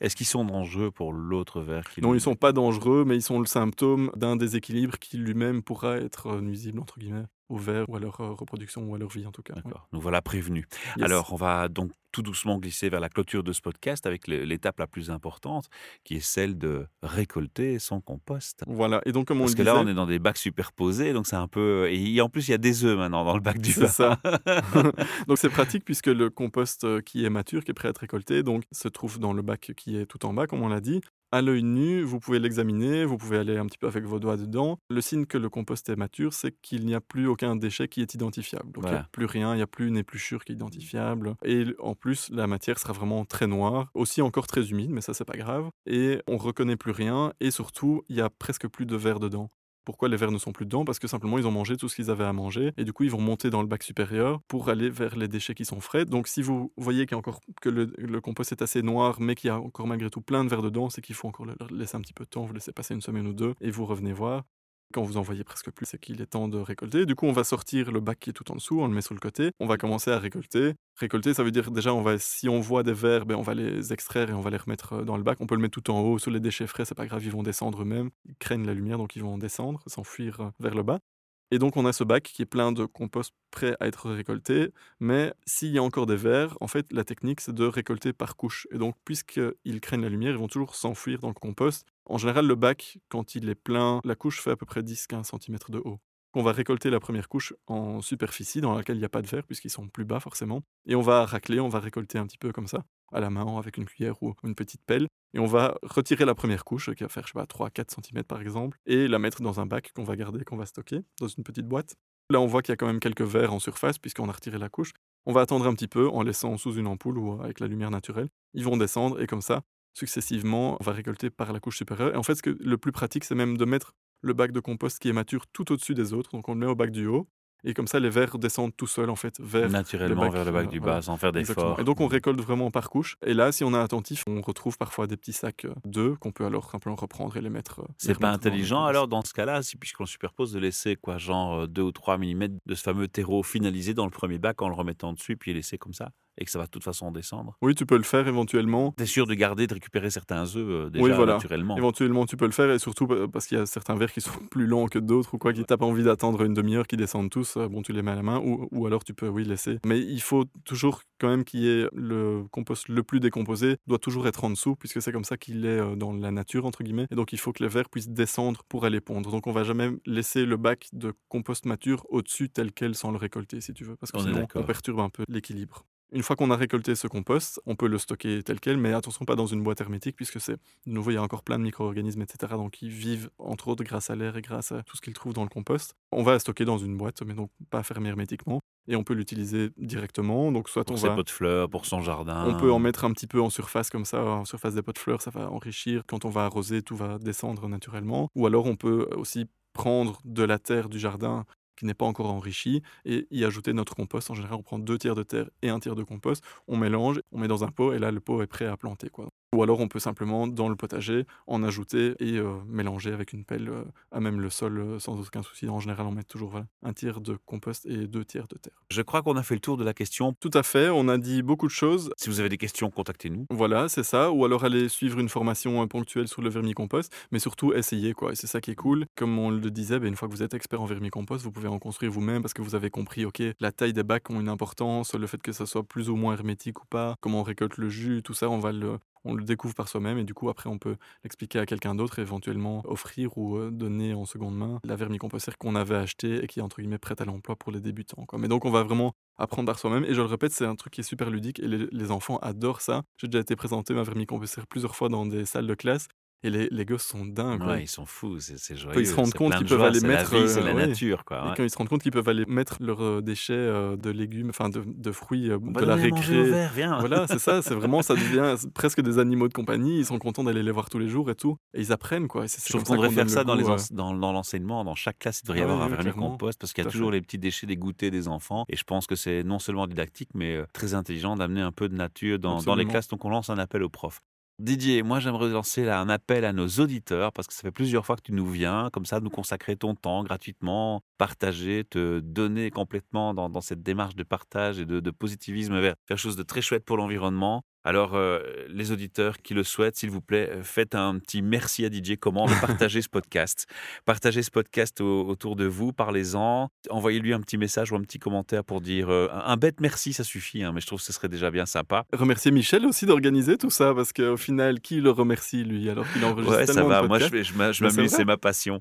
Est-ce 0.00 0.16
qu'ils 0.16 0.26
sont 0.26 0.44
dangereux 0.44 0.90
pour 0.90 1.12
l'autre 1.12 1.64
qui 1.94 2.02
Non, 2.02 2.14
ils 2.14 2.20
sont 2.20 2.34
pas 2.34 2.52
dangereux, 2.52 3.04
mais 3.06 3.14
ils 3.14 3.22
sont 3.22 3.38
le 3.38 3.46
symptôme 3.46 4.10
d'un 4.16 4.34
déséquilibre 4.34 4.98
qui 4.98 5.16
lui-même 5.16 5.62
pourra 5.62 5.98
être 5.98 6.26
euh, 6.26 6.40
nuisible, 6.40 6.80
entre 6.80 6.98
guillemets, 6.98 7.26
aux 7.48 7.58
vers 7.58 7.88
ou 7.88 7.96
à 7.96 8.00
leur 8.00 8.20
euh, 8.20 8.32
reproduction 8.32 8.82
ou 8.84 8.94
à 8.94 8.98
leur 8.98 9.08
vie 9.08 9.26
en 9.26 9.32
tout 9.32 9.42
cas. 9.42 9.54
D'accord, 9.54 9.88
nous 9.92 10.00
voilà 10.00 10.22
prévenus. 10.22 10.66
Yes. 10.96 11.04
Alors, 11.04 11.32
on 11.32 11.36
va 11.36 11.68
donc 11.68 11.92
tout 12.14 12.22
doucement 12.22 12.58
glisser 12.58 12.88
vers 12.88 13.00
la 13.00 13.08
clôture 13.08 13.42
de 13.42 13.52
ce 13.52 13.60
podcast 13.60 14.06
avec 14.06 14.28
l'étape 14.28 14.78
la 14.78 14.86
plus 14.86 15.10
importante, 15.10 15.68
qui 16.04 16.14
est 16.14 16.20
celle 16.20 16.56
de 16.56 16.86
récolter 17.02 17.80
son 17.80 18.00
compost. 18.00 18.62
Voilà, 18.68 19.00
et 19.04 19.10
donc 19.10 19.26
comme 19.26 19.38
on 19.38 19.44
Parce 19.44 19.54
le 19.54 19.56
que 19.56 19.62
disait, 19.62 19.74
là, 19.74 19.82
on 19.84 19.88
est 19.88 19.94
dans 19.94 20.06
des 20.06 20.20
bacs 20.20 20.38
superposés, 20.38 21.12
donc 21.12 21.26
c'est 21.26 21.34
un 21.34 21.48
peu. 21.48 21.88
Et 21.90 22.20
en 22.20 22.28
plus, 22.28 22.46
il 22.46 22.52
y 22.52 22.54
a 22.54 22.58
des 22.58 22.84
œufs 22.84 22.96
maintenant 22.96 23.24
dans 23.24 23.34
le 23.34 23.40
bac 23.40 23.58
du 23.58 23.72
C'est 23.72 23.88
ça. 23.88 24.20
donc 25.26 25.38
c'est 25.38 25.48
pratique 25.48 25.84
puisque 25.84 26.06
le 26.06 26.30
compost 26.30 26.84
euh, 26.84 27.00
qui 27.00 27.24
est 27.24 27.30
mature, 27.30 27.64
qui 27.64 27.72
est 27.72 27.74
prêt 27.74 27.88
à 27.88 27.90
être 27.90 27.98
récolté, 27.98 28.44
donc 28.44 28.62
se 28.70 28.86
trouve 28.86 29.18
dans 29.18 29.32
le 29.32 29.42
bac 29.42 29.72
qui 29.76 29.96
est 29.96 30.06
tout 30.06 30.24
en 30.24 30.32
bas, 30.32 30.46
comme 30.46 30.62
on 30.62 30.68
l'a 30.68 30.80
dit. 30.80 31.00
À 31.34 31.42
l'œil 31.42 31.64
nu, 31.64 32.02
vous 32.02 32.20
pouvez 32.20 32.38
l'examiner, 32.38 33.04
vous 33.04 33.18
pouvez 33.18 33.38
aller 33.38 33.56
un 33.56 33.66
petit 33.66 33.76
peu 33.76 33.88
avec 33.88 34.04
vos 34.04 34.20
doigts 34.20 34.36
dedans. 34.36 34.78
Le 34.88 35.00
signe 35.00 35.26
que 35.26 35.36
le 35.36 35.48
compost 35.48 35.88
est 35.88 35.96
mature, 35.96 36.32
c'est 36.32 36.52
qu'il 36.62 36.86
n'y 36.86 36.94
a 36.94 37.00
plus 37.00 37.26
aucun 37.26 37.56
déchet 37.56 37.88
qui 37.88 38.02
est 38.02 38.14
identifiable. 38.14 38.70
Donc 38.70 38.84
il 38.86 38.92
n'y 38.92 38.96
a 38.98 39.08
plus 39.10 39.24
rien, 39.24 39.52
il 39.52 39.56
n'y 39.56 39.62
a 39.62 39.66
plus 39.66 39.88
une 39.88 39.96
épluchure 39.96 40.44
qui 40.44 40.52
est 40.52 40.54
identifiable. 40.54 41.34
Et 41.44 41.64
en 41.80 41.96
plus, 41.96 42.30
la 42.30 42.46
matière 42.46 42.78
sera 42.78 42.92
vraiment 42.92 43.24
très 43.24 43.48
noire, 43.48 43.90
aussi 43.94 44.22
encore 44.22 44.46
très 44.46 44.70
humide, 44.70 44.90
mais 44.90 45.00
ça 45.00 45.12
c'est 45.12 45.24
pas 45.24 45.36
grave. 45.36 45.70
Et 45.86 46.20
on 46.28 46.36
reconnaît 46.36 46.76
plus 46.76 46.92
rien, 46.92 47.32
et 47.40 47.50
surtout, 47.50 48.04
il 48.08 48.14
y 48.14 48.20
a 48.20 48.30
presque 48.30 48.68
plus 48.68 48.86
de 48.86 48.94
verre 48.94 49.18
dedans. 49.18 49.50
Pourquoi 49.84 50.08
les 50.08 50.16
vers 50.16 50.30
ne 50.30 50.38
sont 50.38 50.52
plus 50.52 50.64
dedans 50.64 50.84
Parce 50.84 50.98
que 50.98 51.08
simplement 51.08 51.38
ils 51.38 51.46
ont 51.46 51.50
mangé 51.50 51.76
tout 51.76 51.88
ce 51.88 51.96
qu'ils 51.96 52.10
avaient 52.10 52.24
à 52.24 52.32
manger 52.32 52.72
et 52.76 52.84
du 52.84 52.92
coup 52.92 53.04
ils 53.04 53.10
vont 53.10 53.20
monter 53.20 53.50
dans 53.50 53.62
le 53.62 53.68
bac 53.68 53.82
supérieur 53.82 54.40
pour 54.48 54.68
aller 54.68 54.90
vers 54.90 55.16
les 55.16 55.28
déchets 55.28 55.54
qui 55.54 55.64
sont 55.64 55.80
frais. 55.80 56.04
Donc 56.04 56.28
si 56.28 56.42
vous 56.42 56.72
voyez 56.76 57.06
encore 57.14 57.40
que 57.60 57.68
le, 57.68 57.92
le 57.98 58.20
compost 58.20 58.52
est 58.52 58.62
assez 58.62 58.82
noir 58.82 59.20
mais 59.20 59.34
qu'il 59.34 59.48
y 59.48 59.50
a 59.50 59.60
encore 59.60 59.86
malgré 59.86 60.10
tout 60.10 60.22
plein 60.22 60.44
de 60.44 60.48
vers 60.48 60.62
dedans, 60.62 60.90
c'est 60.90 61.02
qu'il 61.02 61.14
faut 61.14 61.28
encore 61.28 61.46
leur 61.46 61.70
laisser 61.70 61.96
un 61.96 62.00
petit 62.00 62.14
peu 62.14 62.24
de 62.24 62.30
temps, 62.30 62.44
vous 62.44 62.54
laissez 62.54 62.72
passer 62.72 62.94
une 62.94 63.02
semaine 63.02 63.26
ou 63.26 63.32
deux 63.34 63.54
et 63.60 63.70
vous 63.70 63.84
revenez 63.86 64.12
voir. 64.12 64.44
Quand 64.92 65.02
vous 65.02 65.16
en 65.16 65.22
voyez 65.22 65.44
presque 65.44 65.70
plus, 65.70 65.86
c'est 65.86 65.98
qu'il 65.98 66.20
est 66.20 66.26
temps 66.26 66.48
de 66.48 66.58
récolter. 66.58 67.06
Du 67.06 67.14
coup, 67.14 67.26
on 67.26 67.32
va 67.32 67.44
sortir 67.44 67.90
le 67.90 68.00
bac 68.00 68.18
qui 68.20 68.30
est 68.30 68.32
tout 68.32 68.50
en 68.52 68.54
dessous, 68.54 68.80
on 68.80 68.86
le 68.86 68.94
met 68.94 69.00
sur 69.00 69.14
le 69.14 69.20
côté. 69.20 69.50
On 69.60 69.66
va 69.66 69.76
commencer 69.76 70.10
à 70.10 70.18
récolter. 70.18 70.74
Récolter, 70.96 71.34
ça 71.34 71.42
veut 71.42 71.50
dire 71.50 71.70
déjà, 71.70 71.92
on 71.94 72.02
va, 72.02 72.18
si 72.18 72.48
on 72.48 72.60
voit 72.60 72.82
des 72.82 72.92
vers, 72.92 73.26
ben, 73.26 73.36
on 73.36 73.42
va 73.42 73.54
les 73.54 73.92
extraire 73.92 74.30
et 74.30 74.32
on 74.32 74.40
va 74.40 74.50
les 74.50 74.56
remettre 74.56 74.94
euh, 74.94 75.04
dans 75.04 75.16
le 75.16 75.22
bac. 75.22 75.38
On 75.40 75.46
peut 75.46 75.56
le 75.56 75.62
mettre 75.62 75.80
tout 75.80 75.90
en 75.90 76.00
haut, 76.00 76.18
sur 76.18 76.30
les 76.30 76.40
déchets 76.40 76.66
frais, 76.66 76.84
c'est 76.84 76.94
pas 76.94 77.06
grave, 77.06 77.24
ils 77.24 77.30
vont 77.32 77.42
descendre 77.42 77.82
eux-mêmes. 77.82 78.10
Ils 78.26 78.36
craignent 78.36 78.66
la 78.66 78.74
lumière, 78.74 78.98
donc 78.98 79.16
ils 79.16 79.22
vont 79.22 79.38
descendre, 79.38 79.82
s'enfuir 79.86 80.40
euh, 80.40 80.50
vers 80.60 80.74
le 80.74 80.82
bas. 80.82 81.00
Et 81.50 81.58
donc, 81.58 81.76
on 81.76 81.86
a 81.86 81.92
ce 81.92 82.04
bac 82.04 82.24
qui 82.24 82.42
est 82.42 82.46
plein 82.46 82.72
de 82.72 82.84
compost 82.84 83.32
prêt 83.50 83.76
à 83.80 83.86
être 83.86 84.10
récolté. 84.10 84.70
Mais 85.00 85.32
s'il 85.46 85.70
y 85.70 85.78
a 85.78 85.82
encore 85.82 86.06
des 86.06 86.16
vers, 86.16 86.56
en 86.60 86.66
fait, 86.66 86.92
la 86.92 87.04
technique, 87.04 87.40
c'est 87.40 87.54
de 87.54 87.64
récolter 87.64 88.12
par 88.12 88.36
couche. 88.36 88.66
Et 88.72 88.78
donc, 88.78 88.96
puisqu'ils 89.04 89.80
craignent 89.80 90.02
la 90.02 90.08
lumière, 90.08 90.32
ils 90.32 90.38
vont 90.38 90.48
toujours 90.48 90.74
s'enfuir 90.74 91.20
dans 91.20 91.28
le 91.28 91.34
compost. 91.34 91.86
En 92.06 92.18
général, 92.18 92.46
le 92.46 92.54
bac, 92.54 92.98
quand 93.08 93.34
il 93.34 93.48
est 93.48 93.54
plein, 93.54 94.00
la 94.04 94.14
couche 94.14 94.40
fait 94.40 94.50
à 94.50 94.56
peu 94.56 94.66
près 94.66 94.82
10-15 94.82 95.24
cm 95.24 95.58
de 95.68 95.78
haut. 95.78 96.00
On 96.36 96.42
va 96.42 96.50
récolter 96.50 96.90
la 96.90 96.98
première 96.98 97.28
couche 97.28 97.54
en 97.68 98.00
superficie 98.02 98.60
dans 98.60 98.74
laquelle 98.76 98.96
il 98.96 98.98
n'y 98.98 99.04
a 99.04 99.08
pas 99.08 99.22
de 99.22 99.28
verre 99.28 99.44
puisqu'ils 99.44 99.70
sont 99.70 99.88
plus 99.88 100.04
bas 100.04 100.18
forcément. 100.18 100.62
Et 100.84 100.96
on 100.96 101.00
va 101.00 101.24
racler, 101.24 101.60
on 101.60 101.68
va 101.68 101.78
récolter 101.78 102.18
un 102.18 102.26
petit 102.26 102.38
peu 102.38 102.50
comme 102.50 102.66
ça, 102.66 102.82
à 103.12 103.20
la 103.20 103.30
main, 103.30 103.58
avec 103.58 103.76
une 103.76 103.84
cuillère 103.84 104.22
ou 104.22 104.34
une 104.42 104.54
petite 104.54 104.82
pelle. 104.84 105.06
Et 105.34 105.38
on 105.38 105.46
va 105.46 105.76
retirer 105.82 106.24
la 106.24 106.34
première 106.34 106.64
couche, 106.64 106.90
qui 106.94 107.02
va 107.02 107.08
faire, 107.08 107.26
je 107.26 107.32
sais 107.32 107.38
pas, 107.38 107.44
3-4 107.44 108.00
cm 108.02 108.24
par 108.24 108.40
exemple, 108.40 108.78
et 108.86 109.08
la 109.08 109.18
mettre 109.18 109.42
dans 109.42 109.60
un 109.60 109.66
bac 109.66 109.92
qu'on 109.94 110.04
va 110.04 110.16
garder, 110.16 110.44
qu'on 110.44 110.56
va 110.56 110.66
stocker 110.66 111.00
dans 111.20 111.28
une 111.28 111.44
petite 111.44 111.66
boîte. 111.66 111.96
Là, 112.30 112.40
on 112.40 112.46
voit 112.46 112.62
qu'il 112.62 112.72
y 112.72 112.74
a 112.74 112.76
quand 112.76 112.86
même 112.86 113.00
quelques 113.00 113.22
verres 113.22 113.52
en 113.52 113.58
surface 113.58 113.98
puisqu'on 113.98 114.28
a 114.28 114.32
retiré 114.32 114.58
la 114.58 114.68
couche. 114.68 114.92
On 115.26 115.32
va 115.32 115.42
attendre 115.42 115.66
un 115.66 115.74
petit 115.74 115.88
peu 115.88 116.08
en 116.08 116.22
laissant 116.22 116.56
sous 116.56 116.74
une 116.74 116.86
ampoule 116.86 117.18
ou 117.18 117.42
avec 117.42 117.60
la 117.60 117.66
lumière 117.66 117.90
naturelle. 117.90 118.28
Ils 118.54 118.64
vont 118.64 118.76
descendre 118.76 119.20
et 119.20 119.26
comme 119.26 119.42
ça, 119.42 119.62
successivement, 119.92 120.76
on 120.80 120.84
va 120.84 120.92
récolter 120.92 121.30
par 121.30 121.52
la 121.52 121.60
couche 121.60 121.78
supérieure. 121.78 122.14
Et 122.14 122.16
en 122.16 122.22
fait, 122.22 122.34
ce 122.34 122.42
que 122.42 122.56
le 122.58 122.78
plus 122.78 122.92
pratique, 122.92 123.24
c'est 123.24 123.34
même 123.34 123.56
de 123.56 123.64
mettre 123.64 123.94
le 124.20 124.32
bac 124.32 124.52
de 124.52 124.60
compost 124.60 124.98
qui 124.98 125.08
est 125.08 125.12
mature 125.12 125.46
tout 125.48 125.70
au-dessus 125.72 125.94
des 125.94 126.12
autres. 126.14 126.30
Donc 126.30 126.48
on 126.48 126.54
le 126.54 126.60
met 126.60 126.66
au 126.66 126.74
bac 126.74 126.90
du 126.90 127.06
haut. 127.06 127.28
Et 127.64 127.72
comme 127.72 127.86
ça, 127.86 127.98
les 127.98 128.10
vers 128.10 128.38
descendent 128.38 128.76
tout 128.76 128.86
seuls, 128.86 129.08
en 129.10 129.16
fait, 129.16 129.40
vers 129.40 129.70
Naturellement 129.70 130.24
le 130.24 130.30
bac, 130.30 130.32
vers 130.34 130.44
le 130.44 130.52
bac 130.52 130.66
euh, 130.66 130.70
du 130.70 130.80
bas, 130.80 131.00
sans 131.02 131.16
faire 131.16 131.32
d'efforts. 131.32 131.80
Et 131.80 131.84
donc 131.84 132.00
on 132.00 132.06
récolte 132.06 132.40
vraiment 132.40 132.70
par 132.70 132.90
couche. 132.90 133.16
Et 133.24 133.32
là, 133.32 133.52
si 133.52 133.64
on 133.64 133.72
est 133.72 133.78
attentif, 133.78 134.22
on 134.26 134.40
retrouve 134.42 134.76
parfois 134.76 135.06
des 135.06 135.16
petits 135.16 135.32
sacs 135.32 135.64
euh, 135.64 135.74
d'œufs 135.84 136.18
qu'on 136.18 136.30
peut 136.32 136.44
alors 136.44 136.70
simplement 136.70 136.96
reprendre 136.96 137.36
et 137.36 137.40
les 137.40 137.50
mettre. 137.50 137.80
euh, 137.80 137.86
C'est 137.96 138.18
pas 138.18 138.30
intelligent 138.30 138.84
alors 138.84 139.08
dans 139.08 139.22
ce 139.24 139.32
cas-là, 139.32 139.62
si 139.62 139.76
puisqu'on 139.76 140.06
superpose 140.06 140.52
de 140.52 140.58
laisser 140.58 140.96
quoi, 140.96 141.18
genre 141.18 141.66
2 141.66 141.82
ou 141.82 141.92
3 141.92 142.18
mm 142.18 142.58
de 142.66 142.74
ce 142.74 142.82
fameux 142.82 143.08
terreau 143.08 143.42
finalisé 143.42 143.94
dans 143.94 144.04
le 144.04 144.10
premier 144.10 144.38
bac 144.38 144.60
en 144.60 144.68
le 144.68 144.74
remettant 144.74 145.12
dessus, 145.12 145.36
puis 145.36 145.54
laisser 145.54 145.78
comme 145.78 145.94
ça, 145.94 146.10
et 146.38 146.44
que 146.44 146.50
ça 146.50 146.58
va 146.58 146.66
de 146.66 146.70
toute 146.70 146.84
façon 146.84 147.10
descendre. 147.12 147.56
Oui, 147.62 147.74
tu 147.74 147.86
peux 147.86 147.96
le 147.96 148.02
faire 148.02 148.26
éventuellement. 148.28 148.92
T'es 148.96 149.06
sûr 149.06 149.26
de 149.26 149.34
garder, 149.34 149.66
de 149.66 149.74
récupérer 149.74 150.10
certains 150.10 150.44
œufs 150.44 150.56
euh, 150.56 150.90
déjà 150.90 151.04
Oui, 151.04 151.10
voilà. 151.12 151.34
naturellement. 151.34 151.76
Éventuellement, 151.76 152.26
tu 152.26 152.36
peux 152.36 152.46
le 152.46 152.52
faire 152.52 152.70
et 152.70 152.78
surtout 152.78 153.06
euh, 153.10 153.26
parce 153.28 153.46
qu'il 153.46 153.58
y 153.58 153.60
a 153.60 153.66
certains 153.66 153.94
vers 153.96 154.12
qui 154.12 154.20
sont 154.20 154.30
plus 154.50 154.66
longs 154.66 154.86
que 154.86 154.98
d'autres 154.98 155.34
ou 155.34 155.38
quoi, 155.38 155.52
qui 155.52 155.64
t'as 155.64 155.76
pas 155.76 155.86
envie 155.86 156.04
d'attendre 156.04 156.42
une 156.42 156.54
demi-heure, 156.54 156.86
qui 156.86 156.96
descendent 156.96 157.30
tous. 157.30 157.56
euh, 157.56 157.68
Bon, 157.68 157.82
tu 157.82 157.92
les 157.92 158.02
mets 158.02 158.10
à 158.12 158.16
la 158.16 158.22
main 158.22 158.38
ou, 158.40 158.68
ou 158.72 158.86
alors 158.86 159.04
tu 159.04 159.14
peux, 159.14 159.28
oui, 159.28 159.44
laisser. 159.44 159.78
Mais 159.86 159.98
il 160.00 160.20
faut 160.20 160.44
toujours 160.64 161.02
quand 161.20 161.28
même 161.28 161.44
qu'il 161.44 161.60
y 161.60 161.68
ait 161.68 161.86
le 161.92 162.44
compost 162.50 162.88
le 162.88 163.02
plus 163.02 163.20
décomposé, 163.20 163.76
doit 163.86 163.98
toujours 163.98 164.26
être 164.26 164.44
en 164.44 164.50
dessous 164.50 164.76
puisque 164.76 165.00
c'est 165.00 165.12
comme 165.12 165.24
ça 165.24 165.36
qu'il 165.36 165.64
est 165.64 165.80
euh, 165.80 165.94
dans 165.96 166.12
la 166.12 166.30
nature 166.30 166.66
entre 166.66 166.82
guillemets. 166.82 167.06
Et 167.10 167.14
donc 167.14 167.32
il 167.32 167.38
faut 167.38 167.52
que 167.52 167.62
les 167.62 167.68
vers 167.68 167.88
puissent 167.88 168.08
descendre 168.10 168.62
pour 168.68 168.84
aller 168.84 169.00
pondre. 169.00 169.30
Donc 169.30 169.46
on 169.46 169.52
va 169.52 169.62
jamais 169.64 169.90
laisser 170.06 170.44
le 170.44 170.56
bac 170.56 170.88
de 170.92 171.12
compost 171.28 171.64
mature 171.66 172.04
au-dessus 172.10 172.48
tel 172.50 172.72
quel 172.72 172.94
sans 172.94 173.10
le 173.10 173.16
récolter 173.18 173.60
si 173.60 173.72
tu 173.72 173.84
veux, 173.84 173.96
parce 173.96 174.10
que 174.12 174.18
On 174.18 174.20
sinon 174.20 174.46
on 174.54 174.62
perturbe 174.64 175.00
un 175.00 175.08
peu 175.10 175.24
l'équilibre. 175.28 175.84
Une 176.14 176.22
fois 176.22 176.36
qu'on 176.36 176.52
a 176.52 176.56
récolté 176.56 176.94
ce 176.94 177.08
compost, 177.08 177.60
on 177.66 177.74
peut 177.74 177.88
le 177.88 177.98
stocker 177.98 178.40
tel 178.44 178.60
quel, 178.60 178.76
mais 178.76 178.92
attention 178.92 179.24
pas 179.24 179.34
dans 179.34 179.46
une 179.46 179.64
boîte 179.64 179.80
hermétique, 179.80 180.14
puisque 180.14 180.40
c'est, 180.40 180.52
de 180.86 180.92
nouveau, 180.92 181.10
il 181.10 181.14
y 181.14 181.16
a 181.16 181.22
encore 181.22 181.42
plein 181.42 181.58
de 181.58 181.64
micro-organismes, 181.64 182.22
etc., 182.22 182.52
donc 182.52 182.70
qui 182.70 182.88
vivent, 182.88 183.30
entre 183.38 183.66
autres, 183.66 183.82
grâce 183.82 184.10
à 184.10 184.14
l'air 184.14 184.36
et 184.36 184.40
grâce 184.40 184.70
à 184.70 184.84
tout 184.84 184.96
ce 184.96 185.02
qu'ils 185.02 185.12
trouvent 185.12 185.32
dans 185.34 185.42
le 185.42 185.48
compost. 185.48 185.96
On 186.12 186.22
va 186.22 186.30
la 186.30 186.38
stocker 186.38 186.64
dans 186.64 186.78
une 186.78 186.96
boîte, 186.96 187.20
mais 187.22 187.34
donc 187.34 187.50
pas 187.68 187.82
fermée 187.82 188.10
hermétiquement, 188.10 188.60
et 188.86 188.94
on 188.94 189.02
peut 189.02 189.14
l'utiliser 189.14 189.70
directement. 189.76 190.52
Donc 190.52 190.68
soit 190.68 190.84
Pour 190.84 190.94
on 190.94 190.98
ses 190.98 191.08
va... 191.08 191.16
pots 191.16 191.24
de 191.24 191.30
fleurs, 191.30 191.68
pour 191.68 191.84
son 191.84 192.00
jardin. 192.00 192.46
On 192.46 192.60
peut 192.60 192.70
en 192.70 192.78
mettre 192.78 193.04
un 193.04 193.12
petit 193.12 193.26
peu 193.26 193.40
en 193.40 193.50
surface 193.50 193.90
comme 193.90 194.04
ça, 194.04 194.22
en 194.22 194.44
surface 194.44 194.76
des 194.76 194.82
pots 194.82 194.92
de 194.92 194.98
fleurs, 194.98 195.20
ça 195.20 195.32
va 195.32 195.50
enrichir. 195.50 196.04
Quand 196.06 196.24
on 196.24 196.30
va 196.30 196.44
arroser, 196.44 196.82
tout 196.82 196.94
va 196.94 197.18
descendre 197.18 197.66
naturellement. 197.66 198.28
Ou 198.36 198.46
alors 198.46 198.66
on 198.66 198.76
peut 198.76 199.08
aussi 199.16 199.46
prendre 199.72 200.20
de 200.24 200.44
la 200.44 200.60
terre 200.60 200.88
du 200.88 201.00
jardin 201.00 201.44
n'est 201.84 201.94
pas 201.94 202.06
encore 202.06 202.26
enrichie 202.30 202.82
et 203.04 203.26
y 203.30 203.44
ajouter 203.44 203.72
notre 203.72 203.94
compost. 203.94 204.30
En 204.30 204.34
général, 204.34 204.56
on 204.58 204.62
prend 204.62 204.78
deux 204.78 204.98
tiers 204.98 205.14
de 205.14 205.22
terre 205.22 205.48
et 205.62 205.68
un 205.70 205.78
tiers 205.80 205.94
de 205.94 206.02
compost, 206.02 206.42
on 206.68 206.76
mélange, 206.76 207.20
on 207.32 207.38
met 207.38 207.48
dans 207.48 207.64
un 207.64 207.68
pot 207.70 207.92
et 207.92 207.98
là, 207.98 208.10
le 208.10 208.20
pot 208.20 208.42
est 208.42 208.46
prêt 208.46 208.66
à 208.66 208.76
planter. 208.76 209.10
Quoi. 209.10 209.28
Ou 209.54 209.62
alors, 209.62 209.78
on 209.78 209.86
peut 209.86 210.00
simplement, 210.00 210.48
dans 210.48 210.68
le 210.68 210.74
potager, 210.74 211.26
en 211.46 211.62
ajouter 211.62 212.16
et 212.18 212.38
euh, 212.38 212.56
mélanger 212.66 213.12
avec 213.12 213.32
une 213.32 213.44
pelle 213.44 213.68
euh, 213.68 213.84
à 214.10 214.18
même 214.18 214.40
le 214.40 214.50
sol 214.50 214.80
euh, 214.80 214.98
sans 214.98 215.20
aucun 215.20 215.44
souci. 215.44 215.68
En 215.68 215.78
général, 215.78 216.06
on 216.06 216.10
met 216.10 216.24
toujours 216.24 216.50
voilà, 216.50 216.66
un 216.82 216.92
tiers 216.92 217.20
de 217.20 217.38
compost 217.46 217.86
et 217.86 218.08
deux 218.08 218.24
tiers 218.24 218.48
de 218.48 218.56
terre. 218.56 218.72
Je 218.90 219.00
crois 219.00 219.22
qu'on 219.22 219.36
a 219.36 219.44
fait 219.44 219.54
le 219.54 219.60
tour 219.60 219.76
de 219.76 219.84
la 219.84 219.94
question. 219.94 220.34
Tout 220.40 220.50
à 220.54 220.64
fait, 220.64 220.88
on 220.88 221.06
a 221.06 221.18
dit 221.18 221.42
beaucoup 221.42 221.68
de 221.68 221.72
choses. 221.72 222.10
Si 222.16 222.28
vous 222.28 222.40
avez 222.40 222.48
des 222.48 222.58
questions, 222.58 222.90
contactez-nous. 222.90 223.46
Voilà, 223.50 223.88
c'est 223.88 224.02
ça. 224.02 224.32
Ou 224.32 224.44
alors 224.44 224.64
aller 224.64 224.88
suivre 224.88 225.20
une 225.20 225.28
formation 225.28 225.86
ponctuelle 225.86 226.26
sur 226.26 226.42
le 226.42 226.50
vermicompost, 226.50 227.14
mais 227.30 227.38
surtout 227.38 227.72
essayer 227.74 228.12
quoi. 228.12 228.32
Et 228.32 228.34
c'est 228.34 228.48
ça 228.48 228.60
qui 228.60 228.72
est 228.72 228.74
cool. 228.74 229.06
Comme 229.14 229.38
on 229.38 229.50
le 229.50 229.70
disait, 229.70 230.00
ben, 230.00 230.08
une 230.08 230.16
fois 230.16 230.26
que 230.26 230.32
vous 230.34 230.42
êtes 230.42 230.54
expert 230.54 230.82
en 230.82 230.86
vermicompost, 230.86 231.44
vous 231.44 231.52
pouvez 231.52 231.68
en 231.68 231.78
construire 231.78 232.10
vous-même 232.10 232.42
parce 232.42 232.54
que 232.54 232.62
vous 232.62 232.74
avez 232.74 232.90
compris, 232.90 233.24
ok, 233.24 233.40
la 233.60 233.70
taille 233.70 233.92
des 233.92 234.02
bacs 234.02 234.28
ont 234.30 234.40
une 234.40 234.48
importance, 234.48 235.14
le 235.14 235.28
fait 235.28 235.40
que 235.40 235.52
ça 235.52 235.64
soit 235.64 235.84
plus 235.84 236.10
ou 236.10 236.16
moins 236.16 236.32
hermétique 236.32 236.82
ou 236.82 236.86
pas, 236.86 237.14
comment 237.20 237.40
on 237.40 237.44
récolte 237.44 237.76
le 237.76 237.88
jus, 237.88 238.22
tout 238.24 238.34
ça, 238.34 238.50
on 238.50 238.58
va 238.58 238.72
le 238.72 238.98
on 239.24 239.34
le 239.34 239.44
découvre 239.44 239.74
par 239.74 239.88
soi-même 239.88 240.18
et 240.18 240.24
du 240.24 240.34
coup 240.34 240.48
après 240.48 240.68
on 240.68 240.78
peut 240.78 240.96
l'expliquer 241.22 241.58
à 241.58 241.66
quelqu'un 241.66 241.94
d'autre 241.94 242.18
et 242.18 242.22
éventuellement 242.22 242.82
offrir 242.86 243.36
ou 243.38 243.56
euh, 243.56 243.70
donner 243.70 244.14
en 244.14 244.24
seconde 244.24 244.56
main 244.56 244.80
la 244.84 244.96
vermicompostière 244.96 245.58
qu'on 245.58 245.74
avait 245.74 245.96
achetée 245.96 246.44
et 246.44 246.46
qui 246.46 246.60
est 246.60 246.62
entre 246.62 246.80
guillemets 246.80 246.98
prête 246.98 247.20
à 247.20 247.24
l'emploi 247.24 247.56
pour 247.56 247.72
les 247.72 247.80
débutants. 247.80 248.24
Quoi. 248.26 248.38
Mais 248.38 248.48
donc 248.48 248.64
on 248.64 248.70
va 248.70 248.82
vraiment 248.82 249.14
apprendre 249.36 249.66
par 249.66 249.78
soi-même 249.78 250.04
et 250.04 250.14
je 250.14 250.20
le 250.20 250.26
répète 250.26 250.52
c'est 250.52 250.66
un 250.66 250.76
truc 250.76 250.92
qui 250.92 251.00
est 251.00 251.04
super 251.04 251.30
ludique 251.30 251.60
et 251.60 251.68
les, 251.68 251.86
les 251.90 252.10
enfants 252.10 252.38
adorent 252.38 252.80
ça. 252.80 253.02
J'ai 253.18 253.28
déjà 253.28 253.40
été 253.40 253.56
présenter 253.56 253.94
ma 253.94 254.02
vermicompostière 254.02 254.66
plusieurs 254.66 254.96
fois 254.96 255.08
dans 255.08 255.26
des 255.26 255.44
salles 255.44 255.66
de 255.66 255.74
classe 255.74 256.08
et 256.42 256.50
les, 256.50 256.68
les 256.70 256.84
gosses 256.84 257.04
sont 257.06 257.24
dingues. 257.24 257.62
Ouais, 257.62 257.84
ils 257.84 257.88
sont 257.88 258.04
fous, 258.04 258.38
c'est 258.38 258.58
c'est 258.58 258.76
joyeux. 258.76 258.94
Quand 258.94 259.00
ils 259.00 259.06
se 259.06 259.14
rendent 259.14 259.26
c'est 259.28 259.38
compte 259.38 259.54
qu'ils 259.56 259.66
peuvent 259.66 259.78
joie, 259.78 259.86
aller 259.88 260.00
c'est 260.00 260.06
mettre, 260.06 260.34
la 260.34 260.42
vie, 260.42 260.48
c'est 260.48 260.60
euh, 260.60 260.64
la 260.66 260.74
ouais. 260.74 260.86
nature. 260.88 261.24
Quoi, 261.24 261.38
Et 261.52 261.56
quand 261.56 261.62
ils 261.64 261.70
se 261.70 261.78
rendent 261.78 261.88
compte 261.88 262.02
qu'ils 262.02 262.12
peuvent 262.12 262.28
aller 262.28 262.44
mettre 262.46 262.76
leurs 262.80 263.02
euh, 263.02 263.20
déchets 263.22 263.54
euh, 263.54 263.96
de 263.96 264.10
légumes, 264.10 264.50
enfin 264.50 264.68
de, 264.68 264.82
de 264.86 265.10
fruits, 265.12 265.50
euh, 265.50 265.58
de 265.58 265.84
la 265.84 265.94
récré. 265.94 266.68
viens. 266.74 266.98
Voilà, 267.00 267.26
c'est 267.28 267.38
ça, 267.38 267.62
c'est 267.62 267.74
vraiment, 267.74 268.02
ça 268.02 268.14
devient 268.14 268.56
presque 268.74 269.00
des 269.00 269.18
animaux 269.18 269.48
de 269.48 269.54
compagnie. 269.54 269.98
Ils 269.98 270.06
sont 270.06 270.18
contents 270.18 270.44
d'aller 270.44 270.62
les 270.62 270.70
voir 270.70 270.90
tous 270.90 270.98
les 270.98 271.08
jours 271.08 271.30
et 271.30 271.34
tout. 271.34 271.56
Et 271.72 271.80
ils 271.80 271.92
apprennent, 271.92 272.28
quoi. 272.28 272.46
C'est- 272.48 272.58
Je 272.58 272.64
c'est 272.64 272.70
trouve 272.72 272.84
qu'on 272.84 272.94
devrait 272.94 273.10
faire 273.10 273.30
ça 273.30 273.44
dans 273.44 273.58
euh, 273.58 273.62
ense- 273.64 273.92
dans, 273.92 274.12
dans 274.14 274.32
l'enseignement. 274.32 274.84
Dans 274.84 274.94
chaque 274.94 275.18
classe, 275.18 275.40
il 275.42 275.46
devrait 275.46 275.60
y 275.60 275.62
Ah 275.62 275.64
avoir 275.64 275.82
un 275.82 275.88
clairement. 275.88 276.02
vermicompost 276.04 276.60
parce 276.60 276.72
qu'il 276.74 276.84
y 276.84 276.86
a 276.86 276.90
toujours 276.90 277.10
les 277.10 277.20
petits 277.22 277.38
déchets 277.38 277.66
des 277.66 277.76
goûters 277.76 278.10
des 278.10 278.28
enfants. 278.28 278.64
Et 278.68 278.76
je 278.76 278.84
pense 278.84 279.06
que 279.06 279.16
c'est 279.16 279.42
non 279.44 279.58
seulement 279.58 279.86
didactique, 279.86 280.28
mais 280.34 280.56
euh, 280.56 280.66
très 280.74 280.92
intelligent 280.94 281.36
d'amener 281.36 281.62
un 281.62 281.72
peu 281.72 281.88
de 281.88 281.94
nature 281.94 282.38
dans, 282.38 282.74
les 282.74 282.84
classes. 282.86 283.08
Donc 283.08 283.24
on 283.24 283.30
lance 283.30 283.48
un 283.50 283.58
appel 283.58 283.82
aux 283.82 283.88
profs. 283.88 284.20
Didier, 284.60 285.02
moi 285.02 285.18
j'aimerais 285.18 285.48
lancer 285.50 285.84
là 285.84 286.00
un 286.00 286.08
appel 286.08 286.44
à 286.44 286.52
nos 286.52 286.68
auditeurs 286.68 287.32
parce 287.32 287.48
que 287.48 287.54
ça 287.54 287.62
fait 287.62 287.72
plusieurs 287.72 288.06
fois 288.06 288.14
que 288.14 288.22
tu 288.22 288.32
nous 288.32 288.48
viens, 288.48 288.88
comme 288.92 289.04
ça, 289.04 289.18
nous 289.18 289.30
consacrer 289.30 289.76
ton 289.76 289.96
temps 289.96 290.22
gratuitement, 290.22 291.02
partager, 291.18 291.84
te 291.84 292.20
donner 292.20 292.70
complètement 292.70 293.34
dans, 293.34 293.60
cette 293.60 293.82
démarche 293.82 294.14
de 294.14 294.22
partage 294.22 294.78
et 294.78 294.84
de, 294.86 295.00
de 295.00 295.10
positivisme 295.10 295.80
vers 295.80 295.96
quelque 296.06 296.18
chose 296.18 296.36
de 296.36 296.44
très 296.44 296.62
chouette 296.62 296.84
pour 296.84 296.96
l'environnement. 296.96 297.64
Alors, 297.86 298.14
euh, 298.14 298.40
les 298.68 298.92
auditeurs 298.92 299.36
qui 299.42 299.52
le 299.52 299.62
souhaitent, 299.62 299.96
s'il 299.96 300.10
vous 300.10 300.22
plaît, 300.22 300.48
euh, 300.50 300.62
faites 300.62 300.94
un 300.94 301.18
petit 301.18 301.42
merci 301.42 301.84
à 301.84 301.90
Didier 301.90 302.16
Comment 302.16 302.46
de 302.46 302.58
partager 302.60 303.02
ce 303.02 303.10
podcast. 303.10 303.66
Partagez 304.06 304.42
ce 304.42 304.50
podcast 304.50 305.02
au- 305.02 305.26
autour 305.28 305.54
de 305.54 305.66
vous, 305.66 305.92
parlez-en, 305.92 306.70
envoyez-lui 306.88 307.34
un 307.34 307.40
petit 307.40 307.58
message 307.58 307.92
ou 307.92 307.96
un 307.96 308.00
petit 308.00 308.18
commentaire 308.18 308.64
pour 308.64 308.80
dire 308.80 309.10
euh, 309.10 309.28
un 309.32 309.58
bête 309.58 309.80
merci, 309.80 310.14
ça 310.14 310.24
suffit, 310.24 310.62
hein, 310.62 310.72
mais 310.74 310.80
je 310.80 310.86
trouve 310.86 310.98
que 311.00 311.04
ce 311.04 311.12
serait 311.12 311.28
déjà 311.28 311.50
bien 311.50 311.66
sympa. 311.66 312.04
Remercier 312.14 312.50
Michel 312.50 312.86
aussi 312.86 313.04
d'organiser 313.04 313.58
tout 313.58 313.70
ça, 313.70 313.92
parce 313.94 314.14
qu'au 314.14 314.38
final, 314.38 314.80
qui 314.80 315.02
le 315.02 315.10
remercie, 315.10 315.62
lui, 315.64 315.90
alors 315.90 316.10
qu'il 316.10 316.24
enregistre 316.24 316.56
Ouais, 316.56 316.66
ça 316.66 316.84
va. 316.84 317.02
Moi, 317.02 317.18
je, 317.18 317.26
je 317.42 317.52
c'est 317.52 317.80
m'amuse, 317.82 318.10
c'est 318.10 318.24
ma 318.24 318.38
passion. 318.38 318.78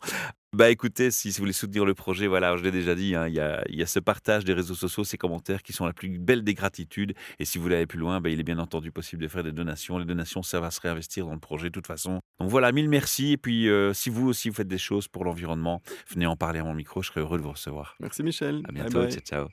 Bah 0.53 0.69
écoutez, 0.69 1.09
si, 1.09 1.31
si 1.31 1.37
vous 1.39 1.43
voulez 1.43 1.51
soutenir 1.53 1.83
le 1.83 1.95
projet, 1.95 2.27
voilà, 2.27 2.55
je 2.57 2.63
l'ai 2.63 2.69
déjà 2.69 2.93
dit, 2.93 3.15
hein, 3.15 3.27
il 3.27 3.33
y, 3.33 3.39
a, 3.39 3.63
il 3.69 3.75
y 3.75 3.81
a 3.81 3.87
ce 3.87 3.99
partage 3.99 4.45
des 4.45 4.53
réseaux 4.53 4.75
sociaux, 4.75 5.03
ces 5.03 5.17
commentaires 5.17 5.63
qui 5.63 5.73
sont 5.73 5.85
la 5.87 5.93
plus 5.93 6.19
belle 6.19 6.43
des 6.43 6.53
gratitudes. 6.53 7.15
Et 7.39 7.45
si 7.45 7.57
vous 7.57 7.63
voulez 7.63 7.77
aller 7.77 7.87
plus 7.87 7.97
loin, 7.97 8.21
bah, 8.21 8.29
il 8.29 8.39
est 8.39 8.43
bien 8.43 8.59
entendu 8.59 8.91
possible 8.91 9.23
de 9.23 9.27
faire 9.27 9.43
des 9.43 9.51
donations. 9.51 9.97
Les 9.97 10.05
donations, 10.05 10.43
ça 10.43 10.59
va 10.59 10.69
se 10.69 10.79
réinvestir 10.79 11.25
dans 11.25 11.33
le 11.33 11.39
projet 11.39 11.69
de 11.69 11.73
toute 11.73 11.87
façon. 11.87 12.19
Donc 12.39 12.49
voilà, 12.49 12.71
mille 12.71 12.87
merci. 12.87 13.31
Et 13.31 13.37
puis, 13.37 13.67
euh, 13.67 13.93
si 13.93 14.11
vous 14.11 14.27
aussi 14.27 14.49
vous 14.49 14.55
faites 14.55 14.67
des 14.67 14.77
choses 14.77 15.07
pour 15.07 15.25
l'environnement, 15.25 15.81
venez 16.09 16.27
en 16.27 16.35
parler 16.35 16.59
à 16.59 16.63
mon 16.63 16.75
micro, 16.75 17.01
je 17.01 17.07
serai 17.07 17.21
heureux 17.21 17.39
de 17.39 17.43
vous 17.43 17.51
recevoir. 17.51 17.95
Merci 17.99 18.21
Michel. 18.21 18.61
À 18.67 18.71
Bye 18.71 18.89
bientôt, 18.89 18.99
bye. 18.99 19.11
ciao 19.11 19.21
ciao. 19.21 19.47